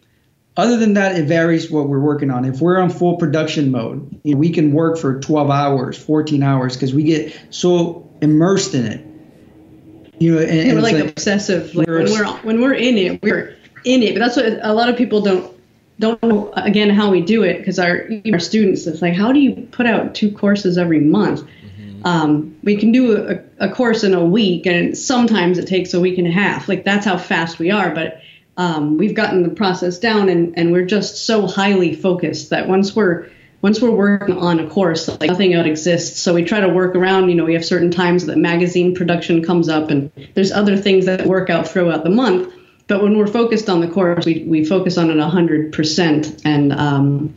Other 0.56 0.76
than 0.76 0.94
that, 0.94 1.16
it 1.16 1.26
varies 1.26 1.70
what 1.70 1.88
we're 1.88 2.00
working 2.00 2.30
on. 2.30 2.44
If 2.44 2.60
we're 2.60 2.78
on 2.78 2.90
full 2.90 3.16
production 3.16 3.70
mode, 3.70 4.20
you 4.22 4.34
know, 4.34 4.38
we 4.38 4.50
can 4.50 4.72
work 4.72 4.98
for 4.98 5.18
12 5.18 5.50
hours, 5.50 5.96
14 5.96 6.42
hours 6.42 6.74
because 6.74 6.92
we 6.92 7.04
get 7.04 7.34
so 7.48 8.10
immersed 8.20 8.74
in 8.74 8.84
it. 8.84 9.06
You 10.18 10.34
know, 10.34 10.40
and, 10.42 10.50
and 10.50 10.74
we're 10.74 10.82
like, 10.82 10.94
like, 10.94 11.10
obsessive. 11.10 11.74
Like 11.74 11.88
when 11.88 12.04
we're 12.04 12.26
when 12.42 12.60
we're 12.60 12.74
in 12.74 12.98
it, 12.98 13.22
we're 13.22 13.56
in 13.84 14.02
it. 14.02 14.14
But 14.14 14.20
that's 14.20 14.36
what 14.36 14.46
a 14.62 14.74
lot 14.74 14.90
of 14.90 14.96
people 14.96 15.22
don't 15.22 15.52
don't 15.98 16.22
know 16.22 16.52
again 16.54 16.90
how 16.90 17.10
we 17.10 17.22
do 17.22 17.42
it 17.42 17.58
because 17.58 17.78
our 17.78 18.08
our 18.32 18.38
students 18.38 18.86
it's 18.86 19.02
like 19.02 19.14
how 19.14 19.32
do 19.32 19.40
you 19.40 19.66
put 19.72 19.86
out 19.86 20.14
two 20.14 20.30
courses 20.30 20.76
every 20.76 21.00
month? 21.00 21.40
Mm-hmm. 21.40 22.06
Um, 22.06 22.58
we 22.62 22.76
can 22.76 22.92
do 22.92 23.16
a, 23.16 23.66
a 23.66 23.72
course 23.72 24.04
in 24.04 24.12
a 24.12 24.24
week, 24.24 24.66
and 24.66 24.96
sometimes 24.96 25.56
it 25.56 25.66
takes 25.66 25.94
a 25.94 26.00
week 26.00 26.18
and 26.18 26.26
a 26.26 26.32
half. 26.32 26.68
Like 26.68 26.84
that's 26.84 27.06
how 27.06 27.16
fast 27.16 27.58
we 27.58 27.70
are, 27.70 27.94
but 27.94 28.20
um, 28.62 28.96
we've 28.96 29.14
gotten 29.14 29.42
the 29.42 29.48
process 29.50 29.98
down 29.98 30.28
and, 30.28 30.56
and 30.56 30.70
we're 30.70 30.86
just 30.86 31.26
so 31.26 31.48
highly 31.48 31.96
focused 31.96 32.50
that 32.50 32.68
once 32.68 32.94
we're 32.94 33.28
once 33.60 33.80
we're 33.80 33.90
working 33.90 34.36
on 34.36 34.58
a 34.58 34.68
course 34.68 35.08
like 35.08 35.28
nothing 35.28 35.54
else 35.54 35.66
exists. 35.66 36.20
So 36.20 36.34
we 36.34 36.44
try 36.44 36.60
to 36.60 36.68
work 36.68 36.94
around 36.94 37.28
you 37.28 37.34
know 37.34 37.44
we 37.44 37.54
have 37.54 37.64
certain 37.64 37.90
times 37.90 38.26
that 38.26 38.38
magazine 38.38 38.94
production 38.94 39.42
comes 39.44 39.68
up 39.68 39.90
and 39.90 40.12
there's 40.34 40.52
other 40.52 40.76
things 40.76 41.06
that 41.06 41.26
work 41.26 41.50
out 41.50 41.66
throughout 41.66 42.04
the 42.04 42.10
month. 42.10 42.54
But 42.86 43.02
when 43.02 43.18
we're 43.18 43.26
focused 43.26 43.68
on 43.68 43.80
the 43.80 43.88
course 43.88 44.24
we, 44.24 44.44
we 44.44 44.64
focus 44.64 44.96
on 44.96 45.10
it 45.10 45.16
100% 45.16 46.42
and 46.44 46.72
um, 46.72 47.34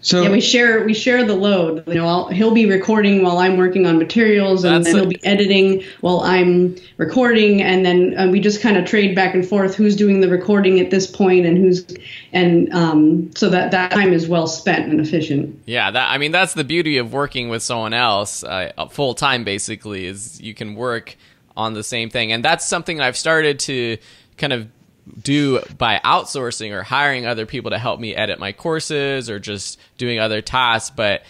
so 0.00 0.22
yeah, 0.22 0.30
we 0.30 0.40
share 0.40 0.84
we 0.84 0.94
share 0.94 1.24
the 1.24 1.34
load. 1.34 1.86
You 1.86 1.94
know, 1.94 2.06
I'll, 2.06 2.28
he'll 2.28 2.54
be 2.54 2.66
recording 2.66 3.22
while 3.22 3.38
I'm 3.38 3.56
working 3.56 3.86
on 3.86 3.98
materials, 3.98 4.64
and 4.64 4.84
then 4.84 4.94
he'll 4.94 5.06
be 5.06 5.24
editing 5.24 5.84
while 6.00 6.20
I'm 6.20 6.76
recording, 6.96 7.62
and 7.62 7.86
then 7.86 8.18
uh, 8.18 8.28
we 8.28 8.40
just 8.40 8.60
kind 8.60 8.76
of 8.76 8.84
trade 8.84 9.14
back 9.14 9.34
and 9.34 9.46
forth 9.46 9.74
who's 9.74 9.96
doing 9.96 10.20
the 10.20 10.28
recording 10.28 10.80
at 10.80 10.90
this 10.90 11.06
point 11.06 11.46
and 11.46 11.56
who's 11.56 11.86
and 12.32 12.72
um, 12.72 13.30
so 13.34 13.48
that 13.50 13.70
that 13.70 13.92
time 13.92 14.12
is 14.12 14.28
well 14.28 14.46
spent 14.46 14.90
and 14.90 15.00
efficient. 15.00 15.58
Yeah, 15.66 15.90
that 15.90 16.10
I 16.10 16.18
mean 16.18 16.32
that's 16.32 16.54
the 16.54 16.64
beauty 16.64 16.98
of 16.98 17.12
working 17.12 17.48
with 17.48 17.62
someone 17.62 17.94
else 17.94 18.42
uh, 18.44 18.72
full 18.90 19.14
time. 19.14 19.44
Basically, 19.44 20.06
is 20.06 20.40
you 20.40 20.54
can 20.54 20.74
work 20.74 21.16
on 21.56 21.74
the 21.74 21.84
same 21.84 22.10
thing, 22.10 22.32
and 22.32 22.44
that's 22.44 22.66
something 22.66 23.00
I've 23.00 23.16
started 23.16 23.60
to 23.60 23.98
kind 24.36 24.52
of 24.52 24.68
do 25.22 25.60
by 25.78 26.00
outsourcing 26.04 26.72
or 26.72 26.82
hiring 26.82 27.26
other 27.26 27.46
people 27.46 27.70
to 27.70 27.78
help 27.78 28.00
me 28.00 28.14
edit 28.14 28.38
my 28.38 28.52
courses 28.52 29.28
or 29.28 29.38
just 29.38 29.78
doing 29.98 30.18
other 30.18 30.40
tasks. 30.40 30.90
But 30.94 31.22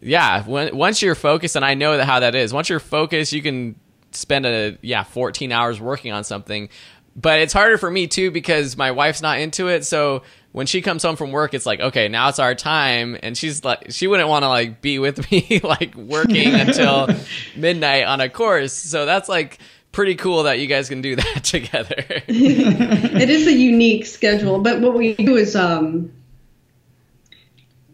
yeah, 0.00 0.44
when, 0.44 0.76
once 0.76 1.02
you're 1.02 1.14
focused, 1.14 1.56
and 1.56 1.64
I 1.64 1.74
know 1.74 1.96
that 1.96 2.06
how 2.06 2.20
that 2.20 2.34
is. 2.34 2.52
Once 2.52 2.68
you're 2.68 2.80
focused, 2.80 3.32
you 3.32 3.42
can 3.42 3.76
spend 4.12 4.46
a 4.46 4.78
yeah 4.80 5.04
14 5.04 5.52
hours 5.52 5.80
working 5.80 6.12
on 6.12 6.24
something. 6.24 6.68
But 7.16 7.40
it's 7.40 7.52
harder 7.52 7.78
for 7.78 7.90
me 7.90 8.06
too 8.06 8.30
because 8.30 8.76
my 8.76 8.92
wife's 8.92 9.20
not 9.20 9.40
into 9.40 9.68
it. 9.68 9.84
So 9.84 10.22
when 10.52 10.66
she 10.66 10.82
comes 10.82 11.02
home 11.02 11.16
from 11.16 11.32
work, 11.32 11.52
it's 11.52 11.66
like, 11.66 11.80
okay, 11.80 12.08
now 12.08 12.28
it's 12.28 12.38
our 12.38 12.54
time, 12.54 13.18
and 13.22 13.36
she's 13.36 13.64
like, 13.64 13.90
she 13.90 14.06
wouldn't 14.06 14.28
want 14.28 14.44
to 14.44 14.48
like 14.48 14.80
be 14.80 14.98
with 14.98 15.30
me 15.30 15.60
like 15.62 15.94
working 15.94 16.54
until 16.54 17.08
midnight 17.56 18.04
on 18.04 18.20
a 18.20 18.28
course. 18.28 18.72
So 18.72 19.04
that's 19.04 19.28
like 19.28 19.58
pretty 19.92 20.14
cool 20.14 20.44
that 20.44 20.58
you 20.58 20.66
guys 20.66 20.88
can 20.88 21.00
do 21.00 21.16
that 21.16 21.44
together. 21.44 21.96
it 22.28 23.30
is 23.30 23.46
a 23.46 23.52
unique 23.52 24.06
schedule, 24.06 24.60
but 24.60 24.80
what 24.80 24.94
we 24.94 25.14
do 25.14 25.36
is 25.36 25.56
um, 25.56 26.12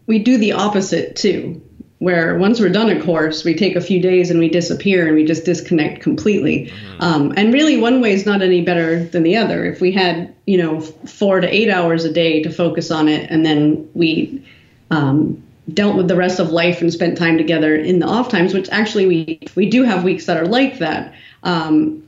we 0.07 0.19
do 0.19 0.37
the 0.37 0.53
opposite 0.53 1.15
too, 1.15 1.61
where 1.99 2.37
once 2.37 2.59
we're 2.59 2.69
done 2.69 2.89
a 2.89 3.01
course, 3.01 3.43
we 3.43 3.55
take 3.55 3.75
a 3.75 3.81
few 3.81 4.01
days 4.01 4.29
and 4.29 4.39
we 4.39 4.49
disappear 4.49 5.07
and 5.07 5.15
we 5.15 5.25
just 5.25 5.45
disconnect 5.45 6.01
completely. 6.01 6.67
Mm-hmm. 6.67 7.03
Um, 7.03 7.33
and 7.35 7.53
really, 7.53 7.77
one 7.77 8.01
way 8.01 8.13
is 8.13 8.25
not 8.25 8.41
any 8.41 8.61
better 8.61 9.03
than 9.05 9.23
the 9.23 9.37
other. 9.37 9.65
If 9.65 9.81
we 9.81 9.91
had, 9.91 10.33
you 10.45 10.57
know, 10.57 10.81
four 10.81 11.39
to 11.39 11.47
eight 11.47 11.69
hours 11.69 12.05
a 12.05 12.11
day 12.11 12.43
to 12.43 12.51
focus 12.51 12.91
on 12.91 13.07
it, 13.07 13.29
and 13.29 13.45
then 13.45 13.89
we 13.93 14.45
um, 14.91 15.41
dealt 15.73 15.95
with 15.95 16.07
the 16.07 16.15
rest 16.15 16.39
of 16.39 16.51
life 16.51 16.81
and 16.81 16.93
spent 16.93 17.17
time 17.17 17.37
together 17.37 17.75
in 17.75 17.99
the 17.99 18.05
off 18.05 18.29
times, 18.29 18.53
which 18.53 18.69
actually 18.69 19.07
we 19.07 19.39
we 19.55 19.69
do 19.69 19.83
have 19.83 20.03
weeks 20.03 20.25
that 20.25 20.37
are 20.37 20.47
like 20.47 20.79
that. 20.79 21.13
Um, 21.45 22.05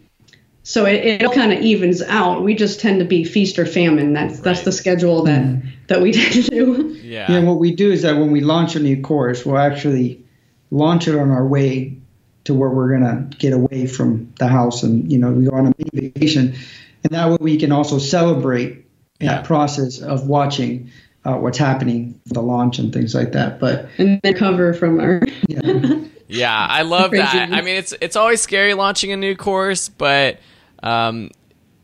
so 0.63 0.85
it, 0.85 1.05
it 1.05 1.23
all 1.23 1.33
kind 1.33 1.53
of 1.53 1.61
evens 1.61 2.01
out. 2.01 2.43
We 2.43 2.53
just 2.53 2.81
tend 2.81 2.99
to 2.99 3.05
be 3.05 3.23
feast 3.23 3.57
or 3.57 3.65
famine. 3.65 4.11
That's 4.11 4.35
right. 4.35 4.43
that's 4.43 4.63
the 4.63 4.73
schedule 4.73 5.23
that 5.23 5.41
mm. 5.41 5.71
that 5.87 6.01
we 6.01 6.11
tend 6.13 6.33
to 6.33 6.41
do. 6.41 6.87
Yeah. 7.01 7.31
Yeah. 7.31 7.43
What 7.43 7.59
we 7.59 7.73
do 7.73 7.89
is 7.89 8.01
that 8.01 8.17
when 8.17 8.31
we 8.31 8.41
launch 8.41 8.75
a 8.75 8.79
new 8.81 9.01
course, 9.01 9.45
we'll 9.45 9.57
actually 9.57 10.25
launch 10.69 11.07
it 11.07 11.15
on 11.15 11.31
our 11.31 11.47
way 11.47 11.97
to 12.43 12.53
where 12.53 12.69
we're 12.69 12.91
gonna 12.91 13.29
get 13.39 13.53
away 13.53 13.87
from 13.87 14.33
the 14.39 14.47
house, 14.47 14.83
and 14.83 15.09
you 15.09 15.17
know 15.17 15.31
we 15.31 15.45
go 15.45 15.55
on 15.55 15.67
a 15.67 15.73
mini 15.77 16.11
vacation, 16.11 16.55
and 17.03 17.13
that 17.13 17.29
way 17.29 17.37
we 17.39 17.57
can 17.57 17.71
also 17.71 17.97
celebrate 17.97 18.85
yeah. 19.19 19.35
that 19.35 19.45
process 19.45 19.99
of 19.99 20.27
watching 20.27 20.91
uh, 21.23 21.35
what's 21.35 21.57
happening, 21.57 22.19
the 22.25 22.41
launch 22.41 22.79
and 22.79 22.91
things 22.91 23.15
like 23.15 23.33
that. 23.33 23.59
But 23.59 23.87
and 23.97 24.19
then 24.21 24.33
cover 24.33 24.73
from 24.73 24.99
our 24.99 25.21
yeah. 25.47 25.61
yeah, 26.27 26.55
I 26.55 26.81
love 26.81 27.11
that. 27.11 27.35
I 27.51 27.61
mean, 27.61 27.75
it's 27.77 27.93
it's 27.99 28.15
always 28.15 28.41
scary 28.41 28.73
launching 28.73 29.11
a 29.11 29.17
new 29.17 29.35
course, 29.35 29.89
but 29.89 30.39
um, 30.83 31.31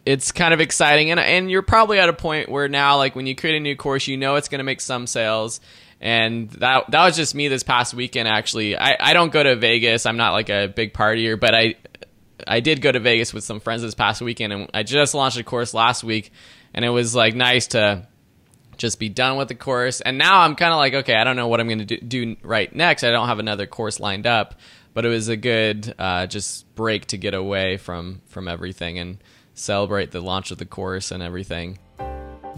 it's 0.05 0.31
kind 0.31 0.53
of 0.53 0.59
exciting, 0.59 1.11
and 1.11 1.19
and 1.19 1.49
you're 1.49 1.61
probably 1.61 1.99
at 1.99 2.09
a 2.09 2.13
point 2.13 2.49
where 2.49 2.67
now, 2.67 2.97
like 2.97 3.15
when 3.15 3.25
you 3.25 3.35
create 3.35 3.57
a 3.57 3.59
new 3.59 3.75
course, 3.75 4.07
you 4.07 4.17
know 4.17 4.35
it's 4.35 4.49
going 4.49 4.59
to 4.59 4.65
make 4.65 4.81
some 4.81 5.07
sales. 5.07 5.59
And 6.01 6.49
that 6.51 6.91
that 6.91 7.05
was 7.05 7.15
just 7.15 7.33
me 7.33 7.47
this 7.47 7.63
past 7.63 7.93
weekend. 7.93 8.27
Actually, 8.27 8.75
I, 8.75 8.97
I 8.99 9.13
don't 9.13 9.31
go 9.31 9.41
to 9.41 9.55
Vegas. 9.55 10.05
I'm 10.05 10.17
not 10.17 10.33
like 10.33 10.49
a 10.49 10.67
big 10.67 10.93
partier, 10.93 11.39
but 11.39 11.55
I 11.55 11.75
I 12.45 12.59
did 12.59 12.81
go 12.81 12.91
to 12.91 12.99
Vegas 12.99 13.33
with 13.33 13.45
some 13.45 13.61
friends 13.61 13.83
this 13.83 13.93
past 13.93 14.21
weekend, 14.21 14.51
and 14.51 14.69
I 14.73 14.83
just 14.83 15.13
launched 15.13 15.37
a 15.37 15.43
course 15.45 15.73
last 15.73 16.03
week, 16.03 16.33
and 16.73 16.83
it 16.83 16.89
was 16.89 17.15
like 17.15 17.35
nice 17.35 17.67
to 17.67 18.05
just 18.83 18.99
be 18.99 19.07
done 19.07 19.37
with 19.37 19.47
the 19.47 19.55
course. 19.55 20.01
And 20.01 20.17
now 20.17 20.41
I'm 20.41 20.55
kind 20.55 20.73
of 20.73 20.77
like, 20.77 20.93
okay, 20.93 21.15
I 21.15 21.23
don't 21.23 21.37
know 21.37 21.47
what 21.47 21.61
I'm 21.61 21.67
going 21.67 21.79
to 21.79 21.85
do, 21.85 21.97
do, 21.97 22.35
right 22.43 22.73
next. 22.75 23.05
I 23.05 23.11
don't 23.11 23.27
have 23.27 23.39
another 23.39 23.65
course 23.65 23.97
lined 23.97 24.27
up, 24.27 24.59
but 24.93 25.05
it 25.05 25.07
was 25.09 25.29
a 25.29 25.37
good 25.37 25.95
uh, 25.97 26.27
just 26.27 26.75
break 26.75 27.05
to 27.07 27.17
get 27.17 27.33
away 27.33 27.77
from 27.77 28.21
from 28.27 28.49
everything 28.49 28.99
and 28.99 29.19
celebrate 29.53 30.11
the 30.11 30.19
launch 30.19 30.51
of 30.51 30.57
the 30.57 30.65
course 30.65 31.11
and 31.11 31.23
everything. 31.23 31.79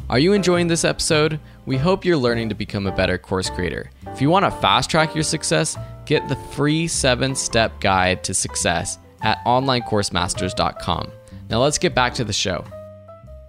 Are 0.09 0.17
you 0.17 0.33
enjoying 0.33 0.67
this 0.67 0.83
episode? 0.83 1.39
We 1.67 1.77
hope 1.77 2.03
you're 2.03 2.17
learning 2.17 2.49
to 2.49 2.55
become 2.55 2.87
a 2.87 2.91
better 2.91 3.19
course 3.19 3.51
creator. 3.51 3.91
If 4.07 4.19
you 4.19 4.31
want 4.31 4.45
to 4.45 4.51
fast 4.51 4.89
track 4.89 5.13
your 5.13 5.23
success, 5.23 5.77
get 6.07 6.27
the 6.27 6.35
free 6.35 6.87
seven 6.87 7.35
step 7.35 7.79
guide 7.81 8.23
to 8.23 8.33
success 8.33 8.97
at 9.21 9.37
onlinecoursemasters.com. 9.45 11.11
Now 11.51 11.61
let's 11.61 11.77
get 11.77 11.93
back 11.93 12.15
to 12.15 12.23
the 12.23 12.33
show. 12.33 12.65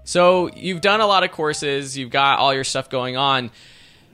So 0.07 0.49
you've 0.55 0.81
done 0.81 1.01
a 1.01 1.07
lot 1.07 1.25
of 1.25 1.33
courses, 1.33 1.99
you've 1.99 2.11
got 2.11 2.39
all 2.39 2.55
your 2.55 2.63
stuff 2.63 2.89
going 2.89 3.17
on. 3.17 3.51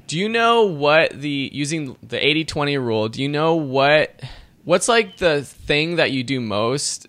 Do 0.07 0.19
you 0.19 0.29
know 0.29 0.65
what 0.65 1.13
the 1.13 1.51
using 1.53 1.97
the 2.03 2.17
80-20 2.17 2.83
rule, 2.83 3.09
do 3.09 3.23
you 3.23 3.29
know 3.29 3.57
what 3.57 4.21
what's 4.65 4.89
like 4.89 5.19
the 5.19 5.43
thing 5.43 5.97
that 5.97 6.11
you 6.11 6.25
do 6.25 6.41
most 6.41 7.07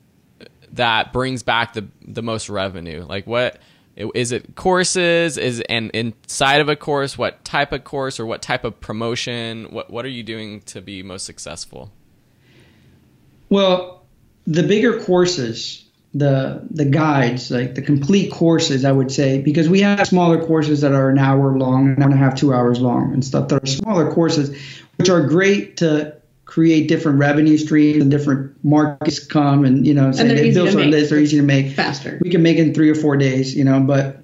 that 0.74 1.14
brings 1.14 1.44
back 1.44 1.74
the 1.74 1.88
the 2.06 2.22
most 2.22 2.50
revenue? 2.50 3.06
Like 3.06 3.26
what 3.26 3.58
is 3.96 4.34
it 4.34 4.56
courses 4.56 5.38
is 5.38 5.62
and 5.70 5.90
inside 5.92 6.60
of 6.60 6.68
a 6.68 6.76
course 6.76 7.18
what 7.18 7.46
type 7.46 7.72
of 7.72 7.84
course 7.84 8.20
or 8.20 8.26
what 8.26 8.42
type 8.42 8.64
of 8.64 8.80
promotion 8.82 9.66
what 9.66 9.92
what 9.92 10.04
are 10.04 10.10
you 10.10 10.24
doing 10.24 10.62
to 10.62 10.82
be 10.82 11.04
most 11.04 11.28
successful 11.28 11.92
well 13.50 14.04
the 14.48 14.64
bigger 14.64 15.00
courses 15.00 15.83
the 16.14 16.66
the 16.70 16.86
guides, 16.86 17.50
like 17.50 17.76
the 17.76 17.82
complete 17.82 18.32
courses, 18.32 18.86
I 18.86 18.92
would 18.92 19.12
say, 19.12 19.42
because 19.42 19.68
we 19.68 19.82
have 19.82 20.08
smaller 20.08 20.46
courses 20.46 20.82
that 20.82 20.92
are 20.92 21.10
an 21.10 21.18
hour 21.18 21.58
long, 21.58 21.88
an 21.88 22.02
hour 22.02 22.10
and 22.10 22.14
a 22.14 22.18
half, 22.18 22.36
two 22.36 22.54
hours 22.54 22.80
long, 22.80 23.14
and 23.14 23.26
stuff. 23.26 23.50
That 23.50 23.64
are 23.64 23.66
smaller 23.66 24.12
courses, 24.12 24.56
which 24.98 25.10
are 25.10 25.26
great 25.28 25.78
to 25.78 26.16
create 26.46 26.88
different 26.88 27.18
revenue 27.18 27.58
streams 27.58 28.02
and 28.02 28.12
different 28.12 28.64
markets 28.64 29.26
come 29.26 29.66
and 29.66 29.88
you 29.88 29.94
know 29.96 30.06
and 30.06 30.30
they're 30.30 30.46
easy 30.46 30.64
to 30.64 30.76
make. 30.76 31.10
They're 31.10 31.20
easy 31.20 31.38
to 31.38 31.44
make 31.44 31.72
faster. 31.72 32.20
We 32.22 32.30
can 32.30 32.44
make 32.44 32.58
in 32.58 32.76
three 32.76 32.92
or 32.92 32.96
four 32.96 33.18
days, 33.18 33.56
you 33.56 33.64
know, 33.64 33.80
but 33.80 34.24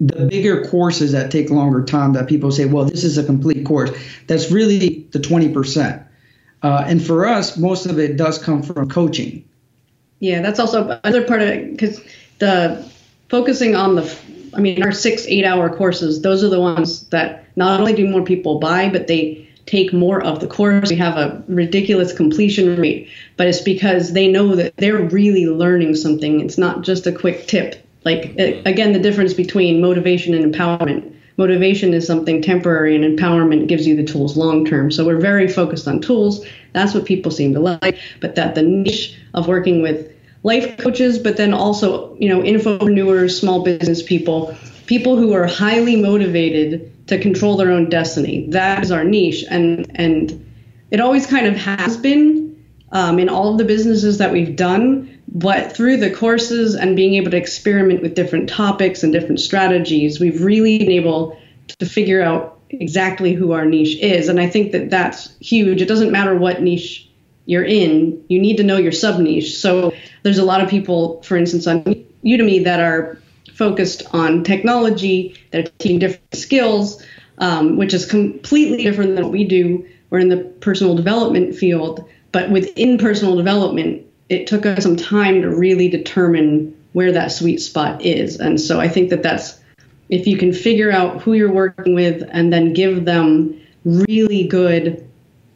the 0.00 0.26
bigger 0.26 0.68
courses 0.68 1.12
that 1.12 1.30
take 1.30 1.50
longer 1.50 1.84
time 1.84 2.14
that 2.14 2.28
people 2.28 2.52
say, 2.52 2.66
well, 2.66 2.84
this 2.84 3.04
is 3.04 3.16
a 3.16 3.24
complete 3.24 3.64
course. 3.64 3.90
That's 4.26 4.50
really 4.50 5.08
the 5.10 5.18
20%. 5.18 6.06
Uh, 6.62 6.84
and 6.86 7.04
for 7.04 7.26
us, 7.26 7.56
most 7.56 7.86
of 7.86 7.98
it 7.98 8.16
does 8.16 8.38
come 8.38 8.62
from 8.62 8.90
coaching. 8.90 9.45
Yeah, 10.20 10.40
that's 10.40 10.58
also 10.58 10.98
another 11.04 11.24
part 11.24 11.42
of 11.42 11.48
it 11.48 11.72
because 11.72 12.00
the 12.38 12.90
focusing 13.28 13.74
on 13.74 13.96
the, 13.96 14.18
I 14.54 14.60
mean, 14.60 14.82
our 14.82 14.92
six, 14.92 15.26
eight 15.26 15.44
hour 15.44 15.74
courses, 15.74 16.22
those 16.22 16.42
are 16.42 16.48
the 16.48 16.60
ones 16.60 17.08
that 17.08 17.44
not 17.56 17.80
only 17.80 17.92
do 17.92 18.08
more 18.08 18.22
people 18.22 18.58
buy, 18.58 18.88
but 18.88 19.06
they 19.06 19.48
take 19.66 19.92
more 19.92 20.22
of 20.22 20.40
the 20.40 20.46
course. 20.46 20.90
We 20.90 20.96
have 20.96 21.16
a 21.16 21.42
ridiculous 21.48 22.12
completion 22.12 22.80
rate, 22.80 23.08
but 23.36 23.46
it's 23.48 23.60
because 23.60 24.12
they 24.12 24.28
know 24.28 24.54
that 24.54 24.76
they're 24.76 25.02
really 25.02 25.46
learning 25.46 25.96
something. 25.96 26.40
It's 26.40 26.56
not 26.56 26.82
just 26.82 27.06
a 27.06 27.12
quick 27.12 27.46
tip. 27.46 27.86
Like, 28.04 28.34
eh, 28.38 28.62
again, 28.64 28.92
the 28.92 29.00
difference 29.00 29.34
between 29.34 29.80
motivation 29.80 30.34
and 30.34 30.54
empowerment. 30.54 31.15
Motivation 31.36 31.92
is 31.92 32.06
something 32.06 32.40
temporary, 32.40 32.96
and 32.96 33.04
empowerment 33.04 33.66
gives 33.66 33.86
you 33.86 33.94
the 33.96 34.04
tools 34.04 34.36
long 34.36 34.64
term. 34.64 34.90
So 34.90 35.04
we're 35.04 35.20
very 35.20 35.48
focused 35.48 35.86
on 35.86 36.00
tools. 36.00 36.44
That's 36.72 36.94
what 36.94 37.04
people 37.04 37.30
seem 37.30 37.52
to 37.54 37.60
like. 37.60 37.98
But 38.20 38.34
that 38.36 38.54
the 38.54 38.62
niche 38.62 39.16
of 39.34 39.46
working 39.46 39.82
with 39.82 40.10
life 40.42 40.78
coaches, 40.78 41.18
but 41.18 41.36
then 41.36 41.52
also, 41.52 42.16
you 42.18 42.28
know, 42.28 42.40
infopreneurs, 42.40 43.38
small 43.38 43.64
business 43.64 44.02
people, 44.02 44.56
people 44.86 45.16
who 45.16 45.32
are 45.32 45.46
highly 45.46 45.96
motivated 45.96 46.92
to 47.08 47.18
control 47.18 47.56
their 47.56 47.70
own 47.70 47.88
destiny. 47.88 48.46
That 48.50 48.82
is 48.82 48.90
our 48.90 49.04
niche, 49.04 49.44
and 49.50 49.90
and 49.94 50.44
it 50.90 51.00
always 51.00 51.26
kind 51.26 51.46
of 51.46 51.56
has 51.56 51.96
been 51.96 52.64
um, 52.92 53.18
in 53.18 53.28
all 53.28 53.52
of 53.52 53.58
the 53.58 53.64
businesses 53.64 54.18
that 54.18 54.32
we've 54.32 54.56
done. 54.56 55.15
But 55.28 55.76
through 55.76 55.98
the 55.98 56.10
courses 56.10 56.74
and 56.74 56.96
being 56.96 57.14
able 57.14 57.30
to 57.32 57.36
experiment 57.36 58.02
with 58.02 58.14
different 58.14 58.48
topics 58.48 59.02
and 59.02 59.12
different 59.12 59.40
strategies, 59.40 60.20
we've 60.20 60.42
really 60.42 60.78
been 60.78 60.90
able 60.90 61.38
to 61.78 61.86
figure 61.86 62.22
out 62.22 62.58
exactly 62.70 63.32
who 63.32 63.52
our 63.52 63.64
niche 63.64 63.98
is. 64.00 64.28
And 64.28 64.40
I 64.40 64.48
think 64.48 64.72
that 64.72 64.90
that's 64.90 65.36
huge. 65.38 65.82
It 65.82 65.88
doesn't 65.88 66.12
matter 66.12 66.34
what 66.34 66.62
niche 66.62 67.08
you're 67.46 67.64
in, 67.64 68.24
you 68.28 68.40
need 68.40 68.56
to 68.56 68.64
know 68.64 68.76
your 68.76 68.92
sub 68.92 69.20
niche. 69.20 69.56
So 69.56 69.94
there's 70.24 70.38
a 70.38 70.44
lot 70.44 70.60
of 70.60 70.68
people, 70.68 71.22
for 71.22 71.36
instance, 71.36 71.66
on 71.66 71.84
Udemy 72.24 72.64
that 72.64 72.80
are 72.80 73.18
focused 73.54 74.02
on 74.12 74.42
technology, 74.42 75.36
that 75.52 75.64
are 75.64 75.70
teaching 75.78 76.00
different 76.00 76.34
skills, 76.34 77.02
um, 77.38 77.76
which 77.76 77.94
is 77.94 78.04
completely 78.04 78.82
different 78.82 79.14
than 79.14 79.24
what 79.24 79.32
we 79.32 79.44
do. 79.44 79.86
We're 80.10 80.18
in 80.18 80.28
the 80.28 80.38
personal 80.38 80.96
development 80.96 81.54
field, 81.54 82.04
but 82.32 82.50
within 82.50 82.98
personal 82.98 83.36
development, 83.36 84.05
it 84.28 84.46
took 84.46 84.66
us 84.66 84.82
some 84.82 84.96
time 84.96 85.42
to 85.42 85.48
really 85.48 85.88
determine 85.88 86.76
where 86.92 87.12
that 87.12 87.32
sweet 87.32 87.60
spot 87.60 88.02
is. 88.02 88.40
And 88.40 88.60
so 88.60 88.80
I 88.80 88.88
think 88.88 89.10
that 89.10 89.22
that's 89.22 89.60
if 90.08 90.26
you 90.26 90.36
can 90.38 90.52
figure 90.52 90.90
out 90.90 91.22
who 91.22 91.32
you're 91.32 91.52
working 91.52 91.94
with 91.94 92.28
and 92.30 92.52
then 92.52 92.72
give 92.72 93.04
them 93.04 93.60
really 93.84 94.46
good 94.46 95.08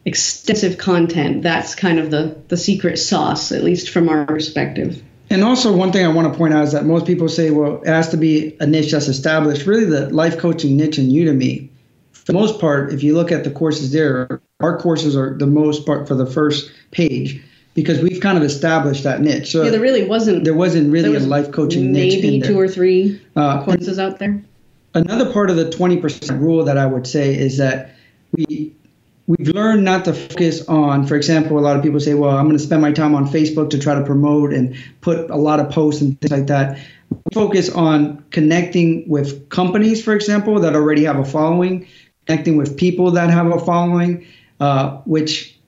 extensive 0.06 0.78
content 0.78 1.42
that's 1.42 1.74
kind 1.74 1.98
of 1.98 2.10
the 2.10 2.34
the 2.48 2.56
secret 2.56 2.96
sauce 2.96 3.52
at 3.52 3.62
least 3.62 3.90
from 3.90 4.08
our 4.08 4.24
perspective. 4.24 5.02
And 5.28 5.44
also 5.44 5.76
one 5.76 5.92
thing 5.92 6.04
i 6.04 6.08
want 6.08 6.32
to 6.32 6.36
point 6.36 6.54
out 6.54 6.64
is 6.64 6.72
that 6.72 6.84
most 6.84 7.06
people 7.06 7.28
say 7.28 7.50
well 7.50 7.82
it 7.82 7.88
has 7.88 8.08
to 8.10 8.16
be 8.16 8.56
a 8.60 8.66
niche 8.66 8.92
that's 8.92 9.08
established. 9.08 9.66
Really 9.66 9.84
the 9.84 10.08
life 10.10 10.38
coaching 10.38 10.76
niche 10.76 10.98
in 10.98 11.08
udemy 11.08 11.68
for 12.12 12.32
the 12.32 12.32
most 12.32 12.60
part 12.60 12.92
if 12.92 13.02
you 13.02 13.14
look 13.14 13.30
at 13.30 13.44
the 13.44 13.50
courses 13.50 13.92
there 13.92 14.40
our 14.60 14.78
courses 14.78 15.16
are 15.16 15.36
the 15.36 15.46
most 15.46 15.84
part 15.84 16.08
for 16.08 16.14
the 16.14 16.26
first 16.26 16.70
page 16.90 17.42
because 17.80 18.02
we've 18.02 18.20
kind 18.20 18.36
of 18.36 18.44
established 18.44 19.04
that 19.04 19.20
niche. 19.20 19.52
So 19.52 19.62
yeah, 19.62 19.70
there 19.70 19.80
really 19.80 20.06
wasn't. 20.06 20.44
There 20.44 20.54
wasn't 20.54 20.92
really 20.92 21.08
was 21.10 21.24
a 21.24 21.28
life 21.28 21.50
coaching 21.50 21.92
niche. 21.92 22.22
Maybe 22.22 22.40
two 22.40 22.58
or 22.58 22.68
three 22.68 23.20
uh, 23.36 23.64
courses 23.64 23.98
out 23.98 24.18
there. 24.18 24.42
Another 24.92 25.32
part 25.32 25.50
of 25.50 25.56
the 25.56 25.66
20% 25.66 26.40
rule 26.40 26.64
that 26.64 26.76
I 26.76 26.84
would 26.84 27.06
say 27.06 27.38
is 27.38 27.58
that 27.58 27.94
we 28.32 28.74
we've 29.26 29.48
learned 29.48 29.84
not 29.84 30.04
to 30.06 30.12
focus 30.12 30.66
on, 30.66 31.06
for 31.06 31.14
example, 31.14 31.58
a 31.58 31.60
lot 31.60 31.76
of 31.76 31.82
people 31.82 32.00
say, 32.00 32.14
well, 32.14 32.36
I'm 32.36 32.46
going 32.46 32.58
to 32.58 32.62
spend 32.62 32.82
my 32.82 32.90
time 32.90 33.14
on 33.14 33.26
Facebook 33.28 33.70
to 33.70 33.78
try 33.78 33.94
to 33.94 34.04
promote 34.04 34.52
and 34.52 34.76
put 35.00 35.30
a 35.30 35.36
lot 35.36 35.60
of 35.60 35.70
posts 35.70 36.02
and 36.02 36.20
things 36.20 36.32
like 36.32 36.48
that. 36.48 36.78
We 37.10 37.18
focus 37.32 37.70
on 37.70 38.24
connecting 38.30 39.08
with 39.08 39.48
companies, 39.48 40.02
for 40.02 40.14
example, 40.14 40.58
that 40.60 40.74
already 40.74 41.04
have 41.04 41.18
a 41.18 41.24
following, 41.24 41.86
connecting 42.26 42.56
with 42.56 42.76
people 42.76 43.12
that 43.12 43.30
have 43.30 43.46
a 43.46 43.60
following, 43.60 44.26
uh, 44.58 44.96
which 45.04 45.59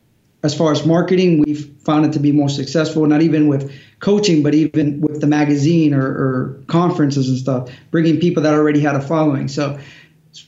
as 0.43 0.55
far 0.55 0.73
as 0.73 0.85
marketing, 0.85 1.43
we've 1.47 1.73
found 1.85 2.05
it 2.05 2.13
to 2.13 2.19
be 2.19 2.33
more 2.33 2.49
successful, 2.49 3.07
not 3.07 3.23
even 3.23 3.49
with 3.49 3.73
coaching, 4.01 4.43
but 4.43 4.55
even 4.55 5.01
with 5.01 5.21
the 5.21 5.27
magazine 5.27 5.95
or, 5.95 6.05
or, 6.05 6.63
conferences 6.67 7.29
and 7.29 7.39
stuff, 7.39 7.71
bringing 7.91 8.19
people 8.19 8.43
that 8.43 8.55
already 8.55 8.81
had 8.81 8.97
a 8.97 9.01
following. 9.01 9.47
So, 9.49 9.79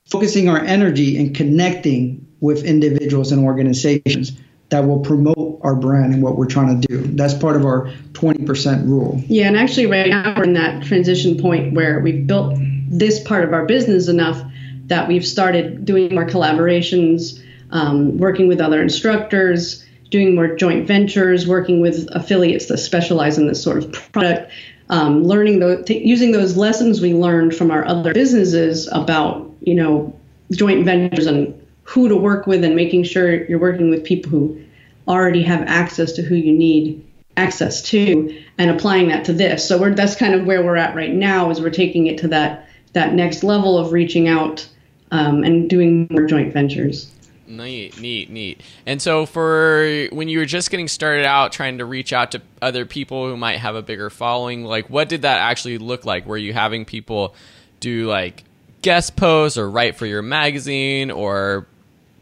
focusing 0.06 0.48
our 0.48 0.58
energy 0.58 1.18
and 1.18 1.34
connecting 1.34 2.26
with 2.40 2.64
individuals 2.64 3.30
and 3.32 3.44
organizations 3.44 4.32
that 4.70 4.86
will 4.86 5.00
promote 5.00 5.60
our 5.62 5.76
brand 5.76 6.12
and 6.12 6.22
what 6.22 6.36
we're 6.36 6.46
trying 6.46 6.80
to 6.80 6.88
do. 6.88 7.02
That's 7.14 7.34
part 7.34 7.56
of 7.56 7.64
our 7.64 7.86
20% 8.12 8.86
rule. 8.86 9.22
Yeah, 9.26 9.46
and 9.46 9.56
actually, 9.56 9.86
right 9.86 10.08
now 10.08 10.34
we're 10.36 10.44
in 10.44 10.54
that 10.54 10.82
transition 10.84 11.38
point 11.38 11.74
where 11.74 12.00
we've 12.00 12.26
built 12.26 12.58
this 12.88 13.22
part 13.22 13.44
of 13.44 13.52
our 13.52 13.66
business 13.66 14.08
enough 14.08 14.42
that 14.86 15.08
we've 15.08 15.26
started 15.26 15.84
doing 15.84 16.14
more 16.14 16.26
collaborations, 16.26 17.40
um, 17.74 18.16
working 18.16 18.48
with 18.48 18.60
other 18.60 18.80
instructors 18.80 19.84
doing 20.10 20.34
more 20.34 20.54
joint 20.54 20.86
ventures, 20.86 21.46
working 21.46 21.80
with 21.80 22.08
affiliates 22.12 22.66
that 22.66 22.78
specialize 22.78 23.36
in 23.36 23.48
this 23.48 23.60
sort 23.60 23.78
of 23.78 24.12
product, 24.12 24.50
um, 24.88 25.24
learning 25.24 25.58
those, 25.58 25.90
using 25.90 26.30
those 26.30 26.56
lessons 26.56 27.00
we 27.00 27.12
learned 27.12 27.54
from 27.54 27.70
our 27.70 27.84
other 27.84 28.14
businesses 28.14 28.88
about, 28.92 29.50
you 29.60 29.74
know, 29.74 30.16
joint 30.52 30.84
ventures 30.84 31.26
and 31.26 31.60
who 31.82 32.08
to 32.08 32.16
work 32.16 32.46
with 32.46 32.62
and 32.62 32.76
making 32.76 33.02
sure 33.02 33.44
you're 33.46 33.58
working 33.58 33.90
with 33.90 34.04
people 34.04 34.30
who 34.30 34.64
already 35.08 35.42
have 35.42 35.62
access 35.62 36.12
to 36.12 36.22
who 36.22 36.36
you 36.36 36.52
need 36.52 37.04
access 37.36 37.82
to 37.82 38.40
and 38.56 38.70
applying 38.70 39.08
that 39.08 39.24
to 39.24 39.32
this. 39.32 39.66
So 39.66 39.80
we're, 39.80 39.94
that's 39.94 40.14
kind 40.14 40.34
of 40.34 40.46
where 40.46 40.64
we're 40.64 40.76
at 40.76 40.94
right 40.94 41.12
now 41.12 41.50
is 41.50 41.60
we're 41.60 41.70
taking 41.70 42.06
it 42.06 42.18
to 42.18 42.28
that, 42.28 42.68
that 42.92 43.14
next 43.14 43.42
level 43.42 43.76
of 43.76 43.92
reaching 43.92 44.28
out 44.28 44.68
um, 45.10 45.42
and 45.42 45.68
doing 45.68 46.06
more 46.10 46.26
joint 46.26 46.52
ventures. 46.52 47.10
Neat, 47.46 48.00
neat, 48.00 48.30
neat. 48.30 48.60
And 48.86 49.02
so, 49.02 49.26
for 49.26 50.08
when 50.12 50.28
you 50.28 50.38
were 50.38 50.46
just 50.46 50.70
getting 50.70 50.88
started 50.88 51.26
out, 51.26 51.52
trying 51.52 51.78
to 51.78 51.84
reach 51.84 52.12
out 52.12 52.32
to 52.32 52.42
other 52.62 52.86
people 52.86 53.28
who 53.28 53.36
might 53.36 53.58
have 53.58 53.74
a 53.74 53.82
bigger 53.82 54.08
following, 54.10 54.64
like 54.64 54.88
what 54.88 55.08
did 55.08 55.22
that 55.22 55.38
actually 55.38 55.78
look 55.78 56.04
like? 56.04 56.26
Were 56.26 56.38
you 56.38 56.52
having 56.52 56.84
people 56.84 57.34
do 57.80 58.06
like 58.06 58.44
guest 58.82 59.16
posts 59.16 59.58
or 59.58 59.70
write 59.70 59.96
for 59.96 60.06
your 60.06 60.22
magazine 60.22 61.10
or 61.10 61.66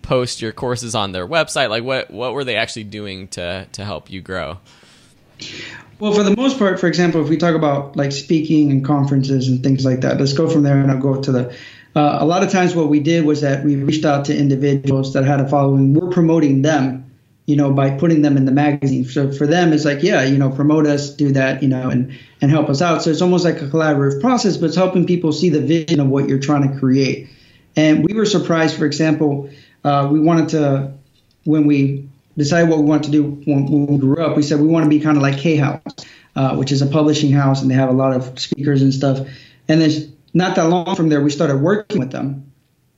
post 0.03 0.43
your 0.43 0.53
courses 0.53 0.95
on 0.95 1.13
their 1.13 1.27
website? 1.27 1.71
Like, 1.71 1.85
what 1.85 2.11
what 2.11 2.35
were 2.35 2.45
they 2.45 2.57
actually 2.57 2.85
doing 2.85 3.29
to 3.29 3.67
to 3.73 3.85
help 3.85 4.11
you 4.11 4.21
grow? 4.21 4.59
Well, 5.99 6.13
for 6.13 6.25
the 6.25 6.35
most 6.37 6.59
part, 6.59 6.81
for 6.81 6.89
example, 6.89 7.23
if 7.23 7.29
we 7.29 7.37
talk 7.37 7.55
about 7.55 7.97
like 7.97 8.11
speaking 8.11 8.73
and 8.73 8.85
conferences 8.85 9.49
and 9.49 9.63
things 9.63 9.85
like 9.85 10.01
that, 10.01 10.19
let's 10.19 10.33
go 10.33 10.49
from 10.49 10.65
there 10.65 10.81
and 10.81 10.91
I'll 10.91 10.99
go 10.99 11.21
to 11.21 11.31
the 11.31 11.57
uh, 11.95 12.19
a 12.21 12.25
lot 12.25 12.43
of 12.43 12.51
times 12.51 12.75
what 12.75 12.89
we 12.89 13.01
did 13.01 13.25
was 13.25 13.43
that 13.43 13.65
we 13.65 13.77
reached 13.77 14.05
out 14.05 14.25
to 14.27 14.37
individuals 14.37 15.13
that 15.13 15.25
had 15.25 15.41
a 15.41 15.49
following. 15.49 15.93
We're 15.93 16.11
promoting 16.11 16.63
them, 16.63 17.11
you 17.47 17.57
know, 17.57 17.73
by 17.73 17.91
putting 17.91 18.23
them 18.23 18.37
in 18.37 18.47
the 18.47 18.53
magazine. 18.53 19.05
So 19.05 19.31
for 19.31 19.47
them, 19.47 19.73
it's 19.73 19.85
like, 19.85 20.03
yeah, 20.03 20.23
you 20.25 20.39
know, 20.39 20.51
promote 20.51 20.87
us, 20.87 21.11
do 21.11 21.33
that, 21.33 21.63
you 21.63 21.69
know, 21.69 21.91
and 21.91 22.19
and 22.41 22.51
help 22.51 22.71
us 22.71 22.81
out. 22.81 23.03
So 23.03 23.11
it's 23.11 23.21
almost 23.21 23.45
like 23.45 23.61
a 23.61 23.67
collaborative 23.67 24.21
process, 24.21 24.57
but 24.57 24.67
it's 24.67 24.77
helping 24.77 25.07
people 25.07 25.33
see 25.33 25.51
the 25.51 25.61
vision 25.61 26.01
of 26.01 26.09
what 26.09 26.29
you're 26.29 26.41
trying 26.41 26.73
to 26.73 26.79
create. 26.79 27.29
And 27.77 28.05
we 28.05 28.15
were 28.15 28.27
surprised, 28.27 28.77
for 28.77 28.87
example, 28.87 29.51
uh, 29.85 30.09
we 30.11 30.21
wanted 30.21 30.51
to 30.51 30.93
when 31.45 31.67
we 31.67 32.09
decided 32.39 32.71
what 32.71 32.79
we 32.79 32.85
wanted 32.85 33.05
to 33.05 33.11
do 33.11 33.23
when, 33.45 33.67
we 33.67 33.99
grew 33.99 34.25
up. 34.25 34.37
We 34.37 34.43
said 34.43 34.61
we 34.61 34.69
want 34.69 34.85
to 34.85 34.89
be 34.89 35.01
kind 35.01 35.17
of 35.17 35.23
like 35.23 35.35
Hay 35.35 35.57
House, 35.57 35.83
uh, 36.37 36.57
which 36.57 36.73
is 36.73 36.81
a 36.81 36.87
publishing 36.87 37.33
house, 37.33 37.63
and 37.63 37.71
they 37.71 37.75
have 37.75 37.91
a 37.91 37.93
lot 37.93 38.15
of 38.15 38.39
speakers 38.39 38.83
and 38.83 38.95
stuff. 38.95 39.27
And 39.69 39.81
then 39.81 40.13
not 40.35 40.57
that 40.57 40.69
long 40.69 40.97
from 40.97 41.09
there, 41.09 41.21
we 41.21 41.31
started 41.31 41.59
working 41.59 41.99
with 41.99 42.11
them, 42.11 42.53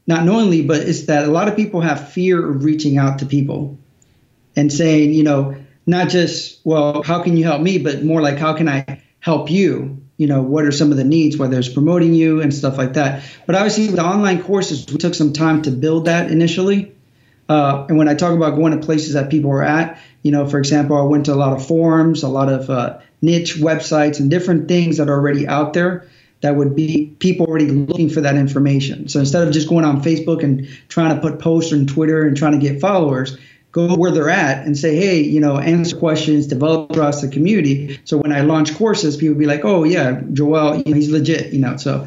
not 0.06 0.24
knowingly, 0.24 0.62
but 0.62 0.82
it's 0.82 1.06
that 1.06 1.24
a 1.24 1.30
lot 1.30 1.48
of 1.48 1.56
people 1.56 1.80
have 1.80 2.12
fear 2.12 2.50
of 2.50 2.64
reaching 2.64 2.98
out 2.98 3.18
to 3.20 3.26
people 3.26 3.78
and 4.56 4.72
saying, 4.72 5.12
you 5.12 5.24
know, 5.24 5.56
not 5.86 6.08
just, 6.08 6.60
well, 6.64 7.02
how 7.02 7.22
can 7.22 7.36
you 7.36 7.44
help 7.44 7.60
me, 7.60 7.78
but 7.78 8.02
more 8.02 8.22
like, 8.22 8.38
how 8.38 8.54
can 8.54 8.68
I 8.68 9.02
help 9.20 9.50
you? 9.50 10.02
You 10.16 10.28
know, 10.28 10.42
what 10.42 10.64
are 10.64 10.72
some 10.72 10.92
of 10.92 10.96
the 10.96 11.04
needs, 11.04 11.36
whether 11.36 11.58
it's 11.58 11.68
promoting 11.68 12.14
you 12.14 12.40
and 12.40 12.54
stuff 12.54 12.78
like 12.78 12.92
that. 12.92 13.24
But 13.46 13.56
obviously, 13.56 13.86
with 13.86 13.96
the 13.96 14.04
online 14.04 14.42
courses, 14.42 14.86
we 14.90 14.98
took 14.98 15.14
some 15.14 15.32
time 15.32 15.62
to 15.62 15.72
build 15.72 16.04
that 16.04 16.30
initially. 16.30 16.92
Uh, 17.48 17.86
and 17.88 17.98
when 17.98 18.08
I 18.08 18.14
talk 18.14 18.32
about 18.34 18.54
going 18.54 18.78
to 18.78 18.86
places 18.86 19.14
that 19.14 19.28
people 19.28 19.50
are 19.50 19.62
at, 19.62 19.98
you 20.22 20.30
know, 20.30 20.46
for 20.46 20.58
example, 20.58 20.96
I 20.96 21.02
went 21.02 21.26
to 21.26 21.34
a 21.34 21.36
lot 21.36 21.52
of 21.52 21.66
forums, 21.66 22.22
a 22.22 22.28
lot 22.28 22.48
of 22.48 22.70
uh, 22.70 23.00
niche 23.20 23.56
websites, 23.56 24.20
and 24.20 24.30
different 24.30 24.68
things 24.68 24.98
that 24.98 25.08
are 25.08 25.14
already 25.14 25.46
out 25.48 25.72
there 25.72 26.08
that 26.44 26.56
would 26.56 26.76
be 26.76 27.16
people 27.20 27.46
already 27.46 27.68
looking 27.68 28.10
for 28.10 28.20
that 28.20 28.36
information. 28.36 29.08
So 29.08 29.18
instead 29.18 29.48
of 29.48 29.54
just 29.54 29.66
going 29.66 29.86
on 29.86 30.02
Facebook 30.02 30.44
and 30.44 30.68
trying 30.88 31.14
to 31.14 31.20
put 31.22 31.38
posts 31.38 31.72
on 31.72 31.86
Twitter 31.86 32.26
and 32.26 32.36
trying 32.36 32.52
to 32.52 32.58
get 32.58 32.82
followers, 32.82 33.38
go 33.72 33.94
where 33.94 34.10
they're 34.10 34.28
at 34.28 34.66
and 34.66 34.76
say, 34.76 34.94
hey, 34.94 35.22
you 35.22 35.40
know, 35.40 35.56
answer 35.56 35.96
questions, 35.96 36.46
develop 36.46 36.92
trust 36.92 37.22
the 37.22 37.28
community. 37.28 37.98
So 38.04 38.18
when 38.18 38.30
I 38.30 38.42
launch 38.42 38.76
courses, 38.76 39.16
people 39.16 39.36
be 39.36 39.46
like, 39.46 39.64
oh 39.64 39.84
yeah, 39.84 40.20
Joeel, 40.34 40.84
you 40.84 40.92
know, 40.92 40.96
he's 40.96 41.10
legit, 41.10 41.54
you 41.54 41.60
know. 41.60 41.78
So, 41.78 42.06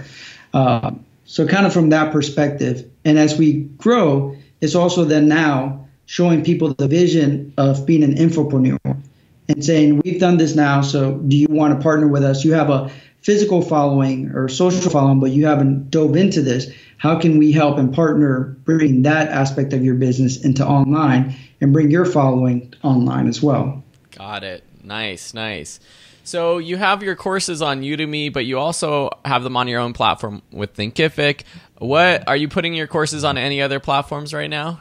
uh, 0.54 0.92
so 1.26 1.48
kind 1.48 1.66
of 1.66 1.74
from 1.74 1.90
that 1.90 2.12
perspective, 2.12 2.88
and 3.04 3.18
as 3.18 3.40
we 3.40 3.62
grow, 3.80 4.38
it's 4.62 4.76
also 4.76 5.04
then 5.04 5.28
now 5.28 5.88
showing 6.06 6.44
people 6.44 6.76
the 6.76 6.88
vision 6.88 7.54
of 7.58 7.88
being 7.88 8.04
an 8.04 8.14
infopreneur 8.14 9.02
and 9.50 9.66
saying, 9.66 10.00
we've 10.04 10.20
done 10.20 10.38
this 10.38 10.56
now, 10.56 10.82
so 10.82 11.14
do 11.16 11.36
you 11.36 11.48
want 11.50 11.76
to 11.76 11.82
partner 11.82 12.08
with 12.08 12.24
us? 12.24 12.46
You 12.46 12.54
have 12.54 12.70
a 12.70 12.92
physical 13.28 13.62
following 13.62 14.30
or 14.30 14.48
social 14.48 14.90
following, 14.90 15.20
but 15.20 15.32
you 15.32 15.48
haven't 15.48 15.92
dove 15.92 16.16
into 16.16 16.42
this, 16.42 16.72
how 16.96 17.20
can 17.20 17.38
we 17.38 17.52
help 17.52 17.78
and 17.78 17.94
partner 17.94 18.56
bring 18.64 19.02
that 19.02 19.28
aspect 19.28 19.74
of 19.74 19.84
your 19.84 19.96
business 19.96 20.46
into 20.46 20.66
online 20.66 21.36
and 21.60 21.74
bring 21.74 21.92
your 21.92 22.06
following 22.06 22.74
online 22.84 23.28
as 23.28 23.44
well? 23.44 23.84
Got 24.12 24.46
it. 24.46 24.64
Nice, 24.82 25.34
nice. 25.34 25.82
So 26.24 26.58
you 26.58 26.78
have 26.78 27.04
your 27.04 27.18
courses 27.18 27.62
on 27.62 27.82
Udemy, 27.82 28.32
but 28.32 28.46
you 28.46 28.60
also 28.60 29.10
have 29.26 29.44
them 29.44 29.58
on 29.58 29.68
your 29.68 29.82
own 29.82 29.92
platform 29.92 30.42
with 30.54 30.74
Thinkific. 30.74 31.42
What 31.80 32.26
are 32.30 32.38
you 32.38 32.48
putting 32.48 32.76
your 32.76 32.88
courses 32.88 33.26
on 33.26 33.38
any 33.38 33.62
other 33.62 33.82
platforms 33.82 34.34
right 34.34 34.50
now? 34.50 34.80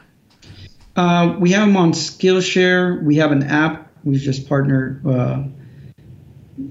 Uh, 0.94 1.34
we 1.40 1.50
have 1.50 1.66
them 1.66 1.76
on 1.76 1.90
Skillshare. 1.90 3.02
We 3.02 3.16
have 3.16 3.32
an 3.32 3.42
app. 3.42 3.90
We've 4.04 4.20
just 4.20 4.48
partnered 4.48 5.04
uh, 5.04 5.42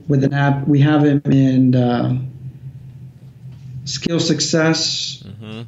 with 0.07 0.23
an 0.23 0.33
app. 0.33 0.67
We 0.67 0.81
have 0.81 1.03
him 1.03 1.21
in 1.25 1.75
uh, 1.75 2.17
skill 3.85 4.19
success. 4.19 5.23
Mm-hmm. 5.25 5.61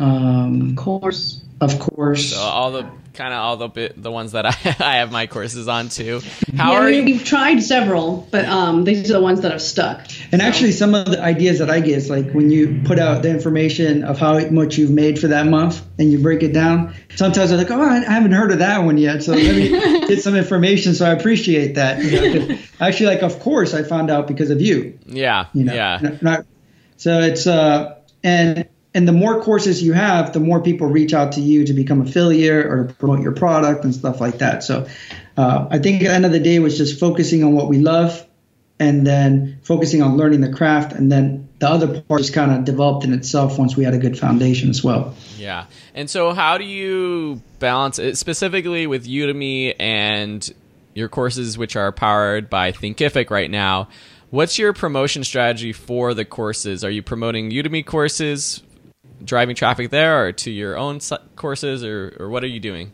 Um, 0.00 0.70
Of 0.70 0.76
course. 0.76 1.42
of 1.60 1.78
course. 1.78 2.30
So 2.32 2.38
all 2.40 2.70
the 2.70 2.86
kind 3.18 3.34
of 3.34 3.40
all 3.40 3.56
the 3.56 3.66
bit, 3.68 4.00
the 4.00 4.10
ones 4.12 4.32
that 4.32 4.46
I, 4.46 4.50
I 4.78 4.96
have 4.98 5.10
my 5.10 5.26
courses 5.26 5.66
on 5.66 5.88
too. 5.88 6.20
How 6.56 6.72
yeah, 6.72 6.78
are 6.78 6.84
we, 6.86 6.96
you? 6.98 7.04
we've 7.04 7.24
tried 7.24 7.58
several, 7.60 8.28
but 8.30 8.44
um, 8.46 8.84
these 8.84 9.10
are 9.10 9.14
the 9.14 9.20
ones 9.20 9.40
that 9.40 9.50
have 9.50 9.60
stuck. 9.60 9.98
And 10.32 10.40
So- 10.40 10.46
actually, 10.46 10.72
some 10.72 10.94
of 10.94 11.06
the 11.10 11.20
ideas 11.20 11.58
that 11.58 11.68
I 11.68 11.80
get 11.80 11.98
is 11.98 12.08
like 12.08 12.30
when 12.32 12.50
you 12.50 12.80
put 12.84 12.98
out 13.00 13.22
the 13.22 13.30
information 13.30 14.04
of 14.04 14.18
how 14.18 14.38
much 14.50 14.78
you've 14.78 14.92
made 14.92 15.18
for 15.18 15.26
that 15.28 15.46
month 15.46 15.84
and 15.98 16.12
you 16.12 16.20
break 16.20 16.42
it 16.44 16.52
down. 16.52 16.94
Sometimes 17.16 17.50
I'm 17.50 17.58
like, 17.58 17.70
oh, 17.72 17.82
I 17.82 17.98
haven't 18.04 18.30
heard 18.32 18.52
of 18.52 18.60
that 18.60 18.78
one 18.84 18.96
yet. 18.98 19.24
So 19.24 19.32
let 19.32 19.56
me 19.56 19.68
get 20.08 20.22
some 20.22 20.36
information. 20.36 20.94
So 20.94 21.04
I 21.04 21.10
appreciate 21.10 21.74
that. 21.74 22.02
You 22.04 22.10
know, 22.12 22.46
'cause 22.46 22.58
actually, 22.80 23.06
like, 23.06 23.22
of 23.22 23.40
course, 23.40 23.74
I 23.74 23.82
found 23.82 24.10
out 24.10 24.28
because 24.28 24.50
of 24.50 24.60
you. 24.62 24.96
Yeah, 25.06 25.46
You 25.54 25.64
know, 25.64 25.74
yeah, 25.74 25.98
Not- 26.00 26.22
not- 26.22 26.46
so 26.96 27.18
it's 27.20 27.46
uh, 27.48 27.96
and 28.22 28.66
and 28.98 29.06
the 29.06 29.12
more 29.12 29.40
courses 29.40 29.80
you 29.80 29.92
have, 29.92 30.32
the 30.32 30.40
more 30.40 30.60
people 30.60 30.88
reach 30.88 31.14
out 31.14 31.30
to 31.32 31.40
you 31.40 31.64
to 31.66 31.72
become 31.72 32.00
affiliate 32.00 32.66
or 32.66 32.92
promote 32.98 33.20
your 33.20 33.30
product 33.30 33.84
and 33.84 33.94
stuff 33.94 34.20
like 34.20 34.38
that. 34.38 34.64
So 34.64 34.88
uh, 35.36 35.68
I 35.70 35.78
think 35.78 36.02
at 36.02 36.08
the 36.08 36.12
end 36.12 36.26
of 36.26 36.32
the 36.32 36.40
day, 36.40 36.56
it 36.56 36.58
was 36.58 36.76
just 36.76 36.98
focusing 36.98 37.44
on 37.44 37.52
what 37.52 37.68
we 37.68 37.78
love 37.78 38.26
and 38.80 39.06
then 39.06 39.60
focusing 39.62 40.02
on 40.02 40.16
learning 40.16 40.40
the 40.40 40.52
craft, 40.52 40.92
and 40.92 41.12
then 41.12 41.48
the 41.60 41.68
other 41.68 42.00
part 42.02 42.20
just 42.20 42.34
kind 42.34 42.50
of 42.50 42.64
developed 42.64 43.04
in 43.04 43.12
itself 43.12 43.56
once 43.56 43.76
we 43.76 43.84
had 43.84 43.94
a 43.94 43.98
good 43.98 44.18
foundation 44.18 44.68
as 44.68 44.82
well. 44.82 45.14
yeah. 45.36 45.66
And 45.94 46.10
so, 46.10 46.32
how 46.32 46.58
do 46.58 46.64
you 46.64 47.40
balance 47.60 48.00
it 48.00 48.18
specifically 48.18 48.88
with 48.88 49.06
Udemy 49.06 49.76
and 49.78 50.52
your 50.94 51.08
courses, 51.08 51.56
which 51.56 51.76
are 51.76 51.92
powered 51.92 52.50
by 52.50 52.72
Thinkific 52.72 53.30
right 53.30 53.50
now? 53.50 53.88
What's 54.30 54.58
your 54.58 54.72
promotion 54.72 55.24
strategy 55.24 55.72
for 55.72 56.14
the 56.14 56.24
courses? 56.24 56.84
Are 56.84 56.90
you 56.90 57.02
promoting 57.02 57.50
Udemy 57.50 57.84
courses, 57.84 58.62
driving 59.24 59.56
traffic 59.56 59.90
there, 59.90 60.26
or 60.26 60.32
to 60.32 60.50
your 60.50 60.76
own 60.76 61.00
courses, 61.36 61.84
or, 61.84 62.16
or 62.20 62.28
what 62.28 62.44
are 62.44 62.48
you 62.48 62.60
doing? 62.60 62.92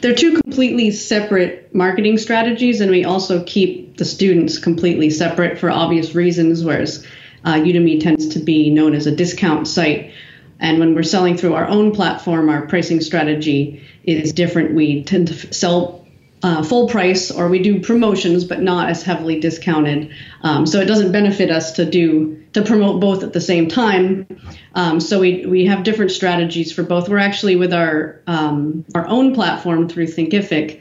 They're 0.00 0.14
two 0.14 0.40
completely 0.40 0.90
separate 0.92 1.74
marketing 1.74 2.18
strategies, 2.18 2.80
and 2.80 2.90
we 2.90 3.04
also 3.04 3.44
keep 3.44 3.98
the 3.98 4.04
students 4.04 4.58
completely 4.58 5.10
separate 5.10 5.58
for 5.58 5.70
obvious 5.70 6.14
reasons. 6.14 6.64
Whereas 6.64 7.06
uh, 7.44 7.54
Udemy 7.54 8.00
tends 8.00 8.28
to 8.28 8.38
be 8.38 8.70
known 8.70 8.94
as 8.94 9.06
a 9.06 9.14
discount 9.14 9.68
site, 9.68 10.12
and 10.58 10.78
when 10.78 10.94
we're 10.94 11.02
selling 11.02 11.36
through 11.36 11.54
our 11.54 11.66
own 11.66 11.92
platform, 11.92 12.48
our 12.48 12.66
pricing 12.66 13.00
strategy 13.00 13.82
is 14.04 14.32
different. 14.32 14.74
We 14.74 15.04
tend 15.04 15.28
to 15.28 15.54
sell 15.54 15.99
uh, 16.42 16.62
full 16.62 16.88
price, 16.88 17.30
or 17.30 17.48
we 17.48 17.60
do 17.60 17.80
promotions, 17.80 18.44
but 18.44 18.60
not 18.62 18.88
as 18.88 19.02
heavily 19.02 19.40
discounted. 19.40 20.10
Um, 20.42 20.66
so 20.66 20.80
it 20.80 20.86
doesn't 20.86 21.12
benefit 21.12 21.50
us 21.50 21.72
to 21.72 21.84
do 21.84 22.44
to 22.52 22.62
promote 22.62 23.00
both 23.00 23.22
at 23.22 23.32
the 23.32 23.40
same 23.40 23.68
time. 23.68 24.26
Um, 24.74 25.00
so 25.00 25.20
we 25.20 25.44
we 25.46 25.66
have 25.66 25.82
different 25.82 26.10
strategies 26.10 26.72
for 26.72 26.82
both. 26.82 27.08
We're 27.08 27.18
actually 27.18 27.56
with 27.56 27.72
our 27.72 28.22
um, 28.26 28.84
our 28.94 29.06
own 29.06 29.34
platform 29.34 29.88
through 29.88 30.06
Thinkific. 30.06 30.80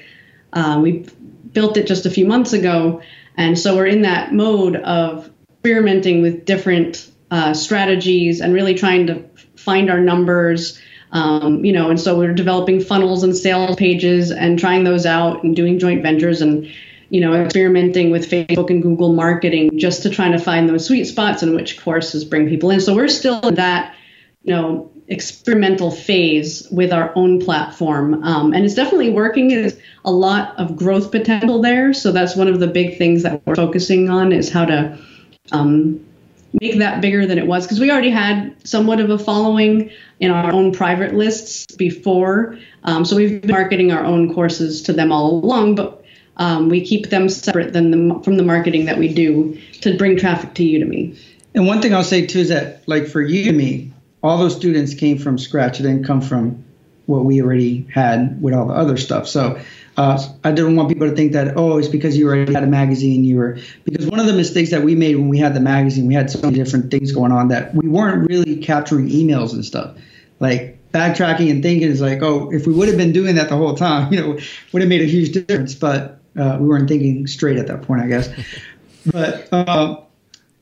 Uh, 0.54 0.80
we 0.82 1.06
built 1.52 1.78
it 1.78 1.88
just 1.88 2.06
a 2.06 2.10
few 2.10 2.26
months 2.26 2.54
ago, 2.54 3.02
and 3.36 3.60
so 3.60 3.76
we're 3.76 3.88
in 3.88 4.04
that 4.04 4.34
mode 4.34 4.78
of 4.78 5.30
experimenting 5.50 6.22
with 6.22 6.46
different 6.46 7.12
uh, 7.32 7.54
strategies 7.54 8.40
and 8.40 8.54
really 8.54 8.76
trying 8.76 9.08
to 9.08 9.26
find 9.56 9.90
our 9.90 10.00
numbers. 10.00 10.80
Um, 11.12 11.66
you 11.66 11.74
know, 11.74 11.90
and 11.90 12.00
so 12.00 12.18
we're 12.18 12.34
developing 12.34 12.80
funnels 12.82 13.24
and 13.24 13.36
sales 13.36 13.76
pages 13.76 14.32
and 14.32 14.60
trying 14.60 14.84
those 14.84 15.06
out 15.06 15.44
and 15.44 15.56
doing 15.56 15.80
joint 15.80 16.04
ventures 16.04 16.42
and 16.42 16.72
you 17.10 17.20
know 17.20 17.34
experimenting 17.34 18.12
with 18.12 18.30
Facebook 18.30 18.70
and 18.70 18.84
Google 18.84 19.14
marketing 19.14 19.80
just 19.80 20.04
to 20.04 20.10
try 20.10 20.30
to 20.30 20.38
find 20.38 20.70
those 20.70 20.86
sweet 20.86 21.06
spots 21.06 21.42
in 21.42 21.56
which 21.56 21.82
courses 21.82 22.24
bring 22.24 22.48
people 22.48 22.70
in. 22.70 22.80
So 22.80 22.96
we're 22.96 23.08
still 23.08 23.40
in 23.48 23.56
that 23.56 23.96
you 24.44 24.54
know 24.54 24.92
experimental 25.10 25.90
phase 25.90 26.68
with 26.70 26.94
our 26.94 27.12
own 27.16 27.40
platform. 27.42 28.24
Um, 28.24 28.54
and 28.54 28.64
it's 28.64 28.76
definitely 28.76 29.10
working. 29.10 29.48
There's 29.48 29.76
a 30.06 30.12
lot 30.12 30.58
of 30.60 30.78
growth 30.78 31.12
potential 31.12 31.62
there. 31.62 31.94
So 31.94 32.12
that's 32.12 32.36
one 32.36 32.48
of 32.48 32.60
the 32.60 32.68
big 32.68 32.98
things 33.00 33.24
that 33.24 33.42
we're 33.46 33.56
focusing 33.56 34.10
on 34.10 34.32
is 34.32 34.52
how 34.52 34.66
to 34.66 35.00
um, 35.52 36.06
make 36.54 36.80
that 36.80 37.02
bigger 37.02 37.26
than 37.26 37.38
it 37.38 37.48
was 37.48 37.66
because 37.66 37.80
we 37.80 37.92
already 37.92 38.10
had 38.10 38.56
somewhat 38.68 39.00
of 39.00 39.10
a 39.10 39.20
following 39.20 39.90
in 40.20 40.32
our 40.32 40.52
own 40.52 40.72
private 40.72 41.14
lists 41.14 41.76
before 41.76 42.58
um, 42.84 43.06
so 43.06 43.16
we've 43.16 43.42
been 43.42 43.52
marketing 43.52 43.92
our 43.92 44.04
own 44.04 44.34
courses 44.34 44.82
to 44.82 44.94
them 44.94 45.12
all 45.12 45.44
along 45.44 45.76
but 45.76 46.04
um, 46.38 46.70
we 46.70 46.86
keep 46.86 47.10
them 47.10 47.28
separate 47.28 47.74
than 47.74 47.92
the, 47.92 48.24
from 48.24 48.38
the 48.38 48.44
marketing 48.44 48.86
that 48.86 48.98
we 48.98 49.14
do 49.14 49.60
to 49.82 49.98
bring 49.98 50.18
traffic 50.18 50.54
to 50.56 50.64
udemy 50.64 51.18
And 51.54 51.68
one 51.68 51.82
thing 51.82 51.94
I'll 51.94 52.04
say 52.04 52.26
too 52.26 52.40
is 52.40 52.50
that, 52.50 52.88
like 52.88 53.08
for 53.08 53.24
Udemy, 53.24 53.92
all 54.22 54.38
those 54.38 54.56
students 54.56 54.94
came 54.94 55.18
from 55.18 55.38
scratch. 55.38 55.80
It 55.80 55.84
didn't 55.84 56.06
come 56.06 56.22
from 56.22 56.64
what 57.06 57.26
we 57.26 57.42
already 57.42 57.88
had 57.94 58.42
with 58.42 58.54
all 58.54 58.68
the 58.68 58.74
other 58.74 58.98
stuff. 58.98 59.28
So 59.28 59.60
uh, 60.00 60.18
I 60.46 60.54
didn't 60.54 60.78
want 60.78 60.88
people 60.88 61.10
to 61.10 61.16
think 61.16 61.34
that 61.34 61.58
oh, 61.58 61.78
it's 61.78 61.90
because 61.90 62.18
you 62.18 62.26
already 62.26 62.54
had 62.54 62.64
a 62.64 62.68
magazine. 62.68 63.26
You 63.26 63.36
were 63.36 63.60
because 63.84 64.08
one 64.08 64.22
of 64.22 64.28
the 64.28 64.34
mistakes 64.34 64.70
that 64.72 64.82
we 64.82 64.96
made 64.96 65.18
when 65.18 65.28
we 65.28 65.38
had 65.38 65.54
the 65.54 65.60
magazine, 65.60 66.08
we 66.08 66.14
had 66.14 66.32
so 66.32 66.40
many 66.40 66.56
different 66.56 66.90
things 66.90 67.12
going 67.12 67.34
on 67.34 67.50
that 67.50 67.76
we 67.76 67.90
weren't 67.90 68.30
really 68.30 68.56
capturing 68.56 69.10
emails 69.10 69.52
and 69.52 69.66
stuff. 69.66 69.98
Like 70.40 70.80
backtracking 70.94 71.52
and 71.52 71.62
thinking 71.62 71.90
is 71.90 72.00
like, 72.00 72.22
oh, 72.22 72.50
if 72.50 72.66
we 72.66 72.72
would 72.72 72.88
have 72.88 72.96
been 72.96 73.12
doing 73.12 73.36
that 73.36 73.50
the 73.50 73.58
whole 73.58 73.76
time, 73.76 74.14
you 74.14 74.22
know, 74.22 74.40
would 74.72 74.82
have 74.82 74.88
made 74.88 75.02
a 75.02 75.06
huge 75.06 75.34
difference. 75.34 75.76
But 75.76 76.22
uh, 76.40 76.58
we 76.62 76.70
weren't 76.70 76.88
thinking 76.88 77.28
straight 77.28 77.58
at 77.58 77.68
that 77.68 77.82
point, 77.82 78.02
I 78.02 78.08
guess. 78.08 78.30
but 79.12 79.50
uh, 79.52 79.98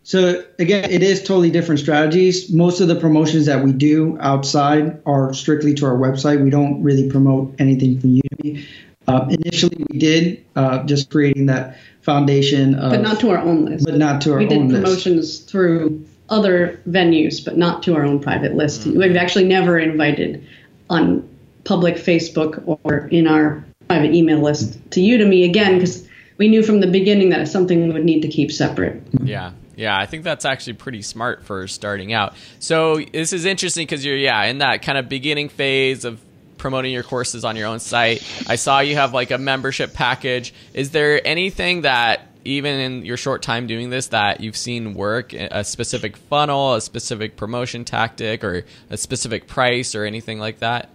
so 0.01 0.43
again, 0.57 0.89
it 0.89 1.03
is 1.03 1.21
totally 1.21 1.51
different 1.51 1.79
strategies. 1.79 2.51
Most 2.51 2.81
of 2.81 2.87
the 2.87 2.95
promotions 2.95 3.45
that 3.45 3.63
we 3.63 3.71
do 3.71 4.17
outside 4.19 4.99
are 5.05 5.31
strictly 5.35 5.75
to 5.75 5.85
our 5.85 5.95
website. 5.95 6.43
We 6.43 6.49
don't 6.49 6.81
really 6.81 7.07
promote 7.07 7.53
anything 7.59 7.99
from 7.99 8.15
Udemy. 8.15 8.65
Uh, 9.07 9.25
initially, 9.29 9.85
we 9.89 9.99
did 9.99 10.45
uh, 10.55 10.83
just 10.83 11.09
creating 11.09 11.45
that 11.45 11.77
foundation, 12.01 12.75
of, 12.75 12.91
but 12.91 13.01
not 13.01 13.19
to 13.19 13.29
our 13.29 13.37
own 13.37 13.65
list 13.65 13.85
but 13.85 13.95
not 13.95 14.21
to 14.21 14.31
our 14.31 14.37
we 14.39 14.45
did 14.45 14.59
own 14.59 14.67
list. 14.69 14.81
promotions 14.81 15.39
through 15.39 16.05
other 16.29 16.81
venues, 16.87 17.43
but 17.43 17.57
not 17.57 17.83
to 17.83 17.95
our 17.95 18.03
own 18.03 18.19
private 18.19 18.55
list. 18.55 18.81
Mm-hmm. 18.81 18.99
We've 18.99 19.15
actually 19.15 19.45
never 19.45 19.79
invited 19.79 20.45
on 20.89 21.27
public 21.63 21.95
Facebook 21.95 22.79
or 22.83 23.07
in 23.07 23.27
our 23.27 23.63
private 23.87 24.13
email 24.13 24.39
list 24.39 24.79
to 24.91 24.99
Udemy 24.99 25.45
again 25.47 25.75
because 25.75 26.07
we 26.37 26.47
knew 26.47 26.63
from 26.63 26.79
the 26.79 26.87
beginning 26.87 27.29
that 27.29 27.41
it's 27.41 27.51
something 27.51 27.87
we 27.87 27.93
would 27.93 28.05
need 28.05 28.21
to 28.21 28.27
keep 28.27 28.51
separate. 28.51 29.01
Yeah. 29.23 29.51
Yeah, 29.75 29.95
I 29.95 30.07
think 30.07 30.23
that's 30.23 30.43
actually 30.43 30.73
pretty 30.73 31.03
smart 31.03 31.45
for 31.45 31.67
starting 31.67 32.11
out. 32.11 32.33
So 32.57 32.97
this 32.97 33.31
is 33.31 33.45
interesting 33.45 33.85
because 33.85 34.03
you're 34.03 34.17
yeah 34.17 34.45
in 34.45 34.57
that 34.57 34.81
kind 34.81 34.97
of 34.97 35.07
beginning 35.07 35.49
phase 35.49 36.03
of 36.03 36.19
promoting 36.57 36.91
your 36.91 37.03
courses 37.03 37.45
on 37.45 37.55
your 37.55 37.67
own 37.67 37.79
site. 37.79 38.23
I 38.47 38.55
saw 38.55 38.79
you 38.79 38.95
have 38.95 39.13
like 39.13 39.31
a 39.31 39.37
membership 39.37 39.93
package. 39.93 40.53
Is 40.73 40.91
there 40.91 41.25
anything 41.25 41.81
that 41.81 42.27
even 42.45 42.79
in 42.79 43.05
your 43.05 43.17
short 43.17 43.41
time 43.41 43.67
doing 43.67 43.89
this 43.89 44.07
that 44.07 44.39
you've 44.39 44.55
seen 44.55 44.93
work 44.93 45.33
a 45.33 45.63
specific 45.63 46.15
funnel, 46.15 46.75
a 46.75 46.81
specific 46.81 47.35
promotion 47.35 47.83
tactic 47.83 48.43
or 48.43 48.63
a 48.89 48.97
specific 48.97 49.47
price 49.47 49.95
or 49.95 50.05
anything 50.05 50.39
like 50.39 50.59
that? 50.59 50.89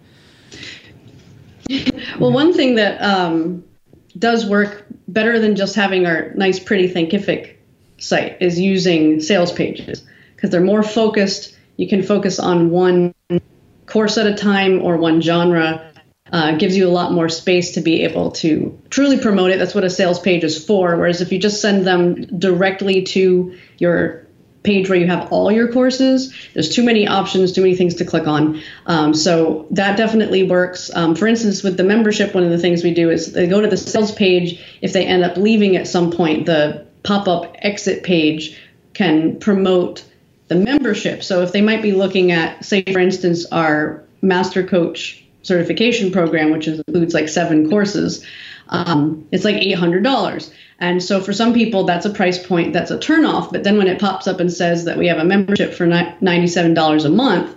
Well, 2.18 2.32
one 2.32 2.52
thing 2.52 2.74
that 2.74 3.00
um, 3.00 3.64
does 4.18 4.44
work 4.44 4.84
better 5.08 5.38
than 5.38 5.56
just 5.56 5.74
having 5.74 6.06
our 6.06 6.30
nice, 6.34 6.58
pretty 6.58 6.92
Thinkific 6.92 7.56
site 7.98 8.36
is 8.40 8.58
using 8.60 9.20
sales 9.20 9.52
pages 9.52 10.04
because 10.34 10.50
they're 10.50 10.60
more 10.60 10.82
focused. 10.82 11.56
You 11.76 11.88
can 11.88 12.02
focus 12.02 12.38
on 12.38 12.70
one 12.70 13.14
course 13.92 14.18
at 14.18 14.26
a 14.26 14.34
time 14.34 14.82
or 14.82 14.96
one 14.96 15.20
genre. 15.20 15.88
Uh, 16.32 16.56
gives 16.56 16.74
you 16.74 16.88
a 16.88 16.90
lot 16.90 17.12
more 17.12 17.28
space 17.28 17.72
to 17.72 17.82
be 17.82 18.04
able 18.04 18.30
to 18.30 18.80
truly 18.88 19.18
promote 19.18 19.50
it. 19.50 19.58
That's 19.58 19.74
what 19.74 19.84
a 19.84 19.90
sales 19.90 20.18
page 20.18 20.44
is 20.44 20.64
for. 20.64 20.96
Whereas 20.96 21.20
if 21.20 21.30
you 21.30 21.38
just 21.38 21.60
send 21.60 21.86
them 21.86 22.38
directly 22.38 23.02
to 23.02 23.58
your 23.76 24.26
page 24.62 24.88
where 24.88 24.98
you 24.98 25.06
have 25.08 25.30
all 25.30 25.52
your 25.52 25.70
courses, 25.70 26.34
there's 26.54 26.70
too 26.74 26.84
many 26.84 27.06
options, 27.06 27.52
too 27.52 27.60
many 27.60 27.76
things 27.76 27.96
to 27.96 28.06
click 28.06 28.26
on. 28.26 28.62
Um, 28.86 29.12
so 29.12 29.66
that 29.72 29.98
definitely 29.98 30.44
works. 30.44 30.90
Um, 30.94 31.14
for 31.14 31.26
instance, 31.26 31.62
with 31.62 31.76
the 31.76 31.84
membership, 31.84 32.34
one 32.34 32.44
of 32.44 32.50
the 32.50 32.58
things 32.58 32.82
we 32.82 32.94
do 32.94 33.10
is 33.10 33.32
they 33.32 33.46
go 33.46 33.60
to 33.60 33.68
the 33.68 33.76
sales 33.76 34.12
page. 34.12 34.58
If 34.80 34.94
they 34.94 35.04
end 35.04 35.24
up 35.24 35.36
leaving 35.36 35.76
at 35.76 35.86
some 35.86 36.10
point, 36.12 36.46
the 36.46 36.86
pop 37.02 37.28
up 37.28 37.56
exit 37.58 38.04
page 38.04 38.58
can 38.94 39.38
promote 39.38 40.04
the 40.52 40.64
membership. 40.64 41.22
So 41.22 41.42
if 41.42 41.52
they 41.52 41.62
might 41.62 41.82
be 41.82 41.92
looking 41.92 42.32
at, 42.32 42.64
say, 42.64 42.82
for 42.84 42.98
instance, 42.98 43.46
our 43.46 44.04
Master 44.20 44.62
Coach 44.62 45.24
certification 45.42 46.12
program, 46.12 46.50
which 46.50 46.68
includes 46.68 47.14
like 47.14 47.28
seven 47.28 47.68
courses, 47.70 48.24
um, 48.68 49.26
it's 49.32 49.44
like 49.44 49.56
$800. 49.56 50.52
And 50.78 51.02
so 51.02 51.20
for 51.20 51.32
some 51.32 51.54
people, 51.54 51.84
that's 51.84 52.06
a 52.06 52.10
price 52.10 52.44
point 52.44 52.72
that's 52.72 52.90
a 52.90 52.98
turnoff. 52.98 53.50
But 53.50 53.64
then 53.64 53.78
when 53.78 53.88
it 53.88 54.00
pops 54.00 54.26
up 54.26 54.40
and 54.40 54.52
says 54.52 54.84
that 54.84 54.98
we 54.98 55.08
have 55.08 55.18
a 55.18 55.24
membership 55.24 55.74
for 55.74 55.86
$97 55.86 57.04
a 57.04 57.08
month, 57.08 57.56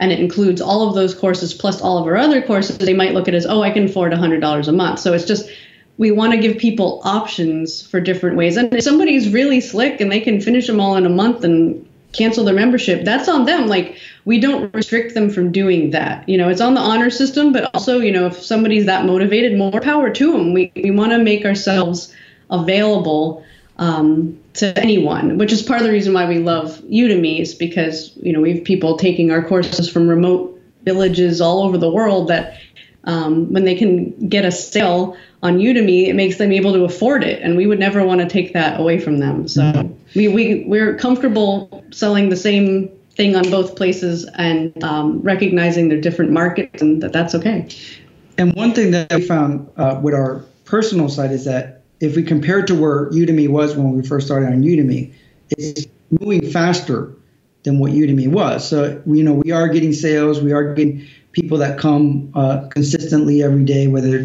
and 0.00 0.12
it 0.12 0.20
includes 0.20 0.60
all 0.60 0.88
of 0.88 0.94
those 0.94 1.14
courses 1.14 1.52
plus 1.52 1.80
all 1.80 1.98
of 1.98 2.06
our 2.06 2.16
other 2.16 2.40
courses, 2.40 2.78
they 2.78 2.94
might 2.94 3.14
look 3.14 3.26
at 3.26 3.34
it 3.34 3.38
as, 3.38 3.46
oh, 3.46 3.62
I 3.62 3.70
can 3.70 3.86
afford 3.86 4.12
$100 4.12 4.68
a 4.68 4.72
month. 4.72 5.00
So 5.00 5.12
it's 5.12 5.24
just 5.24 5.50
we 5.96 6.12
want 6.12 6.32
to 6.32 6.38
give 6.38 6.58
people 6.58 7.00
options 7.02 7.84
for 7.84 8.00
different 8.00 8.36
ways. 8.36 8.56
And 8.56 8.72
if 8.72 8.84
somebody's 8.84 9.30
really 9.30 9.60
slick 9.60 10.00
and 10.00 10.12
they 10.12 10.20
can 10.20 10.40
finish 10.40 10.68
them 10.68 10.78
all 10.78 10.94
in 10.94 11.04
a 11.04 11.10
month 11.10 11.42
and 11.42 11.87
cancel 12.12 12.44
their 12.44 12.54
membership, 12.54 13.04
that's 13.04 13.28
on 13.28 13.44
them. 13.44 13.66
Like 13.66 13.96
we 14.24 14.40
don't 14.40 14.72
restrict 14.74 15.14
them 15.14 15.30
from 15.30 15.52
doing 15.52 15.90
that. 15.90 16.28
You 16.28 16.38
know, 16.38 16.48
it's 16.48 16.60
on 16.60 16.74
the 16.74 16.80
honor 16.80 17.10
system, 17.10 17.52
but 17.52 17.70
also, 17.74 17.98
you 17.98 18.12
know, 18.12 18.26
if 18.26 18.42
somebody's 18.42 18.86
that 18.86 19.04
motivated, 19.04 19.56
more 19.56 19.80
power 19.80 20.10
to 20.10 20.32
them. 20.32 20.52
We 20.52 20.72
we 20.76 20.90
want 20.90 21.12
to 21.12 21.18
make 21.18 21.44
ourselves 21.44 22.14
available 22.50 23.44
um, 23.78 24.38
to 24.54 24.76
anyone, 24.78 25.38
which 25.38 25.52
is 25.52 25.62
part 25.62 25.80
of 25.80 25.86
the 25.86 25.92
reason 25.92 26.12
why 26.12 26.26
we 26.26 26.38
love 26.38 26.78
Udemy 26.90 27.40
is 27.40 27.54
because 27.54 28.12
you 28.16 28.32
know 28.32 28.40
we 28.40 28.54
have 28.54 28.64
people 28.64 28.96
taking 28.96 29.30
our 29.30 29.42
courses 29.42 29.88
from 29.88 30.08
remote 30.08 30.60
villages 30.82 31.40
all 31.40 31.62
over 31.62 31.78
the 31.78 31.90
world 31.90 32.28
that 32.28 32.58
um, 33.04 33.52
when 33.52 33.64
they 33.64 33.74
can 33.74 34.28
get 34.28 34.44
a 34.44 34.50
sale 34.50 35.16
on 35.42 35.58
Udemy, 35.58 36.08
it 36.08 36.14
makes 36.14 36.36
them 36.36 36.52
able 36.52 36.72
to 36.72 36.84
afford 36.84 37.22
it, 37.22 37.42
and 37.42 37.56
we 37.56 37.66
would 37.66 37.78
never 37.78 38.04
want 38.04 38.20
to 38.20 38.28
take 38.28 38.52
that 38.54 38.80
away 38.80 38.98
from 38.98 39.18
them. 39.18 39.46
So 39.46 39.62
mm-hmm. 39.62 39.92
we 40.14 40.28
we 40.28 40.64
we're 40.66 40.96
comfortable 40.96 41.84
selling 41.90 42.28
the 42.28 42.36
same 42.36 42.88
thing 43.10 43.36
on 43.36 43.50
both 43.50 43.76
places 43.76 44.28
and 44.34 44.82
um, 44.82 45.20
recognizing 45.20 45.88
their 45.88 46.00
different 46.00 46.32
markets, 46.32 46.82
and 46.82 47.02
that 47.02 47.12
that's 47.12 47.34
okay. 47.34 47.68
And 48.36 48.54
one 48.54 48.72
thing 48.72 48.90
that 48.92 49.12
we 49.12 49.22
found 49.22 49.68
uh, 49.76 50.00
with 50.02 50.14
our 50.14 50.44
personal 50.64 51.08
site 51.08 51.32
is 51.32 51.44
that 51.44 51.82
if 52.00 52.16
we 52.16 52.22
compare 52.22 52.60
it 52.60 52.66
to 52.68 52.74
where 52.74 53.10
Udemy 53.10 53.48
was 53.48 53.76
when 53.76 53.92
we 53.92 54.06
first 54.06 54.26
started 54.26 54.46
on 54.46 54.62
Udemy, 54.62 55.12
it's 55.50 55.86
moving 56.10 56.48
faster 56.50 57.12
than 57.64 57.78
what 57.78 57.92
Udemy 57.92 58.28
was. 58.28 58.68
So 58.68 59.00
you 59.06 59.22
know 59.22 59.34
we 59.34 59.52
are 59.52 59.68
getting 59.68 59.92
sales, 59.92 60.40
we 60.40 60.52
are 60.52 60.74
getting 60.74 61.06
people 61.32 61.58
that 61.58 61.78
come 61.78 62.32
uh, 62.34 62.66
consistently 62.68 63.42
every 63.42 63.64
day, 63.64 63.86
whether 63.86 64.24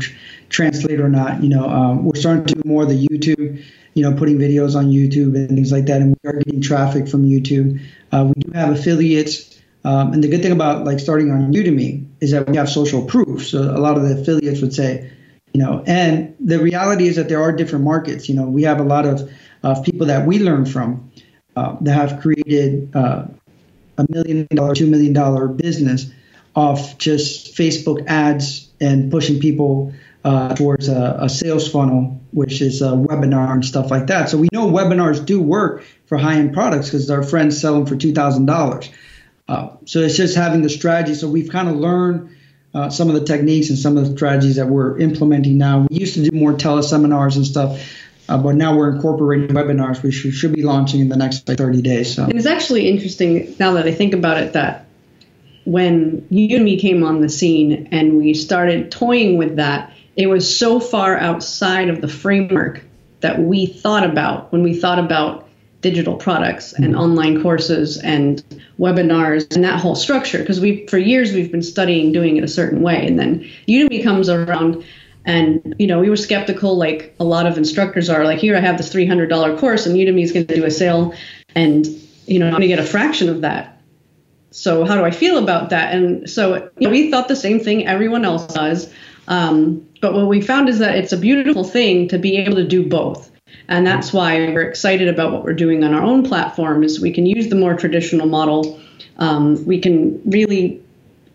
translate 0.54 1.01
or 1.01 1.10
not. 1.10 1.43
You 1.43 1.49
know, 1.49 1.68
um, 1.68 2.06
we're 2.06 2.16
starting 2.16 2.45
to 2.45 2.56
do 2.56 2.62
more 2.66 2.84
of 2.84 2.89
the 2.89 3.08
YouTube, 3.08 3.62
you 3.93 4.04
know, 4.04 4.16
putting 4.16 4.38
videos 4.38 4.76
on 4.76 4.86
YouTube 4.86 5.36
and 5.36 5.49
things 5.49 5.72
like 5.72 5.86
that, 5.88 6.01
and 6.01 6.16
we 6.24 6.30
are 6.30 6.34
getting 6.34 6.62
traffic 6.62 7.10
from 7.10 7.26
YouTube. 7.26 7.82
Uh, 8.12 8.32
we 8.34 8.41
do 8.41 8.51
have 8.54 8.70
affiliates. 8.70 9.49
Um, 9.86 10.14
and 10.14 10.24
the 10.24 10.30
good 10.30 10.41
thing 10.41 10.54
about 10.54 10.86
like 10.86 10.99
starting 10.99 11.30
on 11.30 11.51
Udemy 11.51 12.08
is 12.22 12.32
that 12.32 12.47
we 12.47 12.56
have 12.56 12.70
social 12.70 13.04
proof. 13.06 13.45
So 13.45 13.60
a 13.62 13.82
lot 13.82 13.97
of 13.97 14.04
the 14.04 14.22
affiliates 14.22 14.62
would 14.62 14.74
say, 14.74 15.12
you 15.54 15.62
know 15.62 15.84
and 15.86 16.36
the 16.39 16.60
reality 16.60 17.08
is 17.08 17.16
that 17.16 17.30
there 17.30 17.41
are 17.41 17.51
different 17.51 17.86
markets 17.86 18.28
you 18.28 18.36
know 18.36 18.43
we 18.43 18.64
have 18.64 18.80
a 18.80 18.84
lot 18.84 19.06
of 19.06 19.32
of 19.62 19.84
people 19.84 20.08
that 20.08 20.28
we 20.28 20.39
learn 20.39 20.66
from 20.66 21.12
uh, 21.56 21.78
that 21.82 21.93
have 21.93 22.22
created 22.22 22.93
uh, 22.95 23.26
a 23.97 24.06
million 24.10 24.47
dollar 24.51 24.74
two 24.74 24.88
million 24.88 25.14
dollar 25.14 25.47
business 25.47 26.12
off 26.56 26.97
just 26.97 27.56
facebook 27.56 28.06
ads 28.08 28.70
and 28.82 29.12
pushing 29.12 29.39
people 29.39 29.93
uh, 30.24 30.55
towards 30.55 30.88
a, 30.88 31.17
a, 31.21 31.30
sales 31.30 31.69
funnel 31.69 32.21
which 32.32 32.61
is 32.61 32.82
a 32.82 32.91
webinar 32.91 33.51
and 33.51 33.65
stuff 33.65 33.91
like 33.91 34.07
that 34.07 34.30
so 34.30 34.38
we 34.38 34.47
know 34.53 34.67
webinars 34.67 35.26
do 35.26 35.41
work 35.41 35.84
for 36.05 36.17
high-end 36.17 36.53
products 36.53 36.88
because 36.88 37.09
our 37.09 37.24
friends 37.24 37.59
sell 37.59 37.74
them 37.74 37.86
for 37.86 37.95
$2000 37.95 38.89
uh, 39.49 39.69
so 39.86 39.99
it's 39.99 40.15
just 40.15 40.36
having 40.36 40.61
the 40.61 40.69
strategy 40.69 41.13
so 41.13 41.30
we've 41.30 41.49
kind 41.49 41.67
of 41.67 41.76
learned 41.76 42.34
uh, 42.74 42.89
some 42.89 43.07
of 43.07 43.15
the 43.15 43.24
techniques 43.24 43.69
and 43.69 43.78
some 43.78 43.97
of 43.97 44.09
the 44.09 44.15
strategies 44.15 44.55
that 44.55 44.67
we're 44.67 44.97
implementing 44.97 45.57
now. 45.57 45.86
We 45.89 45.97
used 45.97 46.15
to 46.15 46.28
do 46.28 46.36
more 46.36 46.53
teleseminars 46.53 47.36
and 47.36 47.45
stuff, 47.45 47.80
uh, 48.28 48.38
but 48.38 48.55
now 48.55 48.76
we're 48.76 48.95
incorporating 48.95 49.55
webinars. 49.55 50.01
We 50.01 50.11
should, 50.11 50.34
should 50.34 50.53
be 50.53 50.63
launching 50.63 51.01
in 51.01 51.09
the 51.09 51.17
next 51.17 51.47
like 51.47 51.57
30 51.57 51.82
days. 51.82 52.15
So. 52.15 52.28
It's 52.28 52.45
actually 52.45 52.89
interesting 52.89 53.55
now 53.59 53.74
that 53.74 53.86
I 53.86 53.93
think 53.93 54.13
about 54.13 54.38
it 54.38 54.53
that 54.53 54.88
when 55.65 56.21
Udemy 56.32 56.80
came 56.80 57.03
on 57.03 57.21
the 57.21 57.30
scene 57.30 57.89
and 57.91 58.17
we 58.17 58.34
started 58.34 58.91
toying 58.91 59.38
with 59.38 59.57
that, 59.57 59.93
it 60.16 60.28
was 60.28 60.57
so 60.57 60.80
far 60.80 61.18
outside 61.18 61.89
of 61.89 62.01
the 62.01 62.07
framework 62.07 62.84
that 63.22 63.39
we 63.39 63.66
thought 63.66 64.03
about 64.03 64.51
when 64.51 64.64
we 64.64 64.74
thought 64.74 64.99
about 64.99 65.47
digital 65.82 66.16
products 66.16 66.74
and 66.74 66.86
mm-hmm. 66.86 66.99
online 66.99 67.41
courses 67.41 67.97
and 67.97 68.43
webinars 68.80 69.53
and 69.53 69.64
that 69.64 69.80
whole 69.80 69.95
structure. 69.95 70.39
Because 70.39 70.59
we 70.59 70.88
for 70.88 70.97
years 70.97 71.34
we've 71.34 71.51
been 71.51 71.64
studying 71.64 72.11
doing 72.11 72.38
it 72.38 72.43
a 72.43 72.47
certain 72.47 72.82
way. 72.82 73.05
And 73.05 73.20
then 73.20 73.47
udemy 73.68 74.03
comes 74.03 74.30
around 74.30 74.84
and 75.26 75.76
you 75.78 75.88
know 75.88 75.99
we 75.99 76.09
were 76.09 76.18
skeptical 76.18 76.78
like 76.78 77.16
a 77.20 77.24
lot 77.24 77.45
of 77.45 77.57
instructors 77.57 78.09
are 78.09 78.26
like 78.26 78.39
here 78.39 78.57
i 78.57 78.59
have 78.59 78.78
this 78.78 78.93
$300 78.93 79.57
course 79.57 79.86
and 79.86 79.95
udemy 79.95 80.22
is 80.22 80.32
going 80.32 80.47
to 80.47 80.55
do 80.55 80.66
a 80.66 80.72
sale. 80.72 81.14
And 81.55 81.86
you 82.26 82.39
know 82.39 82.47
i'm 82.47 82.53
going 82.53 82.61
to 82.61 82.68
get 82.68 82.80
a 82.80 82.84
fraction 82.84 83.30
of 83.30 83.41
that. 83.41 83.82
So 84.51 84.86
how 84.86 84.95
do 84.95 85.03
i 85.03 85.11
feel 85.11 85.38
about 85.38 85.70
that? 85.70 85.93
And 85.93 86.30
so 86.30 86.70
you 86.78 86.88
know, 86.88 86.89
we 86.89 87.11
thought 87.11 87.28
the 87.28 87.36
same 87.36 87.59
thing 87.59 87.88
everyone 87.88 88.26
else 88.26 88.47
does 88.53 88.91
um, 89.28 89.88
but 90.01 90.13
what 90.13 90.28
we 90.28 90.41
found 90.41 90.69
is 90.69 90.80
that 90.80 90.95
it's 90.95 91.13
a 91.13 91.17
beautiful 91.17 91.63
thing 91.63 92.07
to 92.09 92.17
be 92.17 92.38
able 92.38 92.55
to 92.55 92.67
do 92.67 92.88
both 92.88 93.32
and 93.67 93.88
that's 93.88 94.11
why 94.11 94.38
we're 94.38 94.67
excited 94.67 95.07
about 95.07 95.32
what 95.32 95.43
we're 95.43 95.53
doing 95.53 95.84
on 95.84 95.93
our 95.93 96.03
own 96.03 96.24
platform 96.24 96.84
is 96.84 96.99
we 96.99 97.11
can 97.11 97.26
use 97.26 97.47
the 97.47 97.55
more 97.55 97.76
traditional 97.76 98.28
model. 98.28 98.80
Um, 99.17 99.65
we 99.65 99.80
can 99.80 100.21
really 100.30 100.82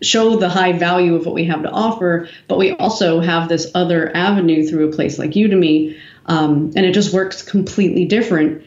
show 0.01 0.37
the 0.37 0.49
high 0.49 0.73
value 0.73 1.15
of 1.15 1.25
what 1.25 1.35
we 1.35 1.45
have 1.45 1.63
to 1.63 1.69
offer, 1.69 2.29
but 2.47 2.57
we 2.57 2.71
also 2.71 3.19
have 3.19 3.49
this 3.49 3.71
other 3.75 4.15
avenue 4.15 4.65
through 4.65 4.89
a 4.89 4.91
place 4.93 5.17
like 5.17 5.31
Udemy, 5.31 5.99
um, 6.27 6.71
and 6.75 6.85
it 6.85 6.93
just 6.93 7.13
works 7.13 7.41
completely 7.41 8.05
different. 8.05 8.63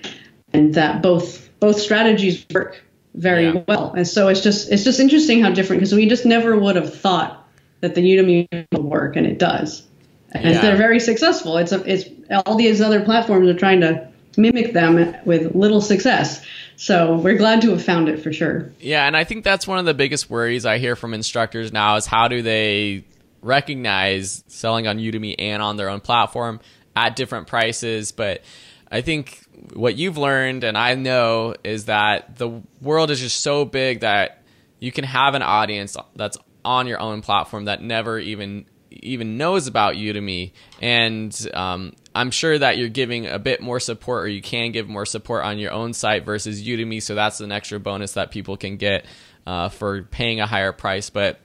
And 0.52 0.74
that 0.74 1.00
both 1.00 1.48
both 1.60 1.80
strategies 1.80 2.44
work 2.52 2.82
very 3.14 3.46
yeah. 3.46 3.62
well. 3.66 3.92
And 3.94 4.06
so 4.06 4.28
it's 4.28 4.42
just 4.42 4.70
it's 4.70 4.84
just 4.84 5.00
interesting 5.00 5.40
how 5.40 5.50
different 5.50 5.80
because 5.80 5.94
we 5.94 6.06
just 6.06 6.26
never 6.26 6.58
would 6.58 6.76
have 6.76 6.94
thought 6.94 7.41
that 7.82 7.94
the 7.94 8.00
Udemy 8.00 8.66
will 8.72 8.82
work, 8.82 9.16
and 9.16 9.26
it 9.26 9.38
does 9.38 9.86
and 10.32 10.54
yeah. 10.54 10.60
they're 10.60 10.76
very 10.76 11.00
successful. 11.00 11.58
It's 11.58 11.72
a, 11.72 11.82
it's 11.90 12.08
all 12.46 12.56
these 12.56 12.80
other 12.80 13.04
platforms 13.04 13.48
are 13.48 13.58
trying 13.58 13.80
to 13.82 14.08
mimic 14.36 14.72
them 14.72 15.14
with 15.24 15.54
little 15.54 15.80
success. 15.80 16.44
So 16.76 17.16
we're 17.16 17.36
glad 17.36 17.62
to 17.62 17.70
have 17.70 17.84
found 17.84 18.08
it 18.08 18.22
for 18.22 18.32
sure. 18.32 18.72
Yeah, 18.80 19.06
and 19.06 19.16
I 19.16 19.24
think 19.24 19.44
that's 19.44 19.66
one 19.66 19.78
of 19.78 19.84
the 19.84 19.94
biggest 19.94 20.30
worries 20.30 20.64
I 20.64 20.78
hear 20.78 20.96
from 20.96 21.12
instructors 21.12 21.72
now 21.72 21.96
is 21.96 22.06
how 22.06 22.28
do 22.28 22.42
they 22.42 23.04
recognize 23.42 24.42
selling 24.46 24.86
on 24.86 24.98
Udemy 24.98 25.34
and 25.38 25.62
on 25.62 25.76
their 25.76 25.90
own 25.90 26.00
platform 26.00 26.60
at 26.96 27.14
different 27.14 27.46
prices, 27.46 28.12
but 28.12 28.42
I 28.90 29.00
think 29.00 29.42
what 29.74 29.96
you've 29.96 30.18
learned 30.18 30.64
and 30.64 30.76
I 30.76 30.94
know 30.94 31.54
is 31.62 31.86
that 31.86 32.36
the 32.36 32.62
world 32.80 33.10
is 33.10 33.20
just 33.20 33.40
so 33.40 33.64
big 33.64 34.00
that 34.00 34.42
you 34.80 34.92
can 34.92 35.04
have 35.04 35.34
an 35.34 35.42
audience 35.42 35.96
that's 36.16 36.36
on 36.64 36.86
your 36.86 37.00
own 37.00 37.22
platform 37.22 37.64
that 37.66 37.82
never 37.82 38.18
even 38.18 38.66
even 38.90 39.36
knows 39.36 39.66
about 39.66 39.94
Udemy. 39.94 40.52
And 40.80 41.48
um, 41.54 41.94
I'm 42.14 42.30
sure 42.30 42.58
that 42.58 42.78
you're 42.78 42.88
giving 42.88 43.26
a 43.26 43.38
bit 43.38 43.60
more 43.60 43.80
support, 43.80 44.24
or 44.24 44.28
you 44.28 44.42
can 44.42 44.72
give 44.72 44.88
more 44.88 45.06
support 45.06 45.44
on 45.44 45.58
your 45.58 45.72
own 45.72 45.92
site 45.92 46.24
versus 46.24 46.62
Udemy. 46.62 47.02
So 47.02 47.14
that's 47.14 47.40
an 47.40 47.52
extra 47.52 47.80
bonus 47.80 48.12
that 48.12 48.30
people 48.30 48.56
can 48.56 48.76
get 48.76 49.06
uh, 49.46 49.68
for 49.68 50.02
paying 50.02 50.40
a 50.40 50.46
higher 50.46 50.72
price. 50.72 51.10
But 51.10 51.40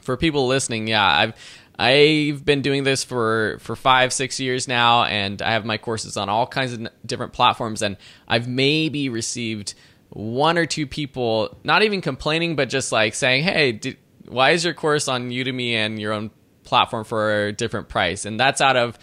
for 0.00 0.16
people 0.16 0.46
listening, 0.46 0.88
yeah, 0.88 1.04
I've 1.06 1.34
I've 1.78 2.44
been 2.44 2.62
doing 2.62 2.84
this 2.84 3.04
for 3.04 3.58
for 3.60 3.76
five 3.76 4.12
six 4.12 4.40
years 4.40 4.68
now, 4.68 5.04
and 5.04 5.40
I 5.40 5.52
have 5.52 5.64
my 5.64 5.78
courses 5.78 6.16
on 6.16 6.28
all 6.28 6.46
kinds 6.46 6.72
of 6.72 6.88
different 7.06 7.32
platforms, 7.32 7.82
and 7.82 7.96
I've 8.28 8.48
maybe 8.48 9.08
received 9.08 9.74
one 10.10 10.58
or 10.58 10.66
two 10.66 10.86
people 10.86 11.56
not 11.62 11.82
even 11.82 12.00
complaining, 12.00 12.56
but 12.56 12.68
just 12.68 12.92
like 12.92 13.14
saying, 13.14 13.44
"Hey, 13.44 13.72
did, 13.72 13.96
why 14.30 14.50
is 14.50 14.64
your 14.64 14.74
course 14.74 15.08
on 15.08 15.30
Udemy 15.30 15.72
and 15.72 16.00
your 16.00 16.12
own 16.12 16.30
platform 16.64 17.04
for 17.04 17.46
a 17.46 17.52
different 17.52 17.88
price. 17.88 18.24
And 18.24 18.38
that's 18.38 18.60
out 18.60 18.76
of 18.76 18.98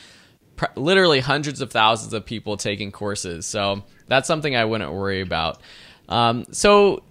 pr- 0.56 0.66
literally 0.76 1.20
hundreds 1.20 1.62
of 1.62 1.72
thousands 1.72 2.14
of 2.14 2.26
people 2.26 2.58
taking 2.58 2.92
courses. 2.92 3.46
So 3.46 3.84
that's 4.08 4.28
something 4.28 4.56
I 4.56 4.66
wouldn't 4.66 4.92
worry 4.92 5.22
about. 5.22 5.62
Um, 6.10 6.46
so 6.52 7.04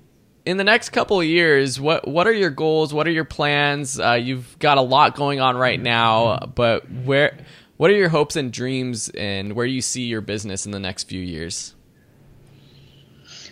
in 0.44 0.56
the 0.56 0.64
next 0.64 0.90
couple 0.90 1.20
of 1.20 1.26
years, 1.26 1.80
what 1.80 2.08
what 2.08 2.26
are 2.26 2.32
your 2.32 2.50
goals? 2.50 2.94
What 2.94 3.06
are 3.06 3.12
your 3.12 3.24
plans? 3.24 4.00
Uh, 4.00 4.12
you've 4.12 4.58
got 4.58 4.78
a 4.78 4.82
lot 4.82 5.14
going 5.14 5.40
on 5.40 5.56
right 5.56 5.80
now, 5.80 6.38
but 6.54 6.90
where 6.90 7.36
what 7.76 7.90
are 7.90 7.94
your 7.94 8.08
hopes 8.08 8.36
and 8.36 8.50
dreams, 8.50 9.10
and 9.10 9.52
where 9.52 9.66
do 9.66 9.72
you 9.72 9.82
see 9.82 10.04
your 10.04 10.22
business 10.22 10.64
in 10.64 10.72
the 10.72 10.80
next 10.80 11.04
few 11.04 11.20
years? 11.20 11.74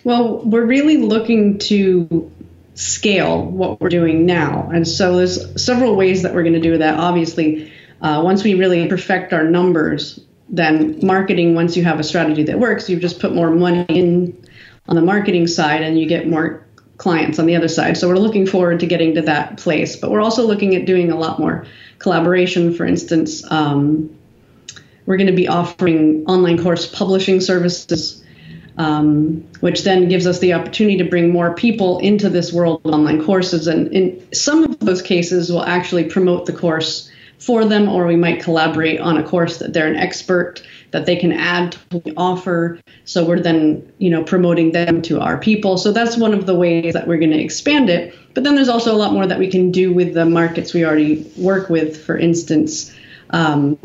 Well, 0.03 0.41
we're 0.43 0.65
really 0.65 0.97
looking 0.97 1.59
to 1.59 2.31
scale 2.75 3.43
what 3.43 3.81
we're 3.81 3.89
doing 3.89 4.25
now. 4.25 4.69
And 4.71 4.87
so 4.87 5.17
there's 5.17 5.63
several 5.63 5.95
ways 5.95 6.23
that 6.23 6.35
we're 6.35 6.43
going 6.43 6.53
to 6.53 6.59
do 6.61 6.77
that. 6.77 6.99
Obviously, 6.99 7.71
uh, 8.01 8.21
once 8.23 8.43
we 8.43 8.53
really 8.53 8.87
perfect 8.87 9.33
our 9.33 9.45
numbers, 9.45 10.19
then 10.49 10.99
marketing, 11.01 11.55
once 11.55 11.75
you 11.75 11.83
have 11.83 11.99
a 11.99 12.03
strategy 12.03 12.43
that 12.43 12.59
works, 12.59 12.89
you 12.89 12.99
just 12.99 13.19
put 13.19 13.33
more 13.33 13.49
money 13.49 13.85
in 13.89 14.45
on 14.87 14.95
the 14.95 15.01
marketing 15.01 15.47
side 15.47 15.81
and 15.81 15.97
you 15.97 16.07
get 16.07 16.27
more 16.27 16.65
clients 16.97 17.39
on 17.39 17.45
the 17.45 17.55
other 17.55 17.67
side. 17.67 17.97
So 17.97 18.07
we're 18.07 18.17
looking 18.17 18.45
forward 18.45 18.81
to 18.81 18.85
getting 18.85 19.15
to 19.15 19.21
that 19.23 19.57
place. 19.57 19.95
But 19.95 20.11
we're 20.11 20.21
also 20.21 20.45
looking 20.45 20.75
at 20.75 20.85
doing 20.85 21.11
a 21.11 21.17
lot 21.17 21.39
more 21.39 21.65
collaboration. 21.99 22.73
For 22.73 22.85
instance, 22.85 23.49
um, 23.49 24.15
we're 25.05 25.17
going 25.17 25.27
to 25.27 25.33
be 25.33 25.47
offering 25.47 26.25
online 26.25 26.61
course 26.61 26.85
publishing 26.85 27.39
services 27.39 28.23
um, 28.77 29.45
which 29.61 29.83
then 29.83 30.09
gives 30.09 30.27
us 30.27 30.39
the 30.39 30.53
opportunity 30.53 30.97
to 30.97 31.05
bring 31.05 31.31
more 31.31 31.53
people 31.53 31.99
into 31.99 32.29
this 32.29 32.51
world 32.51 32.81
of 32.83 32.93
online 32.93 33.23
courses. 33.23 33.67
And 33.67 33.91
in 33.93 34.33
some 34.33 34.63
of 34.63 34.79
those 34.79 35.01
cases, 35.01 35.51
we'll 35.51 35.63
actually 35.63 36.05
promote 36.05 36.45
the 36.45 36.53
course 36.53 37.09
for 37.37 37.65
them, 37.65 37.89
or 37.89 38.07
we 38.07 38.15
might 38.15 38.41
collaborate 38.41 38.99
on 38.99 39.17
a 39.17 39.23
course 39.23 39.57
that 39.57 39.73
they're 39.73 39.87
an 39.87 39.97
expert 39.97 40.63
that 40.91 41.05
they 41.05 41.15
can 41.17 41.33
add 41.33 41.73
to 41.73 41.79
what 41.91 42.05
we 42.05 42.13
offer. 42.15 42.79
So 43.03 43.25
we're 43.25 43.41
then, 43.41 43.91
you 43.97 44.09
know, 44.09 44.23
promoting 44.23 44.71
them 44.71 45.01
to 45.03 45.19
our 45.19 45.37
people. 45.37 45.77
So 45.77 45.91
that's 45.91 46.15
one 46.17 46.33
of 46.33 46.45
the 46.45 46.55
ways 46.55 46.93
that 46.93 47.07
we're 47.07 47.17
going 47.17 47.31
to 47.31 47.41
expand 47.41 47.89
it. 47.89 48.15
But 48.33 48.45
then 48.45 48.55
there's 48.55 48.69
also 48.69 48.93
a 48.93 48.97
lot 48.97 49.11
more 49.11 49.27
that 49.27 49.37
we 49.37 49.49
can 49.49 49.71
do 49.71 49.93
with 49.93 50.13
the 50.13 50.25
markets 50.25 50.73
we 50.73 50.85
already 50.85 51.29
work 51.37 51.69
with. 51.69 52.03
For 52.03 52.17
instance, 52.17 52.95
um, 53.31 53.77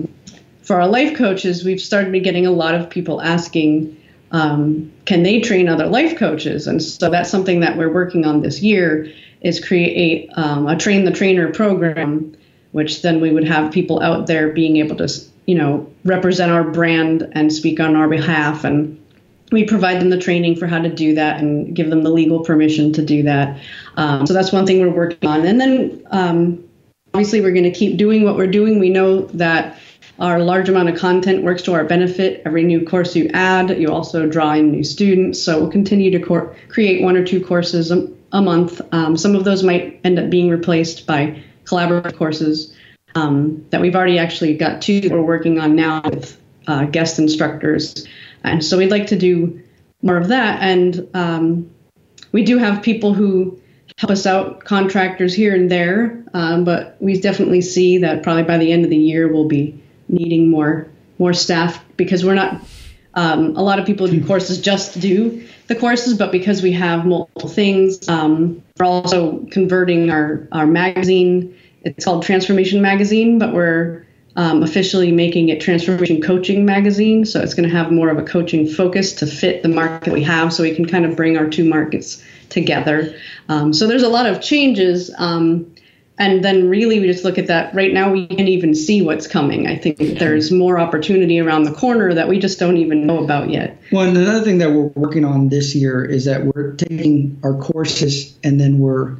for 0.63 0.81
our 0.81 0.87
life 0.87 1.17
coaches, 1.17 1.65
we've 1.65 1.81
started 1.81 2.23
getting 2.23 2.47
a 2.47 2.53
lot 2.53 2.77
of 2.77 2.89
people 2.89 3.21
asking, 3.21 4.00
um, 4.33 4.93
can 5.05 5.23
they 5.23 5.41
train 5.41 5.69
other 5.69 5.87
life 5.87 6.17
coaches? 6.17 6.67
And 6.67 6.83
so 6.83 7.11
that's 7.11 7.31
something 7.31 7.61
that 7.61 7.77
we're 7.77 7.93
working 7.93 8.25
on 8.25 8.41
this 8.41 8.63
year 8.63 9.11
is 9.41 9.65
create 9.65 10.29
a, 10.31 10.41
um, 10.41 10.67
a 10.67 10.77
train 10.77 11.05
the 11.05 11.11
trainer 11.11 11.53
program, 11.53 12.37
which 12.73 13.03
then 13.03 13.21
we 13.21 13.31
would 13.31 13.47
have 13.47 13.73
people 13.73 14.01
out 14.03 14.27
there 14.27 14.53
being 14.53 14.77
able 14.77 14.97
to, 14.97 15.09
you 15.47 15.55
know, 15.55 15.91
represent 16.05 16.53
our 16.53 16.65
brand 16.65 17.29
and 17.33 17.53
speak 17.53 17.81
on 17.81 17.97
our 17.97 18.09
behalf. 18.09 18.65
And 18.65 18.97
we 19.51 19.65
provide 19.65 20.01
them 20.01 20.11
the 20.11 20.19
training 20.19 20.57
for 20.57 20.67
how 20.67 20.81
to 20.81 20.89
do 20.89 21.15
that 21.15 21.41
and 21.41 21.75
give 21.75 21.91
them 21.91 22.05
the 22.05 22.11
legal 22.11 22.45
permission 22.45 22.93
to 22.93 23.05
do 23.05 23.23
that. 23.25 23.59
Um, 23.97 24.27
so 24.27 24.35
that's 24.35 24.53
one 24.53 24.67
thing 24.67 24.81
we're 24.81 24.91
working 24.91 25.29
on. 25.29 25.45
And 25.45 25.61
then 25.61 26.07
um, 26.11 26.65
obviously 27.15 27.41
we're 27.41 27.53
going 27.53 27.65
to 27.65 27.73
keep 27.73 27.97
doing 27.97 28.23
what 28.23 28.37
we're 28.37 28.47
doing. 28.47 28.79
We 28.79 28.91
know 28.91 29.23
that 29.23 29.79
our 30.21 30.39
large 30.41 30.69
amount 30.69 30.91
of 30.91 30.99
content 30.99 31.43
works 31.43 31.63
to 31.63 31.73
our 31.73 31.85
benefit. 31.85 32.43
Every 32.45 32.63
new 32.63 32.85
course 32.85 33.17
you 33.17 33.31
add, 33.33 33.81
you 33.81 33.89
also 33.89 34.29
draw 34.29 34.53
in 34.53 34.71
new 34.71 34.85
students. 34.85 35.43
So 35.43 35.61
we'll 35.61 35.71
continue 35.71 36.11
to 36.11 36.21
cor- 36.21 36.55
create 36.69 37.03
one 37.03 37.17
or 37.17 37.25
two 37.25 37.43
courses 37.43 37.91
a, 37.91 38.07
a 38.33 38.43
month. 38.43 38.83
Um, 38.93 39.17
some 39.17 39.35
of 39.35 39.45
those 39.45 39.63
might 39.63 40.01
end 40.05 40.19
up 40.19 40.29
being 40.29 40.51
replaced 40.51 41.07
by 41.07 41.43
collaborative 41.65 42.17
courses 42.17 42.77
um, 43.15 43.65
that 43.71 43.81
we've 43.81 43.97
already 43.97 44.19
actually 44.19 44.57
got 44.57 44.83
two 44.83 45.01
that 45.01 45.11
we're 45.11 45.23
working 45.23 45.59
on 45.59 45.75
now 45.75 46.03
with 46.05 46.39
uh, 46.67 46.85
guest 46.85 47.19
instructors. 47.19 48.07
And 48.45 48.63
so 48.63 48.77
we'd 48.77 48.91
like 48.91 49.07
to 49.09 49.19
do 49.19 49.63
more 50.03 50.19
of 50.19 50.29
that. 50.29 50.63
And 50.63 51.09
um, 51.15 51.71
we 52.33 52.45
do 52.45 52.59
have 52.59 52.83
people 52.83 53.15
who 53.15 53.59
help 53.97 54.11
us 54.11 54.27
out, 54.27 54.65
contractors 54.65 55.35
here 55.35 55.55
and 55.55 55.71
there, 55.71 56.25
um, 56.35 56.65
but 56.65 56.97
we 57.01 57.21
definitely 57.21 57.61
see 57.61 57.99
that 57.99 58.23
probably 58.23 58.45
by 58.45 58.59
the 58.59 58.71
end 58.71 58.85
of 58.85 58.91
the 58.91 58.97
year 58.97 59.31
we'll 59.31 59.49
be 59.49 59.83
needing 60.11 60.51
more 60.51 60.89
more 61.19 61.33
staff 61.33 61.85
because 61.97 62.25
we're 62.25 62.35
not 62.35 62.61
um, 63.15 63.57
a 63.57 63.63
lot 63.63 63.79
of 63.79 63.87
people 63.87 64.07
do 64.07 64.25
courses 64.25 64.61
just 64.61 64.95
to 64.95 65.01
do 65.01 65.47
the 65.67 65.75
courses, 65.75 66.17
but 66.17 66.33
because 66.33 66.63
we 66.63 66.73
have 66.73 67.05
multiple 67.05 67.49
things, 67.49 68.09
um, 68.09 68.63
we're 68.79 68.87
also 68.87 69.47
converting 69.51 70.11
our 70.11 70.49
our 70.53 70.67
magazine. 70.67 71.57
It's 71.83 72.05
called 72.05 72.25
Transformation 72.25 72.83
Magazine, 72.83 73.39
but 73.39 73.55
we're 73.55 74.07
um, 74.37 74.63
officially 74.63 75.13
making 75.13 75.49
it 75.49 75.61
Transformation 75.61 76.21
Coaching 76.21 76.65
Magazine. 76.65 77.25
So 77.25 77.41
it's 77.41 77.55
going 77.55 77.69
to 77.69 77.75
have 77.75 77.91
more 77.91 78.11
of 78.11 78.19
a 78.19 78.23
coaching 78.23 78.69
focus 78.69 79.15
to 79.15 79.27
fit 79.27 79.63
the 79.63 79.69
market 79.69 80.13
we 80.13 80.23
have, 80.25 80.53
so 80.53 80.63
we 80.63 80.75
can 80.75 80.87
kind 80.87 81.05
of 81.05 81.17
bring 81.17 81.37
our 81.37 81.49
two 81.49 81.65
markets 81.65 82.23
together. 82.49 83.15
Um, 83.49 83.73
so 83.73 83.87
there's 83.87 84.03
a 84.03 84.09
lot 84.09 84.27
of 84.27 84.41
changes. 84.41 85.11
Um, 85.19 85.75
and 86.21 86.45
then 86.45 86.69
really 86.69 87.01
we 87.01 87.07
just 87.07 87.25
look 87.25 87.39
at 87.39 87.47
that 87.47 87.75
right 87.75 87.93
now 87.93 88.13
we 88.13 88.27
can't 88.27 88.49
even 88.49 88.75
see 88.75 89.01
what's 89.03 89.27
coming. 89.27 89.67
I 89.67 89.77
think 89.77 89.97
there's 89.97 90.53
more 90.53 90.79
opportunity 90.79 91.41
around 91.41 91.65
the 91.65 91.73
corner 91.73 92.15
that 92.15 92.29
we 92.29 92.39
just 92.39 92.61
don't 92.61 92.77
even 92.77 93.07
know 93.07 93.25
about 93.25 93.51
yet. 93.51 93.81
Well 93.91 94.07
another 94.07 94.45
thing 94.45 94.59
that 94.59 94.71
we're 94.71 94.93
working 94.95 95.25
on 95.25 95.49
this 95.49 95.75
year 95.75 96.05
is 96.05 96.27
that 96.27 96.45
we're 96.45 96.75
taking 96.75 97.41
our 97.43 97.55
courses 97.55 98.37
and 98.45 98.61
then 98.61 98.79
we're 98.79 99.17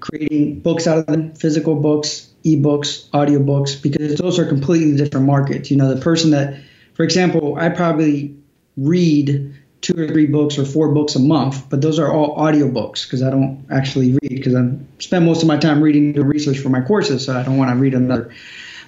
creating 0.00 0.60
books 0.60 0.86
out 0.86 0.98
of 0.98 1.06
them 1.06 1.34
physical 1.34 1.76
books 1.76 2.28
ebooks 2.44 3.08
audiobooks 3.10 3.80
because 3.80 4.16
those 4.16 4.38
are 4.38 4.46
completely 4.46 4.96
different 4.96 5.26
markets. 5.26 5.70
You 5.70 5.76
know 5.76 5.94
the 5.94 6.00
person 6.00 6.30
that 6.30 6.58
for 6.94 7.04
example 7.04 7.56
i 7.56 7.68
probably 7.68 8.34
read 8.78 9.54
two 9.82 9.98
or 9.98 10.06
three 10.06 10.26
books 10.26 10.58
or 10.58 10.64
four 10.64 10.92
books 10.94 11.16
a 11.16 11.18
month, 11.18 11.68
but 11.68 11.82
those 11.82 11.98
are 11.98 12.10
all 12.10 12.36
audiobooks 12.38 13.02
because 13.02 13.22
I 13.22 13.30
don't 13.30 13.66
actually 13.70 14.12
read 14.12 14.30
because 14.30 14.54
I 14.54 14.70
spend 15.00 15.26
most 15.26 15.42
of 15.42 15.48
my 15.48 15.58
time 15.58 15.82
reading 15.82 16.12
the 16.12 16.24
research 16.24 16.58
for 16.58 16.68
my 16.68 16.80
courses, 16.80 17.26
so 17.26 17.36
I 17.36 17.42
don't 17.42 17.58
want 17.58 17.70
to 17.70 17.76
read 17.76 17.92
another. 17.92 18.32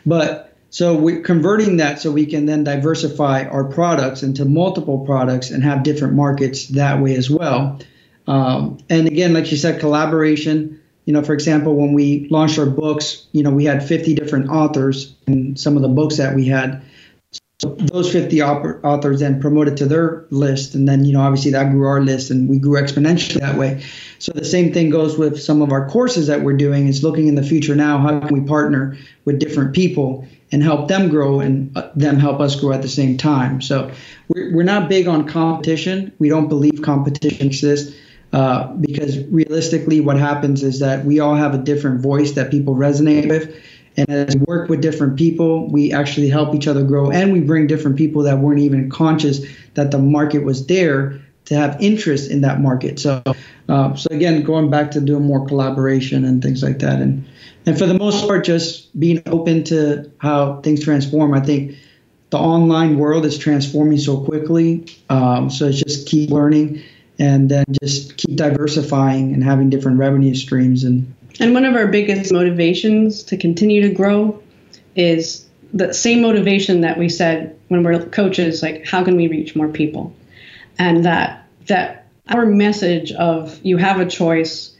But 0.06 0.56
so 0.70 0.96
we're 0.96 1.22
converting 1.22 1.78
that 1.78 2.00
so 2.00 2.12
we 2.12 2.26
can 2.26 2.46
then 2.46 2.64
diversify 2.64 3.44
our 3.44 3.64
products 3.64 4.22
into 4.22 4.44
multiple 4.44 5.04
products 5.04 5.50
and 5.50 5.62
have 5.64 5.82
different 5.82 6.14
markets 6.14 6.68
that 6.68 7.00
way 7.00 7.16
as 7.16 7.28
well. 7.28 7.80
Um, 8.26 8.78
and 8.88 9.06
again, 9.06 9.34
like 9.34 9.50
you 9.50 9.56
said, 9.56 9.80
collaboration. 9.80 10.80
You 11.06 11.12
know, 11.12 11.22
for 11.22 11.34
example, 11.34 11.74
when 11.74 11.92
we 11.92 12.28
launched 12.30 12.58
our 12.58 12.66
books, 12.66 13.26
you 13.32 13.42
know, 13.42 13.50
we 13.50 13.64
had 13.64 13.86
50 13.86 14.14
different 14.14 14.48
authors 14.48 15.14
and 15.26 15.58
some 15.58 15.76
of 15.76 15.82
the 15.82 15.88
books 15.88 16.16
that 16.16 16.34
we 16.34 16.46
had 16.46 16.82
those 17.60 18.12
50 18.12 18.42
authors 18.42 19.20
then 19.20 19.40
promoted 19.40 19.76
to 19.76 19.86
their 19.86 20.26
list 20.30 20.74
and 20.74 20.88
then 20.88 21.04
you 21.04 21.12
know 21.12 21.20
obviously 21.20 21.52
that 21.52 21.70
grew 21.70 21.86
our 21.86 22.00
list 22.00 22.30
and 22.30 22.48
we 22.48 22.58
grew 22.58 22.80
exponentially 22.80 23.40
that 23.40 23.56
way. 23.56 23.82
So 24.18 24.32
the 24.32 24.44
same 24.44 24.72
thing 24.72 24.90
goes 24.90 25.16
with 25.16 25.40
some 25.40 25.62
of 25.62 25.70
our 25.70 25.88
courses 25.88 26.26
that 26.26 26.42
we're 26.42 26.56
doing. 26.56 26.88
Is 26.88 27.04
looking 27.04 27.28
in 27.28 27.36
the 27.36 27.42
future 27.42 27.76
now 27.76 27.98
how 27.98 28.20
can 28.20 28.34
we 28.34 28.46
partner 28.46 28.96
with 29.24 29.38
different 29.38 29.74
people 29.74 30.26
and 30.50 30.62
help 30.62 30.88
them 30.88 31.08
grow 31.08 31.40
and 31.40 31.76
uh, 31.76 31.90
them 31.94 32.18
help 32.18 32.40
us 32.40 32.58
grow 32.58 32.72
at 32.72 32.82
the 32.82 32.88
same 32.88 33.16
time? 33.16 33.60
So 33.60 33.92
we're, 34.28 34.54
we're 34.54 34.64
not 34.64 34.88
big 34.88 35.06
on 35.06 35.28
competition. 35.28 36.12
We 36.18 36.28
don't 36.28 36.48
believe 36.48 36.82
competition 36.82 37.46
exists 37.46 37.96
uh, 38.32 38.66
because 38.74 39.18
realistically 39.26 40.00
what 40.00 40.18
happens 40.18 40.64
is 40.64 40.80
that 40.80 41.04
we 41.04 41.20
all 41.20 41.36
have 41.36 41.54
a 41.54 41.58
different 41.58 42.00
voice 42.00 42.32
that 42.32 42.50
people 42.50 42.74
resonate 42.74 43.28
with 43.28 43.56
and 43.96 44.08
as 44.08 44.34
we 44.34 44.42
work 44.42 44.68
with 44.68 44.80
different 44.80 45.16
people, 45.16 45.68
we 45.68 45.92
actually 45.92 46.28
help 46.28 46.54
each 46.54 46.66
other 46.66 46.82
grow 46.82 47.10
and 47.10 47.32
we 47.32 47.40
bring 47.40 47.66
different 47.66 47.96
people 47.96 48.22
that 48.22 48.38
weren't 48.38 48.60
even 48.60 48.90
conscious 48.90 49.40
that 49.74 49.90
the 49.90 49.98
market 49.98 50.44
was 50.44 50.66
there 50.66 51.20
to 51.46 51.54
have 51.54 51.76
interest 51.80 52.30
in 52.30 52.40
that 52.40 52.60
market. 52.60 52.98
So, 52.98 53.22
uh, 53.68 53.94
so 53.94 54.08
again, 54.10 54.42
going 54.42 54.70
back 54.70 54.92
to 54.92 55.00
doing 55.00 55.24
more 55.24 55.46
collaboration 55.46 56.24
and 56.24 56.42
things 56.42 56.62
like 56.62 56.80
that. 56.80 57.00
And, 57.00 57.26
and 57.66 57.78
for 57.78 57.86
the 57.86 57.94
most 57.94 58.26
part, 58.26 58.44
just 58.44 58.98
being 58.98 59.22
open 59.26 59.64
to 59.64 60.10
how 60.18 60.60
things 60.62 60.82
transform. 60.82 61.34
I 61.34 61.40
think 61.40 61.76
the 62.30 62.38
online 62.38 62.98
world 62.98 63.24
is 63.24 63.38
transforming 63.38 63.98
so 63.98 64.24
quickly. 64.24 64.86
Um, 65.08 65.50
so 65.50 65.66
it's 65.66 65.78
just 65.78 66.08
keep 66.08 66.30
learning 66.30 66.82
and 67.18 67.48
then 67.48 67.64
just 67.80 68.16
keep 68.16 68.36
diversifying 68.36 69.34
and 69.34 69.44
having 69.44 69.70
different 69.70 69.98
revenue 69.98 70.34
streams 70.34 70.82
and 70.82 71.14
and 71.40 71.54
one 71.54 71.64
of 71.64 71.74
our 71.74 71.86
biggest 71.86 72.32
motivations 72.32 73.24
to 73.24 73.36
continue 73.36 73.82
to 73.82 73.94
grow 73.94 74.42
is 74.94 75.46
the 75.72 75.92
same 75.92 76.22
motivation 76.22 76.82
that 76.82 76.98
we 76.98 77.08
said 77.08 77.58
when 77.68 77.82
we're 77.82 78.06
coaches, 78.06 78.62
like 78.62 78.86
how 78.86 79.04
can 79.04 79.16
we 79.16 79.26
reach 79.26 79.56
more 79.56 79.68
people? 79.68 80.14
And 80.78 81.04
that 81.04 81.46
that 81.66 82.06
our 82.28 82.46
message 82.46 83.12
of 83.12 83.58
you 83.64 83.76
have 83.76 83.98
a 84.00 84.06
choice, 84.06 84.74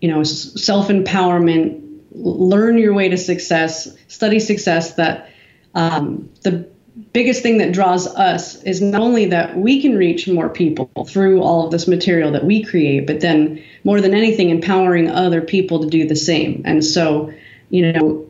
you 0.00 0.08
know, 0.08 0.24
self-empowerment, 0.24 1.80
learn 2.12 2.78
your 2.78 2.92
way 2.92 3.08
to 3.08 3.16
success, 3.16 3.88
study 4.08 4.40
success, 4.40 4.94
that 4.94 5.30
um, 5.74 6.28
the 6.42 6.68
biggest 7.12 7.42
thing 7.42 7.58
that 7.58 7.72
draws 7.72 8.06
us 8.06 8.62
is 8.62 8.82
not 8.82 9.00
only 9.00 9.26
that 9.26 9.56
we 9.56 9.80
can 9.80 9.96
reach 9.96 10.28
more 10.28 10.48
people 10.48 10.90
through 11.06 11.42
all 11.42 11.64
of 11.64 11.70
this 11.70 11.88
material 11.88 12.32
that 12.32 12.44
we 12.44 12.62
create, 12.62 13.06
but 13.06 13.20
then 13.20 13.62
more 13.84 14.00
than 14.00 14.14
anything, 14.14 14.50
empowering 14.50 15.08
other 15.08 15.40
people 15.40 15.80
to 15.80 15.88
do 15.88 16.06
the 16.06 16.16
same. 16.16 16.62
And 16.64 16.84
so, 16.84 17.32
you 17.70 17.92
know, 17.92 18.26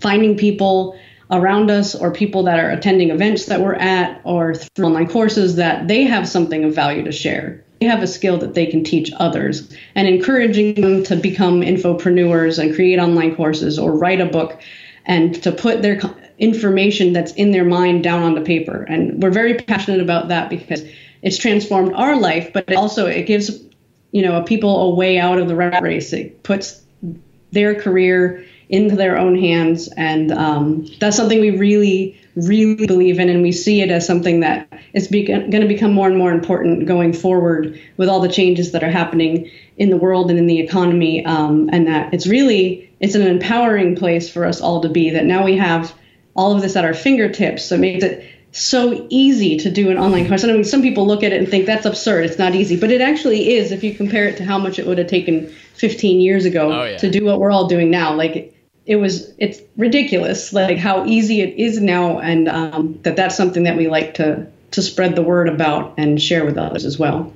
finding 0.00 0.36
people 0.36 0.98
around 1.30 1.70
us 1.70 1.94
or 1.94 2.12
people 2.12 2.42
that 2.42 2.58
are 2.58 2.70
attending 2.70 3.10
events 3.10 3.46
that 3.46 3.60
we're 3.60 3.74
at 3.74 4.20
or 4.24 4.54
through 4.54 4.86
online 4.86 5.08
courses 5.08 5.56
that 5.56 5.88
they 5.88 6.04
have 6.04 6.28
something 6.28 6.64
of 6.64 6.74
value 6.74 7.04
to 7.04 7.12
share. 7.12 7.64
They 7.80 7.86
have 7.86 8.02
a 8.02 8.06
skill 8.06 8.38
that 8.38 8.54
they 8.54 8.66
can 8.66 8.84
teach 8.84 9.10
others 9.16 9.74
and 9.94 10.06
encouraging 10.06 10.74
them 10.74 11.02
to 11.04 11.16
become 11.16 11.62
infopreneurs 11.62 12.62
and 12.62 12.74
create 12.74 12.98
online 12.98 13.34
courses 13.34 13.78
or 13.78 13.92
write 13.92 14.20
a 14.20 14.26
book 14.26 14.60
and 15.04 15.42
to 15.42 15.50
put 15.50 15.82
their 15.82 16.00
information 16.38 17.12
that's 17.12 17.32
in 17.32 17.52
their 17.52 17.64
mind 17.64 18.02
down 18.02 18.22
on 18.22 18.34
the 18.34 18.40
paper. 18.40 18.82
And 18.82 19.22
we're 19.22 19.30
very 19.30 19.54
passionate 19.54 20.00
about 20.00 20.28
that 20.28 20.50
because 20.50 20.82
it's 21.22 21.38
transformed 21.38 21.92
our 21.94 22.16
life, 22.16 22.52
but 22.52 22.68
it 22.68 22.74
also 22.74 23.06
it 23.06 23.24
gives 23.24 23.62
you 24.10 24.22
know 24.22 24.42
people 24.42 24.92
a 24.92 24.94
way 24.94 25.18
out 25.18 25.38
of 25.38 25.48
the 25.48 25.56
rat 25.56 25.82
race. 25.82 26.12
It 26.12 26.42
puts 26.42 26.82
their 27.52 27.80
career 27.80 28.44
into 28.68 28.96
their 28.96 29.18
own 29.18 29.38
hands, 29.38 29.88
and 29.96 30.32
um, 30.32 30.86
that's 30.98 31.16
something 31.16 31.40
we 31.40 31.50
really, 31.50 32.18
really 32.34 32.86
believe 32.86 33.18
in, 33.18 33.28
and 33.28 33.42
we 33.42 33.52
see 33.52 33.82
it 33.82 33.90
as 33.90 34.06
something 34.06 34.40
that 34.40 34.66
is 34.94 35.08
be- 35.08 35.24
going 35.24 35.50
to 35.50 35.68
become 35.68 35.92
more 35.92 36.08
and 36.08 36.16
more 36.16 36.32
important 36.32 36.86
going 36.86 37.12
forward 37.12 37.78
with 37.98 38.08
all 38.08 38.20
the 38.20 38.28
changes 38.28 38.72
that 38.72 38.82
are 38.82 38.90
happening 38.90 39.50
in 39.76 39.90
the 39.90 39.96
world 39.96 40.30
and 40.30 40.38
in 40.38 40.46
the 40.46 40.60
economy, 40.60 41.24
um, 41.26 41.68
and 41.72 41.86
that 41.86 42.12
it's 42.14 42.26
really 42.26 42.90
it's 42.98 43.14
an 43.14 43.22
empowering 43.22 43.94
place 43.94 44.30
for 44.32 44.44
us 44.44 44.60
all 44.60 44.80
to 44.82 44.88
be. 44.88 45.10
That 45.10 45.26
now 45.26 45.44
we 45.44 45.56
have 45.56 45.94
all 46.34 46.54
of 46.54 46.62
this 46.62 46.76
at 46.76 46.84
our 46.84 46.94
fingertips. 46.94 47.64
So 47.64 47.76
it 47.76 47.80
makes 47.80 48.04
it 48.04 48.28
so 48.52 49.06
easy 49.08 49.56
to 49.58 49.70
do 49.70 49.90
an 49.90 49.98
online 49.98 50.28
course. 50.28 50.42
And 50.42 50.52
I 50.52 50.54
mean, 50.54 50.64
some 50.64 50.82
people 50.82 51.06
look 51.06 51.22
at 51.22 51.32
it 51.32 51.38
and 51.38 51.48
think 51.48 51.66
that's 51.66 51.86
absurd. 51.86 52.24
It's 52.24 52.38
not 52.38 52.54
easy, 52.54 52.78
but 52.78 52.90
it 52.90 53.00
actually 53.00 53.54
is 53.54 53.72
if 53.72 53.82
you 53.82 53.94
compare 53.94 54.26
it 54.26 54.36
to 54.38 54.44
how 54.44 54.58
much 54.58 54.78
it 54.78 54.86
would 54.86 54.98
have 54.98 55.06
taken 55.06 55.48
15 55.74 56.20
years 56.20 56.44
ago 56.44 56.72
oh, 56.72 56.84
yeah. 56.84 56.98
to 56.98 57.10
do 57.10 57.24
what 57.24 57.40
we're 57.40 57.50
all 57.50 57.66
doing 57.66 57.90
now. 57.90 58.14
Like 58.14 58.54
it 58.84 58.96
was 58.96 59.32
it's 59.38 59.60
ridiculous 59.76 60.52
like 60.52 60.76
how 60.76 61.06
easy 61.06 61.40
it 61.40 61.58
is 61.58 61.80
now 61.80 62.18
and 62.18 62.48
um, 62.48 62.98
that 63.02 63.16
that's 63.16 63.36
something 63.36 63.64
that 63.64 63.76
we 63.76 63.88
like 63.88 64.14
to 64.14 64.46
to 64.72 64.82
spread 64.82 65.14
the 65.14 65.22
word 65.22 65.48
about 65.48 65.94
and 65.98 66.20
share 66.20 66.44
with 66.44 66.58
others 66.58 66.84
as 66.84 66.98
well 66.98 67.32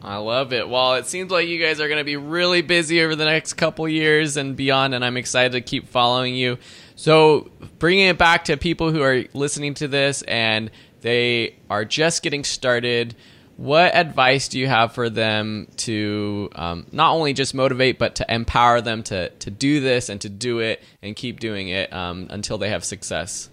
I 0.00 0.18
love 0.18 0.52
it. 0.52 0.68
Well, 0.68 0.94
it 0.94 1.06
seems 1.06 1.32
like 1.32 1.48
you 1.48 1.60
guys 1.60 1.80
are 1.80 1.88
going 1.88 1.98
to 1.98 2.04
be 2.04 2.16
really 2.16 2.62
busy 2.62 3.02
over 3.02 3.16
the 3.16 3.24
next 3.24 3.54
couple 3.54 3.88
years 3.88 4.36
and 4.36 4.54
beyond, 4.56 4.94
and 4.94 5.04
I'm 5.04 5.16
excited 5.16 5.50
to 5.52 5.60
keep 5.60 5.88
following 5.88 6.36
you. 6.36 6.58
So, 6.98 7.48
bringing 7.78 8.08
it 8.08 8.18
back 8.18 8.46
to 8.46 8.56
people 8.56 8.90
who 8.90 9.02
are 9.02 9.22
listening 9.32 9.74
to 9.74 9.86
this 9.86 10.22
and 10.22 10.68
they 11.00 11.54
are 11.70 11.84
just 11.84 12.24
getting 12.24 12.42
started, 12.42 13.14
what 13.56 13.94
advice 13.94 14.48
do 14.48 14.58
you 14.58 14.66
have 14.66 14.94
for 14.94 15.08
them 15.08 15.68
to 15.76 16.50
um, 16.56 16.86
not 16.90 17.12
only 17.12 17.34
just 17.34 17.54
motivate, 17.54 18.00
but 18.00 18.16
to 18.16 18.26
empower 18.28 18.80
them 18.80 19.04
to, 19.04 19.30
to 19.30 19.48
do 19.48 19.78
this 19.78 20.08
and 20.08 20.20
to 20.22 20.28
do 20.28 20.58
it 20.58 20.82
and 21.00 21.14
keep 21.14 21.38
doing 21.38 21.68
it 21.68 21.92
um, 21.92 22.26
until 22.30 22.58
they 22.58 22.70
have 22.70 22.84
success? 22.84 23.48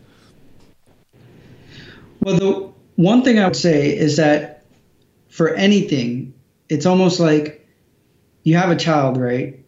Well, 2.21 2.37
the 2.37 2.71
one 2.95 3.21
thing 3.21 3.37
I 3.37 3.45
would 3.45 3.55
say 3.55 3.95
is 3.95 4.17
that 4.17 4.63
for 5.29 5.53
anything, 5.53 6.33
it's 6.67 6.87
almost 6.87 7.19
like 7.19 7.69
you 8.41 8.57
have 8.57 8.71
a 8.71 8.75
child, 8.75 9.17
right, 9.17 9.64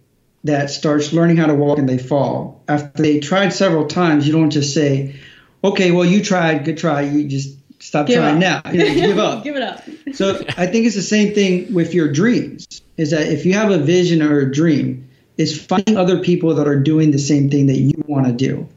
that 0.47 0.69
starts 0.69 1.13
learning 1.13 1.37
how 1.37 1.45
to 1.47 1.55
walk 1.55 1.77
and 1.77 1.87
they 1.87 1.97
fall. 1.97 2.63
After 2.67 3.01
they 3.01 3.19
tried 3.19 3.49
several 3.49 3.87
times, 3.87 4.27
you 4.27 4.33
don't 4.33 4.49
just 4.49 4.73
say, 4.73 5.15
okay, 5.63 5.91
well, 5.91 6.05
you 6.05 6.23
tried, 6.23 6.65
good 6.65 6.77
try. 6.77 7.01
You 7.01 7.27
just 7.27 7.57
stop 7.81 8.07
Give 8.07 8.17
trying 8.17 8.43
up. 8.43 8.65
now. 8.65 8.71
You 8.71 8.79
know, 8.79 8.93
give 8.93 9.17
up. 9.19 9.43
give 9.43 9.55
it 9.55 9.61
up 9.61 9.83
So 10.13 10.43
I 10.57 10.67
think 10.67 10.85
it's 10.85 10.95
the 10.95 11.01
same 11.01 11.33
thing 11.33 11.73
with 11.73 11.93
your 11.93 12.11
dreams. 12.11 12.81
Is 12.97 13.11
that 13.11 13.27
if 13.27 13.45
you 13.45 13.53
have 13.53 13.69
a 13.71 13.77
vision 13.77 14.21
or 14.21 14.39
a 14.39 14.51
dream, 14.51 15.09
is 15.37 15.59
finding 15.63 15.97
other 15.97 16.19
people 16.19 16.55
that 16.55 16.67
are 16.67 16.79
doing 16.79 17.11
the 17.11 17.19
same 17.19 17.49
thing 17.49 17.67
that 17.67 17.77
you 17.77 18.03
want 18.07 18.25
to 18.25 18.33
do, 18.33 18.67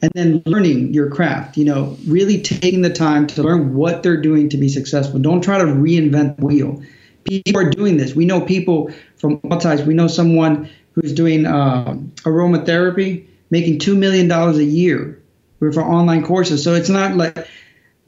and 0.00 0.10
then 0.14 0.42
learning 0.46 0.94
your 0.94 1.10
craft. 1.10 1.58
You 1.58 1.66
know, 1.66 1.98
really 2.06 2.40
taking 2.40 2.80
the 2.80 2.92
time 2.92 3.26
to 3.28 3.42
learn 3.42 3.74
what 3.74 4.02
they're 4.02 4.20
doing 4.20 4.48
to 4.50 4.56
be 4.56 4.70
successful. 4.70 5.18
Don't 5.18 5.42
try 5.42 5.58
to 5.58 5.64
reinvent 5.64 6.38
the 6.38 6.46
wheel. 6.46 6.82
People 7.24 7.60
are 7.60 7.68
doing 7.68 7.98
this. 7.98 8.14
We 8.14 8.24
know 8.24 8.40
people 8.40 8.90
from 9.18 9.38
all 9.50 9.58
types. 9.58 9.82
We 9.82 9.92
know 9.92 10.06
someone 10.08 10.70
who's 11.00 11.12
doing 11.12 11.46
um, 11.46 12.12
aromatherapy, 12.18 13.26
making 13.50 13.78
two 13.78 13.96
million 13.96 14.28
dollars 14.28 14.58
a 14.58 14.64
year 14.64 15.20
our 15.76 15.84
online 15.84 16.24
courses. 16.24 16.62
So 16.62 16.74
it's 16.74 16.88
not 16.88 17.16
like 17.16 17.48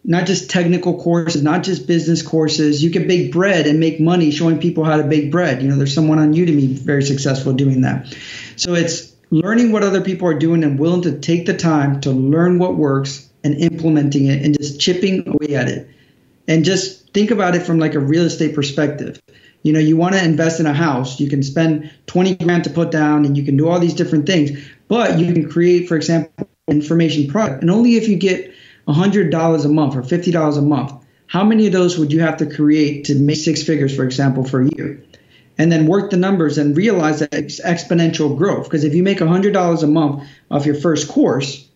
not 0.04 0.26
just 0.26 0.50
technical 0.50 1.00
courses, 1.00 1.42
not 1.42 1.62
just 1.62 1.86
business 1.86 2.22
courses. 2.22 2.82
You 2.82 2.90
can 2.90 3.06
bake 3.06 3.32
bread 3.32 3.66
and 3.66 3.80
make 3.80 4.00
money 4.00 4.30
showing 4.30 4.58
people 4.58 4.84
how 4.84 4.96
to 4.96 5.04
bake 5.04 5.30
bread. 5.30 5.62
You 5.62 5.68
know, 5.68 5.76
there's 5.76 5.94
someone 5.94 6.18
on 6.18 6.32
Udemy 6.32 6.68
very 6.78 7.02
successful 7.02 7.52
doing 7.52 7.82
that. 7.82 8.14
So 8.56 8.74
it's 8.74 9.12
learning 9.30 9.72
what 9.72 9.82
other 9.82 10.00
people 10.00 10.28
are 10.28 10.38
doing 10.38 10.64
and 10.64 10.78
willing 10.78 11.02
to 11.02 11.18
take 11.18 11.46
the 11.46 11.56
time 11.56 12.00
to 12.02 12.10
learn 12.10 12.58
what 12.58 12.76
works 12.76 13.28
and 13.44 13.54
implementing 13.54 14.26
it 14.26 14.42
and 14.42 14.56
just 14.56 14.80
chipping 14.80 15.28
away 15.28 15.54
at 15.54 15.68
it. 15.68 15.88
And 16.48 16.64
just 16.64 17.10
think 17.10 17.30
about 17.30 17.54
it 17.54 17.62
from 17.62 17.78
like 17.78 17.94
a 17.94 18.00
real 18.00 18.24
estate 18.24 18.54
perspective. 18.54 19.20
You 19.62 19.72
know, 19.72 19.78
you 19.78 19.96
want 19.96 20.14
to 20.14 20.24
invest 20.24 20.60
in 20.60 20.66
a 20.66 20.72
house, 20.72 21.20
you 21.20 21.28
can 21.28 21.42
spend 21.42 21.92
20 22.06 22.36
grand 22.36 22.64
to 22.64 22.70
put 22.70 22.90
down 22.90 23.24
and 23.26 23.36
you 23.36 23.44
can 23.44 23.56
do 23.56 23.68
all 23.68 23.78
these 23.78 23.94
different 23.94 24.26
things, 24.26 24.58
but 24.88 25.18
you 25.18 25.32
can 25.32 25.50
create, 25.50 25.86
for 25.88 25.96
example, 25.96 26.48
information 26.66 27.28
product. 27.28 27.62
And 27.62 27.70
only 27.70 27.96
if 27.96 28.08
you 28.08 28.16
get 28.16 28.52
$100 28.88 29.64
a 29.64 29.68
month 29.68 29.96
or 29.96 30.02
$50 30.02 30.58
a 30.58 30.62
month, 30.62 30.92
how 31.26 31.44
many 31.44 31.66
of 31.66 31.72
those 31.72 31.98
would 31.98 32.12
you 32.12 32.20
have 32.20 32.38
to 32.38 32.46
create 32.46 33.04
to 33.04 33.14
make 33.14 33.36
six 33.36 33.62
figures, 33.62 33.94
for 33.94 34.04
example, 34.04 34.44
for 34.44 34.62
a 34.62 34.68
year? 34.76 35.04
And 35.58 35.70
then 35.70 35.86
work 35.86 36.10
the 36.10 36.16
numbers 36.16 36.56
and 36.56 36.76
realize 36.76 37.20
that 37.20 37.34
it's 37.34 37.60
exponential 37.60 38.36
growth. 38.36 38.64
Because 38.64 38.84
if 38.84 38.94
you 38.94 39.02
make 39.02 39.18
$100 39.18 39.82
a 39.82 39.86
month 39.86 40.28
off 40.50 40.64
your 40.64 40.74
first 40.74 41.08
course, 41.08 41.68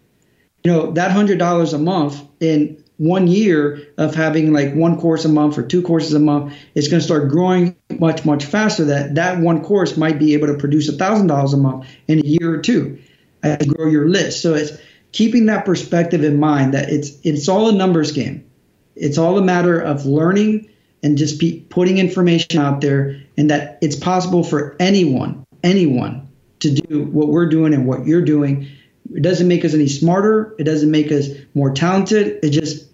you 0.64 0.72
know, 0.72 0.92
that 0.92 1.10
$100 1.10 1.74
a 1.74 1.78
month 1.78 2.20
in 2.40 2.83
one 2.96 3.26
year 3.26 3.88
of 3.98 4.14
having 4.14 4.52
like 4.52 4.72
one 4.74 5.00
course 5.00 5.24
a 5.24 5.28
month 5.28 5.58
or 5.58 5.62
two 5.62 5.82
courses 5.82 6.14
a 6.14 6.20
month 6.20 6.54
is 6.74 6.88
going 6.88 7.00
to 7.00 7.04
start 7.04 7.28
growing 7.28 7.76
much, 7.98 8.24
much 8.24 8.44
faster. 8.44 8.84
That 8.84 9.16
that 9.16 9.40
one 9.40 9.64
course 9.64 9.96
might 9.96 10.18
be 10.18 10.34
able 10.34 10.46
to 10.48 10.54
produce 10.54 10.88
a 10.88 10.92
$1,000 10.92 11.52
a 11.52 11.56
month 11.56 11.86
in 12.06 12.20
a 12.20 12.22
year 12.22 12.54
or 12.54 12.58
two 12.58 13.00
as 13.42 13.66
you 13.66 13.72
grow 13.72 13.88
your 13.88 14.08
list. 14.08 14.42
So 14.42 14.54
it's 14.54 14.72
keeping 15.12 15.46
that 15.46 15.64
perspective 15.64 16.22
in 16.24 16.38
mind 16.38 16.74
that 16.74 16.90
it's 16.90 17.12
it's 17.22 17.48
all 17.48 17.68
a 17.68 17.72
numbers 17.72 18.12
game. 18.12 18.48
It's 18.96 19.18
all 19.18 19.38
a 19.38 19.42
matter 19.42 19.80
of 19.80 20.06
learning 20.06 20.68
and 21.02 21.18
just 21.18 21.42
putting 21.68 21.98
information 21.98 22.58
out 22.58 22.80
there, 22.80 23.20
and 23.36 23.50
that 23.50 23.78
it's 23.82 23.96
possible 23.96 24.42
for 24.42 24.74
anyone, 24.80 25.44
anyone, 25.62 26.28
to 26.60 26.72
do 26.72 27.04
what 27.04 27.28
we're 27.28 27.48
doing 27.48 27.74
and 27.74 27.86
what 27.86 28.06
you're 28.06 28.24
doing. 28.24 28.68
It 29.12 29.22
doesn't 29.22 29.48
make 29.48 29.64
us 29.64 29.74
any 29.74 29.88
smarter. 29.88 30.54
It 30.58 30.64
doesn't 30.64 30.90
make 30.90 31.12
us 31.12 31.28
more 31.54 31.72
talented. 31.72 32.44
It 32.44 32.50
just 32.50 32.86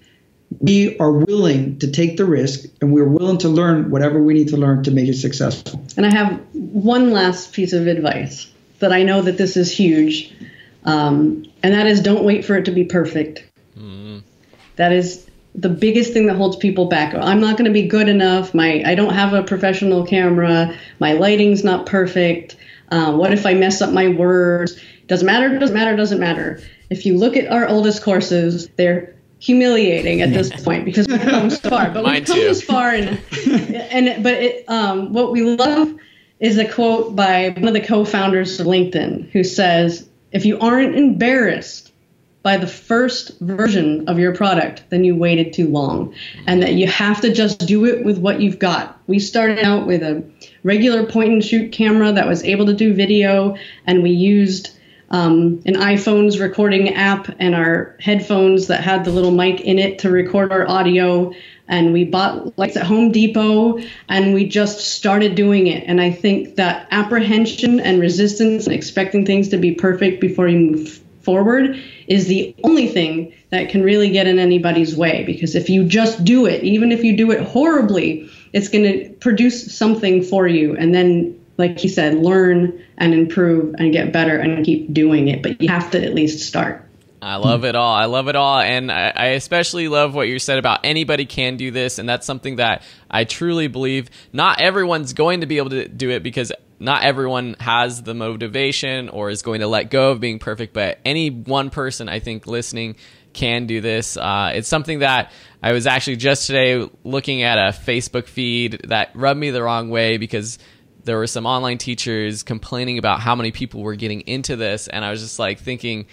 we 0.58 0.98
are 0.98 1.12
willing 1.12 1.78
to 1.78 1.90
take 1.90 2.16
the 2.16 2.24
risk 2.24 2.68
and 2.80 2.92
we're 2.92 3.08
willing 3.08 3.38
to 3.38 3.48
learn 3.48 3.90
whatever 3.90 4.20
we 4.20 4.34
need 4.34 4.48
to 4.48 4.56
learn 4.56 4.82
to 4.82 4.90
make 4.90 5.08
it 5.08 5.14
successful. 5.14 5.80
And 5.96 6.04
I 6.04 6.12
have 6.12 6.40
one 6.52 7.12
last 7.12 7.52
piece 7.52 7.72
of 7.72 7.86
advice 7.86 8.50
that 8.80 8.92
I 8.92 9.04
know 9.04 9.22
that 9.22 9.38
this 9.38 9.56
is 9.56 9.70
huge, 9.70 10.34
um, 10.84 11.44
and 11.62 11.74
that 11.74 11.86
is 11.86 12.00
don't 12.00 12.24
wait 12.24 12.44
for 12.44 12.56
it 12.56 12.64
to 12.64 12.72
be 12.72 12.84
perfect. 12.84 13.44
That 14.80 14.92
is 14.92 15.26
the 15.54 15.68
biggest 15.68 16.14
thing 16.14 16.26
that 16.28 16.36
holds 16.36 16.56
people 16.56 16.86
back. 16.86 17.14
I'm 17.14 17.40
not 17.40 17.58
going 17.58 17.66
to 17.66 17.72
be 17.72 17.86
good 17.86 18.08
enough. 18.08 18.54
My 18.54 18.82
I 18.86 18.94
don't 18.94 19.12
have 19.12 19.34
a 19.34 19.42
professional 19.42 20.06
camera. 20.06 20.74
My 20.98 21.12
lighting's 21.12 21.62
not 21.62 21.84
perfect. 21.84 22.56
Uh, 22.90 23.12
what 23.12 23.30
if 23.30 23.44
I 23.44 23.52
mess 23.52 23.82
up 23.82 23.92
my 23.92 24.08
words? 24.08 24.80
Doesn't 25.10 25.26
matter. 25.26 25.58
Doesn't 25.58 25.74
matter. 25.74 25.96
Doesn't 25.96 26.20
matter. 26.20 26.60
If 26.88 27.04
you 27.04 27.18
look 27.18 27.36
at 27.36 27.50
our 27.50 27.66
oldest 27.68 28.04
courses, 28.04 28.68
they're 28.76 29.12
humiliating 29.40 30.20
at 30.20 30.32
this 30.32 30.50
point 30.62 30.84
because 30.84 31.08
we've 31.08 31.20
come 31.20 31.50
so 31.50 31.68
far. 31.68 31.90
But 31.90 32.04
Mine 32.04 32.14
we've 32.20 32.26
come 32.26 32.36
too. 32.36 32.42
this 32.44 32.62
far, 32.62 32.90
and 32.90 33.20
and 33.90 34.22
but 34.22 34.34
it, 34.34 34.64
um, 34.68 35.12
what 35.12 35.32
we 35.32 35.42
love 35.42 35.92
is 36.38 36.58
a 36.58 36.64
quote 36.64 37.16
by 37.16 37.48
one 37.56 37.66
of 37.66 37.74
the 37.74 37.80
co-founders 37.80 38.60
of 38.60 38.68
LinkedIn 38.68 39.30
who 39.30 39.42
says, 39.42 40.08
"If 40.30 40.46
you 40.46 40.60
aren't 40.60 40.94
embarrassed 40.94 41.92
by 42.44 42.56
the 42.56 42.68
first 42.68 43.36
version 43.40 44.08
of 44.08 44.20
your 44.20 44.32
product, 44.32 44.84
then 44.90 45.02
you 45.02 45.16
waited 45.16 45.52
too 45.52 45.66
long, 45.66 46.14
and 46.46 46.62
that 46.62 46.74
you 46.74 46.86
have 46.86 47.20
to 47.22 47.34
just 47.34 47.66
do 47.66 47.84
it 47.84 48.04
with 48.04 48.18
what 48.18 48.40
you've 48.40 48.60
got." 48.60 48.96
We 49.08 49.18
started 49.18 49.58
out 49.58 49.88
with 49.88 50.04
a 50.04 50.22
regular 50.62 51.04
point 51.04 51.32
and 51.32 51.44
shoot 51.44 51.72
camera 51.72 52.12
that 52.12 52.28
was 52.28 52.44
able 52.44 52.66
to 52.66 52.74
do 52.74 52.94
video, 52.94 53.56
and 53.88 54.04
we 54.04 54.10
used 54.10 54.76
um, 55.10 55.60
an 55.66 55.74
iPhone's 55.74 56.38
recording 56.38 56.94
app 56.94 57.34
and 57.38 57.54
our 57.54 57.96
headphones 58.00 58.68
that 58.68 58.82
had 58.82 59.04
the 59.04 59.10
little 59.10 59.32
mic 59.32 59.60
in 59.60 59.78
it 59.78 59.98
to 60.00 60.10
record 60.10 60.52
our 60.52 60.68
audio. 60.68 61.32
And 61.66 61.92
we 61.92 62.04
bought 62.04 62.56
lights 62.58 62.76
at 62.76 62.86
Home 62.86 63.10
Depot 63.10 63.80
and 64.08 64.34
we 64.34 64.46
just 64.46 64.80
started 64.80 65.34
doing 65.34 65.66
it. 65.66 65.84
And 65.86 66.00
I 66.00 66.10
think 66.10 66.56
that 66.56 66.86
apprehension 66.90 67.80
and 67.80 68.00
resistance 68.00 68.66
and 68.66 68.74
expecting 68.74 69.26
things 69.26 69.48
to 69.48 69.56
be 69.56 69.72
perfect 69.72 70.20
before 70.20 70.48
you 70.48 70.58
move 70.58 71.00
forward 71.22 71.80
is 72.06 72.26
the 72.26 72.54
only 72.64 72.88
thing 72.88 73.32
that 73.50 73.68
can 73.68 73.82
really 73.82 74.10
get 74.10 74.26
in 74.26 74.38
anybody's 74.38 74.96
way. 74.96 75.24
Because 75.24 75.54
if 75.54 75.68
you 75.68 75.84
just 75.84 76.24
do 76.24 76.46
it, 76.46 76.62
even 76.62 76.92
if 76.92 77.04
you 77.04 77.16
do 77.16 77.30
it 77.30 77.40
horribly, 77.42 78.30
it's 78.52 78.68
going 78.68 78.84
to 78.84 79.10
produce 79.14 79.76
something 79.76 80.22
for 80.22 80.46
you. 80.46 80.76
And 80.76 80.94
then 80.94 81.39
like 81.60 81.84
you 81.84 81.88
said, 81.88 82.16
learn 82.16 82.82
and 82.98 83.14
improve 83.14 83.74
and 83.78 83.92
get 83.92 84.12
better 84.12 84.36
and 84.36 84.64
keep 84.64 84.92
doing 84.92 85.28
it. 85.28 85.42
But 85.42 85.62
you 85.62 85.68
have 85.68 85.92
to 85.92 86.04
at 86.04 86.14
least 86.14 86.46
start. 86.46 86.86
I 87.22 87.36
love 87.36 87.64
it 87.64 87.76
all. 87.76 87.94
I 87.94 88.06
love 88.06 88.28
it 88.28 88.36
all. 88.36 88.58
And 88.58 88.90
I, 88.90 89.12
I 89.14 89.26
especially 89.26 89.88
love 89.88 90.14
what 90.14 90.26
you 90.26 90.38
said 90.38 90.58
about 90.58 90.80
anybody 90.84 91.26
can 91.26 91.58
do 91.58 91.70
this. 91.70 91.98
And 91.98 92.08
that's 92.08 92.26
something 92.26 92.56
that 92.56 92.82
I 93.10 93.24
truly 93.24 93.68
believe 93.68 94.08
not 94.32 94.60
everyone's 94.60 95.12
going 95.12 95.42
to 95.42 95.46
be 95.46 95.58
able 95.58 95.70
to 95.70 95.86
do 95.86 96.10
it 96.10 96.22
because 96.22 96.50
not 96.78 97.02
everyone 97.02 97.56
has 97.60 98.02
the 98.02 98.14
motivation 98.14 99.10
or 99.10 99.28
is 99.28 99.42
going 99.42 99.60
to 99.60 99.66
let 99.66 99.90
go 99.90 100.12
of 100.12 100.20
being 100.20 100.38
perfect. 100.38 100.72
But 100.72 100.98
any 101.04 101.28
one 101.28 101.68
person, 101.68 102.08
I 102.08 102.20
think, 102.20 102.46
listening 102.46 102.96
can 103.34 103.66
do 103.66 103.82
this. 103.82 104.16
Uh, 104.16 104.52
it's 104.54 104.68
something 104.68 105.00
that 105.00 105.30
I 105.62 105.72
was 105.72 105.86
actually 105.86 106.16
just 106.16 106.46
today 106.46 106.88
looking 107.04 107.42
at 107.42 107.58
a 107.58 107.72
Facebook 107.72 108.26
feed 108.26 108.80
that 108.88 109.10
rubbed 109.14 109.38
me 109.38 109.50
the 109.50 109.62
wrong 109.62 109.90
way 109.90 110.16
because 110.16 110.58
there 111.04 111.18
were 111.18 111.26
some 111.26 111.46
online 111.46 111.78
teachers 111.78 112.42
complaining 112.42 112.98
about 112.98 113.20
how 113.20 113.34
many 113.34 113.52
people 113.52 113.82
were 113.82 113.94
getting 113.94 114.20
into 114.22 114.56
this. 114.56 114.88
And 114.88 115.04
I 115.04 115.10
was 115.10 115.20
just 115.20 115.38
like 115.38 115.58
thinking, 115.58 116.06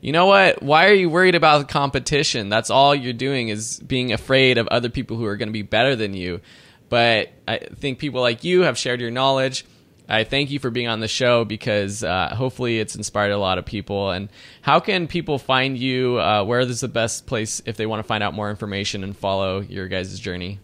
you 0.00 0.12
know 0.12 0.26
what? 0.26 0.62
Why 0.62 0.88
are 0.88 0.94
you 0.94 1.08
worried 1.08 1.34
about 1.34 1.58
the 1.58 1.72
competition? 1.72 2.48
That's 2.48 2.70
all 2.70 2.94
you're 2.94 3.12
doing 3.12 3.48
is 3.48 3.78
being 3.80 4.12
afraid 4.12 4.58
of 4.58 4.66
other 4.68 4.88
people 4.88 5.16
who 5.16 5.24
are 5.26 5.36
going 5.36 5.48
to 5.48 5.52
be 5.52 5.62
better 5.62 5.94
than 5.94 6.14
you. 6.14 6.40
But 6.88 7.30
I 7.46 7.58
think 7.58 7.98
people 7.98 8.20
like 8.20 8.44
you 8.44 8.62
have 8.62 8.76
shared 8.76 9.00
your 9.00 9.10
knowledge. 9.10 9.64
I 10.08 10.24
thank 10.24 10.50
you 10.50 10.58
for 10.58 10.70
being 10.70 10.88
on 10.88 11.00
the 11.00 11.08
show 11.08 11.44
because 11.44 12.02
uh, 12.02 12.34
hopefully 12.34 12.80
it's 12.80 12.96
inspired 12.96 13.30
a 13.30 13.38
lot 13.38 13.58
of 13.58 13.64
people. 13.64 14.10
And 14.10 14.28
how 14.60 14.80
can 14.80 15.06
people 15.06 15.38
find 15.38 15.78
you? 15.78 16.18
Uh, 16.18 16.44
where 16.44 16.60
is 16.60 16.80
the 16.80 16.88
best 16.88 17.26
place 17.26 17.62
if 17.64 17.76
they 17.76 17.86
want 17.86 18.00
to 18.00 18.06
find 18.06 18.22
out 18.22 18.34
more 18.34 18.50
information 18.50 19.04
and 19.04 19.16
follow 19.16 19.60
your 19.60 19.88
guys' 19.88 20.18
journey? 20.18 20.58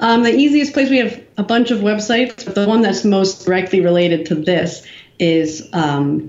Um, 0.00 0.22
the 0.22 0.34
easiest 0.34 0.72
place 0.72 0.90
we 0.90 0.98
have 0.98 1.22
a 1.36 1.42
bunch 1.42 1.70
of 1.70 1.80
websites, 1.80 2.44
but 2.44 2.54
the 2.54 2.66
one 2.66 2.82
that's 2.82 3.04
most 3.04 3.44
directly 3.44 3.80
related 3.80 4.26
to 4.26 4.34
this 4.34 4.86
is 5.18 5.68
um, 5.72 6.26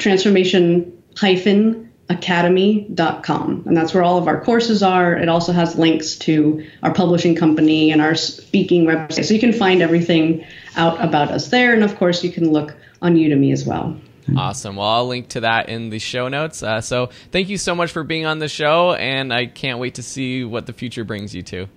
hyphen 1.17 1.89
academy.com 2.09 3.63
and 3.67 3.77
that's 3.77 3.93
where 3.93 4.01
all 4.01 4.17
of 4.17 4.27
our 4.27 4.41
courses 4.41 4.81
are 4.81 5.13
it 5.13 5.29
also 5.29 5.51
has 5.51 5.77
links 5.77 6.15
to 6.15 6.65
our 6.81 6.91
publishing 6.91 7.35
company 7.35 7.91
and 7.91 8.01
our 8.01 8.15
speaking 8.15 8.85
website 8.85 9.25
so 9.25 9.33
you 9.33 9.39
can 9.39 9.53
find 9.53 9.83
everything 9.83 10.43
out 10.75 10.99
about 11.03 11.29
us 11.29 11.49
there 11.49 11.71
and 11.71 11.83
of 11.83 11.95
course 11.97 12.23
you 12.23 12.31
can 12.31 12.51
look 12.51 12.75
on 13.03 13.13
udemy 13.13 13.53
as 13.53 13.63
well 13.63 13.95
Awesome. 14.37 14.75
Well, 14.75 14.85
I'll 14.85 15.07
link 15.07 15.29
to 15.29 15.39
that 15.39 15.69
in 15.69 15.89
the 15.89 15.97
show 15.97 16.27
notes. 16.27 16.61
Uh, 16.61 16.81
so 16.81 17.09
thank 17.31 17.49
you 17.49 17.57
so 17.57 17.73
much 17.73 17.91
for 17.91 18.03
being 18.03 18.27
on 18.27 18.37
the 18.37 18.47
show, 18.47 18.93
and 18.93 19.33
I 19.33 19.47
can't 19.47 19.79
wait 19.79 19.95
to 19.95 20.03
see 20.03 20.43
what 20.43 20.67
the 20.67 20.73
future 20.73 21.03
brings 21.03 21.33
you 21.33 21.41
to. 21.41 21.67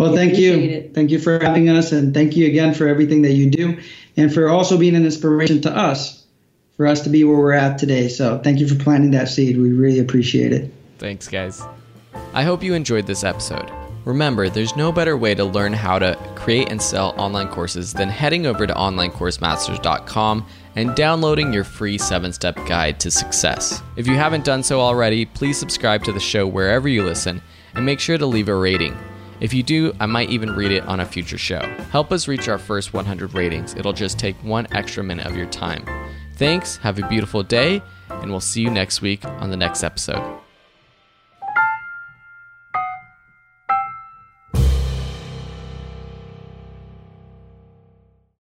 Well, 0.00 0.14
thank 0.14 0.38
you. 0.38 0.90
Thank 0.94 1.10
you 1.10 1.18
for 1.18 1.38
having 1.38 1.68
us, 1.68 1.92
and 1.92 2.14
thank 2.14 2.34
you 2.34 2.46
again 2.46 2.72
for 2.72 2.88
everything 2.88 3.20
that 3.20 3.32
you 3.32 3.50
do, 3.50 3.78
and 4.16 4.32
for 4.32 4.48
also 4.48 4.78
being 4.78 4.96
an 4.96 5.04
inspiration 5.04 5.60
to 5.60 5.76
us, 5.76 6.24
for 6.78 6.86
us 6.86 7.02
to 7.02 7.10
be 7.10 7.22
where 7.22 7.36
we're 7.36 7.52
at 7.52 7.76
today. 7.76 8.08
So 8.08 8.38
thank 8.38 8.60
you 8.60 8.66
for 8.66 8.82
planting 8.82 9.10
that 9.10 9.28
seed. 9.28 9.58
We 9.58 9.72
really 9.72 9.98
appreciate 9.98 10.54
it. 10.54 10.72
Thanks, 10.96 11.28
guys. 11.28 11.62
I 12.32 12.44
hope 12.44 12.62
you 12.62 12.72
enjoyed 12.72 13.06
this 13.06 13.24
episode. 13.24 13.70
Remember, 14.06 14.48
there's 14.48 14.74
no 14.74 14.90
better 14.90 15.18
way 15.18 15.34
to 15.34 15.44
learn 15.44 15.74
how 15.74 15.98
to 15.98 16.16
create 16.34 16.70
and 16.70 16.80
sell 16.80 17.14
online 17.18 17.48
courses 17.48 17.92
than 17.92 18.08
heading 18.08 18.46
over 18.46 18.66
to 18.66 18.72
onlinecoursemasters.com 18.72 20.46
and 20.76 20.94
downloading 20.94 21.52
your 21.52 21.64
free 21.64 21.98
7 21.98 22.32
step 22.32 22.56
guide 22.66 22.98
to 23.00 23.10
success. 23.10 23.82
If 23.96 24.06
you 24.06 24.14
haven't 24.14 24.46
done 24.46 24.62
so 24.62 24.80
already, 24.80 25.26
please 25.26 25.58
subscribe 25.58 26.04
to 26.04 26.12
the 26.12 26.20
show 26.20 26.46
wherever 26.46 26.88
you 26.88 27.04
listen 27.04 27.42
and 27.74 27.84
make 27.84 28.00
sure 28.00 28.16
to 28.16 28.24
leave 28.24 28.48
a 28.48 28.54
rating. 28.54 28.96
If 29.40 29.54
you 29.54 29.62
do, 29.62 29.94
I 29.98 30.06
might 30.06 30.30
even 30.30 30.50
read 30.50 30.70
it 30.70 30.84
on 30.84 31.00
a 31.00 31.06
future 31.06 31.38
show. 31.38 31.60
Help 31.90 32.12
us 32.12 32.28
reach 32.28 32.48
our 32.48 32.58
first 32.58 32.92
100 32.92 33.34
ratings. 33.34 33.74
It'll 33.74 33.92
just 33.92 34.18
take 34.18 34.36
one 34.44 34.66
extra 34.72 35.02
minute 35.02 35.26
of 35.26 35.36
your 35.36 35.46
time. 35.46 35.84
Thanks, 36.34 36.76
have 36.78 36.98
a 36.98 37.08
beautiful 37.08 37.42
day, 37.42 37.82
and 38.08 38.30
we'll 38.30 38.40
see 38.40 38.60
you 38.60 38.70
next 38.70 39.00
week 39.00 39.24
on 39.24 39.50
the 39.50 39.56
next 39.56 39.82
episode. 39.82 40.40